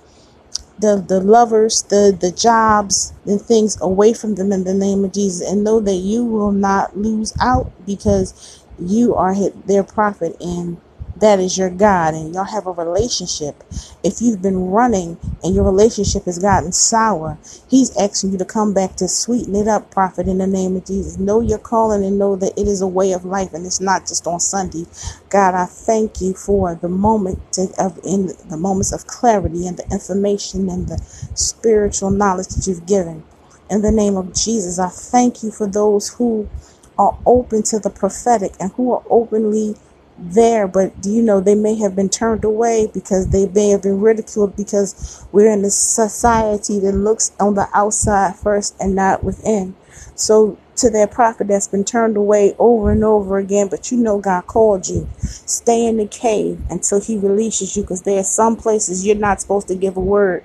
the 0.80 1.04
the 1.08 1.20
lovers 1.20 1.84
the 1.84 2.18
the 2.20 2.32
jobs 2.32 3.14
and 3.26 3.42
things 3.42 3.78
away 3.82 4.14
from 4.14 4.36
them 4.36 4.52
in 4.52 4.64
the 4.64 4.74
name 4.74 5.06
of 5.06 5.14
jesus 5.14 5.50
and 5.50 5.64
know 5.64 5.80
that 5.80 5.96
you 5.96 6.24
will 6.26 6.52
not 6.52 6.98
lose 6.98 7.34
out 7.42 7.72
because 7.86 8.64
you 8.80 9.16
are 9.16 9.36
their 9.66 9.84
prophet 9.84 10.36
and 10.42 10.80
that 11.22 11.40
is 11.40 11.58
your 11.58 11.70
God 11.70 12.14
and 12.14 12.34
y'all 12.34 12.46
have 12.46 12.68
a 12.68 12.72
relationship. 12.72 13.64
If 14.04 14.22
you've 14.22 14.42
been 14.42 14.70
running 14.72 15.18
and 15.44 15.56
your 15.56 15.66
relationship 15.66 16.26
has 16.26 16.40
gotten 16.40 16.72
sour, 16.72 17.38
He's 17.70 17.96
asking 17.98 18.34
you 18.34 18.38
to 18.40 18.46
come 18.46 18.74
back 18.74 18.96
to 18.98 19.08
sweeten 19.08 19.56
it 19.56 19.68
up, 19.68 19.92
prophet, 19.92 20.28
in 20.28 20.40
the 20.40 20.48
name 20.48 20.76
of 20.76 20.86
Jesus. 20.86 21.18
Know 21.20 21.42
your 21.42 21.60
calling 21.60 22.04
and 22.06 22.20
know 22.20 22.36
that 22.38 22.54
it 22.58 22.68
is 22.68 22.82
a 22.82 22.88
way 22.88 23.14
of 23.14 23.26
life 23.26 23.54
and 23.54 23.66
it's 23.66 23.82
not 23.82 24.08
just 24.08 24.28
on 24.28 24.40
Sunday. 24.40 24.86
God, 25.30 25.56
I 25.56 25.66
thank 25.66 26.22
you 26.22 26.34
for 26.34 26.76
the 26.76 26.90
moment 26.90 27.40
of 27.80 28.00
in 28.06 28.28
the 28.50 28.58
moments 28.58 28.94
of 28.94 29.08
clarity 29.08 29.68
and 29.68 29.78
the 29.78 29.88
information 29.92 30.70
and 30.70 30.88
the 30.88 30.98
spiritual 31.36 32.12
knowledge 32.12 32.48
that 32.50 32.68
you've 32.68 32.86
given. 32.88 33.24
In 33.70 33.82
the 33.82 33.92
name 33.92 34.18
of 34.18 34.34
Jesus, 34.34 34.80
I 34.80 34.90
thank 34.90 35.44
you 35.44 35.52
for 35.52 35.68
those 35.68 36.10
who 36.10 36.50
are 36.98 37.18
open 37.26 37.64
to 37.64 37.80
the 37.80 37.90
prophetic 37.90 38.54
and 38.60 38.72
who 38.74 38.94
are 38.94 39.04
openly 39.10 39.76
there, 40.20 40.68
but 40.68 40.94
you 41.06 41.22
know, 41.22 41.40
they 41.40 41.56
may 41.56 41.76
have 41.76 41.96
been 41.96 42.10
turned 42.10 42.44
away 42.44 42.90
because 42.94 43.30
they 43.30 43.48
may 43.48 43.70
have 43.70 43.84
been 43.84 44.02
ridiculed 44.02 44.56
because 44.56 45.26
we're 45.32 45.52
in 45.52 45.66
a 45.66 45.70
society 45.70 46.80
that 46.80 46.94
looks 46.94 47.32
on 47.40 47.56
the 47.56 47.68
outside 47.74 48.36
first 48.36 48.76
and 48.80 48.96
not 48.96 49.24
within. 49.24 49.76
So, 50.16 50.58
to 50.78 50.90
that 50.92 51.12
prophet 51.12 51.48
that's 51.48 51.68
been 51.68 51.84
turned 51.84 52.16
away 52.18 52.56
over 52.58 52.92
and 52.92 53.04
over 53.04 53.38
again, 53.38 53.68
but 53.70 53.92
you 53.92 53.98
know 53.98 54.20
God 54.20 54.48
called 54.48 54.88
you, 54.88 55.10
stay 55.20 55.86
in 55.86 55.98
the 55.98 56.08
cave 56.08 56.62
until 56.70 57.02
He 57.02 57.18
releases 57.18 57.76
you 57.76 57.84
because 57.84 58.04
there 58.04 58.20
are 58.20 58.24
some 58.24 58.56
places 58.56 59.06
you're 59.06 59.16
not 59.16 59.42
supposed 59.42 59.68
to 59.70 59.76
give 59.76 59.98
a 59.98 60.02
word. 60.02 60.44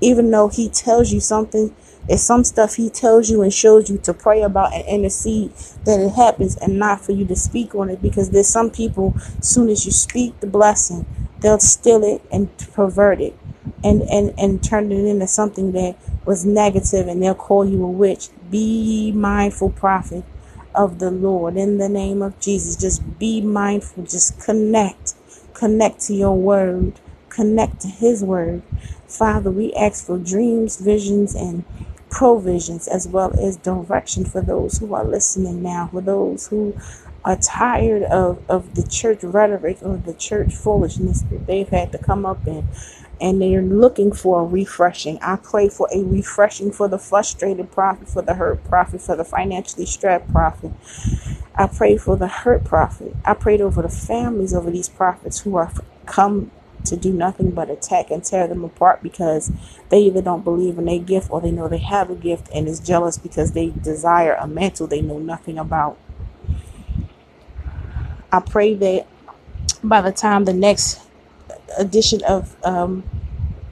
Even 0.00 0.30
though 0.30 0.48
He 0.48 0.68
tells 0.68 1.12
you 1.12 1.20
something, 1.20 1.74
it's 2.08 2.22
some 2.22 2.44
stuff 2.44 2.76
he 2.76 2.90
tells 2.90 3.30
you 3.30 3.42
and 3.42 3.52
shows 3.52 3.90
you 3.90 3.98
to 3.98 4.14
pray 4.14 4.42
about 4.42 4.74
and 4.74 4.86
intercede 4.86 5.52
that 5.84 6.00
it 6.00 6.12
happens 6.12 6.56
and 6.56 6.78
not 6.78 7.00
for 7.00 7.12
you 7.12 7.26
to 7.26 7.36
speak 7.36 7.74
on 7.74 7.90
it 7.90 8.02
because 8.02 8.30
there's 8.30 8.48
some 8.48 8.70
people, 8.70 9.14
soon 9.40 9.68
as 9.70 9.86
you 9.86 9.92
speak 9.92 10.38
the 10.40 10.46
blessing, 10.46 11.06
they'll 11.40 11.58
steal 11.60 12.04
it 12.04 12.22
and 12.32 12.56
pervert 12.74 13.20
it 13.20 13.36
and, 13.82 14.02
and, 14.02 14.34
and 14.38 14.62
turn 14.62 14.92
it 14.92 15.04
into 15.06 15.26
something 15.26 15.72
that 15.72 15.96
was 16.26 16.44
negative 16.44 17.08
and 17.08 17.22
they'll 17.22 17.34
call 17.34 17.64
you 17.64 17.84
a 17.84 17.90
witch. 17.90 18.28
Be 18.50 19.12
mindful, 19.12 19.70
prophet 19.70 20.24
of 20.74 20.98
the 20.98 21.10
Lord 21.10 21.56
in 21.56 21.78
the 21.78 21.88
name 21.88 22.22
of 22.22 22.38
Jesus. 22.40 22.76
Just 22.76 23.18
be 23.18 23.40
mindful. 23.40 24.04
Just 24.04 24.40
connect. 24.40 25.14
Connect 25.54 26.00
to 26.02 26.14
your 26.14 26.36
word. 26.36 27.00
Connect 27.28 27.80
to 27.82 27.88
his 27.88 28.22
word. 28.24 28.62
Father, 29.06 29.50
we 29.50 29.72
ask 29.74 30.06
for 30.06 30.18
dreams, 30.18 30.76
visions, 30.78 31.34
and 31.34 31.64
provisions 32.14 32.88
as 32.88 33.08
well 33.08 33.38
as 33.40 33.56
direction 33.58 34.24
for 34.24 34.40
those 34.40 34.78
who 34.78 34.94
are 34.94 35.04
listening 35.04 35.62
now, 35.62 35.88
for 35.92 36.00
those 36.00 36.46
who 36.48 36.76
are 37.24 37.36
tired 37.36 38.04
of, 38.04 38.40
of 38.48 38.76
the 38.76 38.84
church 38.84 39.24
rhetoric 39.24 39.78
or 39.82 39.96
the 39.96 40.14
church 40.14 40.54
foolishness 40.54 41.22
that 41.22 41.46
they've 41.48 41.68
had 41.70 41.90
to 41.92 41.98
come 41.98 42.24
up 42.24 42.46
in 42.46 42.68
and 43.20 43.42
they're 43.42 43.62
looking 43.62 44.12
for 44.12 44.42
a 44.42 44.44
refreshing. 44.44 45.18
I 45.22 45.36
pray 45.36 45.68
for 45.68 45.88
a 45.92 46.04
refreshing 46.04 46.72
for 46.72 46.88
the 46.88 46.98
frustrated 46.98 47.72
prophet, 47.72 48.08
for 48.08 48.22
the 48.22 48.34
hurt 48.34 48.64
prophet, 48.64 49.00
for 49.02 49.16
the 49.16 49.24
financially 49.24 49.86
strapped 49.86 50.30
prophet. 50.30 50.72
I 51.56 51.66
pray 51.66 51.96
for 51.96 52.16
the 52.16 52.28
hurt 52.28 52.64
prophet. 52.64 53.16
I 53.24 53.34
prayed 53.34 53.60
over 53.60 53.82
the 53.82 53.88
families 53.88 54.54
over 54.54 54.70
these 54.70 54.88
prophets 54.88 55.40
who 55.40 55.56
are 55.56 55.72
come 56.06 56.52
to 56.84 56.96
do 56.96 57.12
nothing 57.12 57.50
but 57.50 57.70
attack 57.70 58.10
and 58.10 58.24
tear 58.24 58.46
them 58.46 58.64
apart 58.64 59.02
because 59.02 59.50
they 59.88 60.00
either 60.00 60.22
don't 60.22 60.44
believe 60.44 60.78
in 60.78 60.84
their 60.86 60.98
gift 60.98 61.30
or 61.30 61.40
they 61.40 61.50
know 61.50 61.68
they 61.68 61.78
have 61.78 62.10
a 62.10 62.14
gift 62.14 62.48
and 62.54 62.68
is 62.68 62.80
jealous 62.80 63.18
because 63.18 63.52
they 63.52 63.70
desire 63.70 64.34
a 64.34 64.46
mantle 64.46 64.86
they 64.86 65.00
know 65.00 65.18
nothing 65.18 65.58
about. 65.58 65.98
I 68.32 68.40
pray 68.40 68.74
that 68.74 69.06
by 69.82 70.00
the 70.00 70.12
time 70.12 70.44
the 70.44 70.52
next 70.52 71.00
edition 71.78 72.22
of 72.24 72.56
um, 72.64 73.04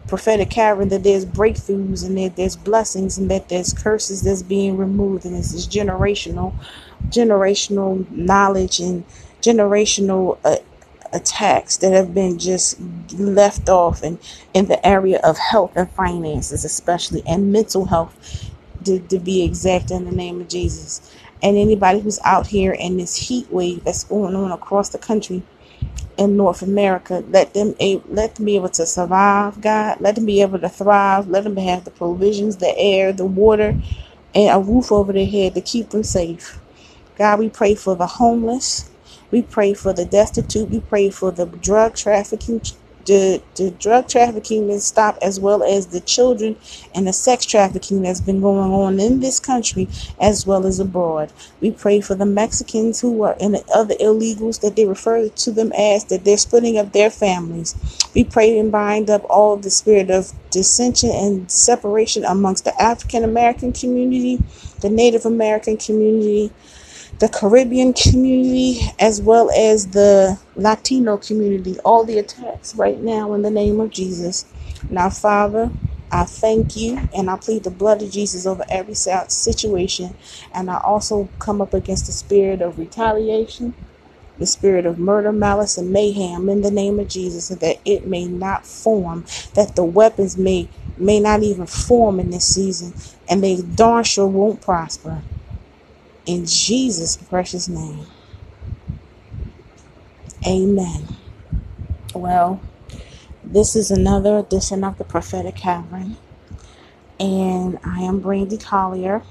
prophetic 0.08 0.50
cavern 0.50 0.88
that 0.90 1.02
there's 1.02 1.24
breakthroughs 1.24 2.04
and 2.04 2.18
that 2.18 2.36
there's 2.36 2.56
blessings 2.56 3.18
and 3.18 3.30
that 3.30 3.48
there's 3.48 3.72
curses 3.72 4.22
that's 4.22 4.42
being 4.42 4.76
removed 4.76 5.24
and 5.24 5.34
this 5.34 5.54
is 5.54 5.66
generational 5.66 6.52
generational 7.08 8.08
knowledge 8.10 8.78
and 8.80 9.04
generational 9.40 10.38
uh, 10.44 10.56
attacks 11.14 11.78
that 11.78 11.92
have 11.92 12.14
been 12.14 12.38
just 12.38 12.80
left 13.14 13.68
off 13.68 14.02
and 14.02 14.18
in 14.54 14.66
the 14.66 14.86
area 14.86 15.20
of 15.24 15.38
health 15.38 15.72
and 15.76 15.90
finances 15.92 16.64
especially 16.64 17.22
and 17.26 17.52
mental 17.52 17.86
health 17.86 18.50
to, 18.84 19.00
to 19.00 19.18
be 19.18 19.44
exact 19.44 19.90
in 19.90 20.04
the 20.06 20.12
name 20.12 20.40
of 20.40 20.48
jesus 20.48 21.14
and 21.42 21.56
anybody 21.58 22.00
who's 22.00 22.20
out 22.24 22.48
here 22.48 22.72
in 22.72 22.96
this 22.98 23.16
heat 23.16 23.50
wave 23.52 23.84
that's 23.84 24.04
going 24.04 24.34
on 24.36 24.52
across 24.52 24.90
the 24.90 24.98
country 24.98 25.42
in 26.18 26.36
North 26.36 26.62
America, 26.62 27.24
let 27.30 27.54
them 27.54 27.74
let 28.08 28.36
them 28.36 28.46
be 28.46 28.56
able 28.56 28.70
to 28.70 28.86
survive, 28.86 29.60
God. 29.60 30.00
Let 30.00 30.16
them 30.16 30.26
be 30.26 30.42
able 30.42 30.60
to 30.60 30.68
thrive. 30.68 31.28
Let 31.28 31.44
them 31.44 31.56
have 31.58 31.84
the 31.84 31.92
provisions, 31.92 32.58
the 32.58 32.76
air, 32.78 33.12
the 33.12 33.26
water, 33.26 33.76
and 34.34 34.56
a 34.56 34.60
roof 34.64 34.92
over 34.92 35.12
their 35.12 35.26
head 35.26 35.54
to 35.56 35.62
keep 35.62 35.90
them 35.90 36.04
safe. 36.04 36.60
God, 37.18 37.40
we 37.40 37.50
pray 37.50 37.76
for 37.76 37.96
the 37.96 38.06
homeless. 38.08 38.90
We 39.32 39.42
pray 39.42 39.74
for 39.74 39.94
the 39.94 40.04
destitute. 40.04 40.70
We 40.70 40.80
pray 40.80 41.10
for 41.10 41.32
the 41.32 41.46
drug 41.46 41.96
trafficking, 41.96 42.60
the, 43.06 43.42
the 43.56 43.72
drug 43.72 44.08
trafficking 44.08 44.68
to 44.68 44.78
stop, 44.80 45.18
as 45.22 45.40
well 45.40 45.64
as 45.64 45.88
the 45.88 46.00
children 46.00 46.56
and 46.94 47.08
the 47.08 47.14
sex 47.14 47.46
trafficking 47.46 48.02
that's 48.02 48.20
been 48.20 48.42
going 48.42 48.70
on 48.70 49.00
in 49.00 49.20
this 49.20 49.40
country 49.40 49.88
as 50.20 50.46
well 50.46 50.66
as 50.66 50.78
abroad. 50.78 51.32
We 51.62 51.72
pray 51.72 52.02
for 52.02 52.14
the 52.14 52.26
Mexicans 52.26 53.00
who 53.00 53.22
are 53.24 53.36
in 53.40 53.52
the 53.52 53.64
other 53.74 53.94
illegals 53.96 54.60
that 54.60 54.76
they 54.76 54.86
refer 54.86 55.30
to 55.30 55.50
them 55.50 55.72
as 55.72 56.04
that 56.06 56.24
they're 56.24 56.36
splitting 56.36 56.78
up 56.78 56.92
their 56.92 57.10
families. 57.10 57.74
We 58.14 58.24
pray 58.24 58.58
and 58.58 58.70
bind 58.70 59.10
up 59.10 59.24
all 59.30 59.56
the 59.56 59.70
spirit 59.70 60.10
of 60.10 60.32
dissension 60.50 61.10
and 61.10 61.50
separation 61.50 62.24
amongst 62.26 62.64
the 62.64 62.80
African 62.80 63.24
American 63.24 63.72
community, 63.72 64.38
the 64.82 64.90
Native 64.90 65.24
American 65.24 65.78
community, 65.78 66.52
the 67.22 67.30
Caribbean 67.30 67.94
community 67.94 68.82
as 69.00 69.22
well 69.22 69.50
as 69.52 69.88
the 69.92 70.40
Latino 70.56 71.16
community, 71.18 71.78
all 71.86 72.04
the 72.04 72.18
attacks 72.18 72.76
right 72.76 73.00
now 73.00 73.34
in 73.34 73.42
the 73.42 73.50
name 73.52 73.80
of 73.80 73.90
Jesus. 73.90 74.44
Now, 74.90 75.10
Father, 75.10 75.72
I 76.12 76.26
thank 76.26 76.76
you 76.76 77.08
and 77.16 77.30
I 77.30 77.38
plead 77.38 77.64
the 77.64 77.70
blood 77.70 78.02
of 78.02 78.12
Jesus 78.12 78.46
over 78.46 78.66
every 78.70 78.96
situation. 78.96 80.16
And 80.54 80.70
I 80.70 80.80
also 80.84 81.30
come 81.40 81.62
up 81.62 81.74
against 81.74 82.06
the 82.08 82.12
spirit 82.12 82.62
of 82.62 82.78
retaliation, 82.78 83.76
the 84.38 84.46
spirit 84.46 84.86
of 84.86 84.98
murder, 84.98 85.32
malice, 85.32 85.78
and 85.78 85.92
mayhem 85.92 86.48
in 86.50 86.62
the 86.62 86.70
name 86.72 87.00
of 87.00 87.08
Jesus, 87.08 87.46
so 87.46 87.56
that 87.56 87.78
it 87.84 88.06
may 88.06 88.26
not 88.26 88.66
form, 88.66 89.26
that 89.54 89.76
the 89.76 89.84
weapons 89.84 90.38
may 90.38 90.68
may 90.98 91.20
not 91.20 91.42
even 91.42 91.66
form 91.66 92.20
in 92.20 92.30
this 92.30 92.46
season, 92.46 92.94
and 93.28 93.42
they 93.44 93.60
darn 93.62 94.04
sure 94.04 94.28
won't 94.28 94.62
prosper. 94.62 95.22
In 96.26 96.46
Jesus' 96.46 97.16
precious 97.16 97.68
name. 97.68 98.06
Amen. 100.46 101.08
Well, 102.14 102.60
this 103.44 103.76
is 103.76 103.90
another 103.90 104.38
edition 104.38 104.84
of 104.84 104.98
the 104.98 105.04
Prophetic 105.04 105.56
Cavern. 105.56 106.16
And 107.20 107.78
I 107.84 108.02
am 108.02 108.20
Brandy 108.20 108.58
Collier. 108.58 109.22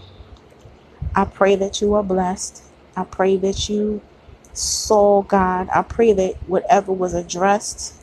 I 1.16 1.26
pray 1.26 1.56
that 1.58 1.82
you 1.82 1.94
are 1.96 2.04
blessed. 2.04 2.64
I 2.96 3.06
pray 3.06 3.38
that 3.38 3.70
you 3.70 4.02
saw 4.54 5.24
God. 5.24 5.70
I 5.74 5.84
pray 5.84 6.14
that 6.14 6.36
whatever 6.48 6.94
was 6.94 7.14
addressed 7.14 7.96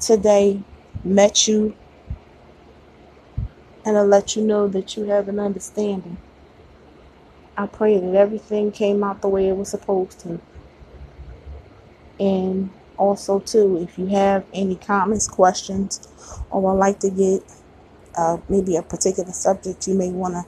today 0.00 0.62
met 1.04 1.48
you 1.48 1.76
and 3.84 3.98
I 3.98 4.02
let 4.02 4.36
you 4.36 4.42
know 4.42 4.68
that 4.68 4.96
you 4.96 5.04
have 5.04 5.28
an 5.28 5.40
understanding. 5.40 6.18
I 7.58 7.66
pray 7.66 7.98
that 7.98 8.14
everything 8.14 8.70
came 8.70 9.02
out 9.02 9.20
the 9.20 9.28
way 9.28 9.48
it 9.48 9.56
was 9.56 9.68
supposed 9.68 10.20
to. 10.20 10.40
And 12.20 12.70
also, 12.96 13.40
too, 13.40 13.78
if 13.78 13.98
you 13.98 14.06
have 14.06 14.44
any 14.54 14.76
comments, 14.76 15.26
questions, 15.26 16.06
or 16.50 16.62
would 16.62 16.78
like 16.78 17.00
to 17.00 17.10
get 17.10 17.42
uh, 18.16 18.38
maybe 18.48 18.76
a 18.76 18.82
particular 18.82 19.32
subject 19.32 19.88
you 19.88 19.94
may 19.94 20.12
want 20.12 20.34
to 20.34 20.44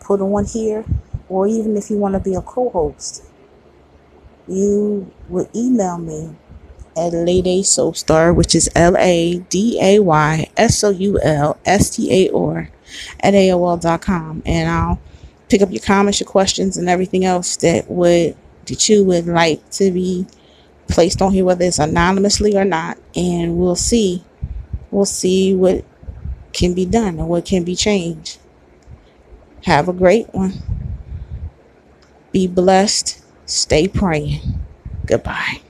put 0.00 0.20
on 0.20 0.44
here, 0.44 0.84
or 1.28 1.46
even 1.46 1.76
if 1.76 1.88
you 1.88 1.98
want 1.98 2.14
to 2.14 2.20
be 2.20 2.34
a 2.34 2.42
co 2.42 2.68
host, 2.68 3.22
you 4.48 5.08
will 5.28 5.48
email 5.54 5.98
me 5.98 6.34
at 6.96 7.12
Lady 7.12 7.62
Soulstar, 7.62 8.34
which 8.34 8.56
is 8.56 8.68
L 8.74 8.96
A 8.96 9.38
D 9.38 9.78
A 9.80 10.00
Y 10.00 10.50
S 10.56 10.82
O 10.82 10.90
U 10.90 11.20
L 11.20 11.60
S 11.64 11.90
T 11.90 12.26
A 12.26 12.34
R, 12.34 12.70
at 13.20 13.34
AOL.com. 13.34 14.42
And 14.44 14.68
I'll 14.68 14.98
pick 15.50 15.62
up 15.62 15.70
your 15.70 15.82
comments, 15.82 16.20
your 16.20 16.28
questions, 16.28 16.76
and 16.76 16.88
everything 16.88 17.24
else 17.24 17.56
that 17.58 17.90
would 17.90 18.36
that 18.66 18.88
you 18.88 19.04
would 19.04 19.26
like 19.26 19.68
to 19.70 19.90
be 19.90 20.26
placed 20.88 21.20
on 21.20 21.32
here, 21.32 21.44
whether 21.44 21.64
it's 21.64 21.78
anonymously 21.78 22.56
or 22.56 22.64
not, 22.64 22.98
and 23.14 23.58
we'll 23.58 23.76
see. 23.76 24.24
We'll 24.90 25.04
see 25.04 25.54
what 25.54 25.84
can 26.52 26.74
be 26.74 26.84
done 26.84 27.18
and 27.18 27.28
what 27.28 27.44
can 27.44 27.64
be 27.64 27.76
changed. 27.76 28.38
Have 29.64 29.88
a 29.88 29.92
great 29.92 30.32
one. 30.34 30.54
Be 32.32 32.46
blessed. 32.46 33.22
Stay 33.46 33.86
praying. 33.88 34.60
Goodbye. 35.06 35.60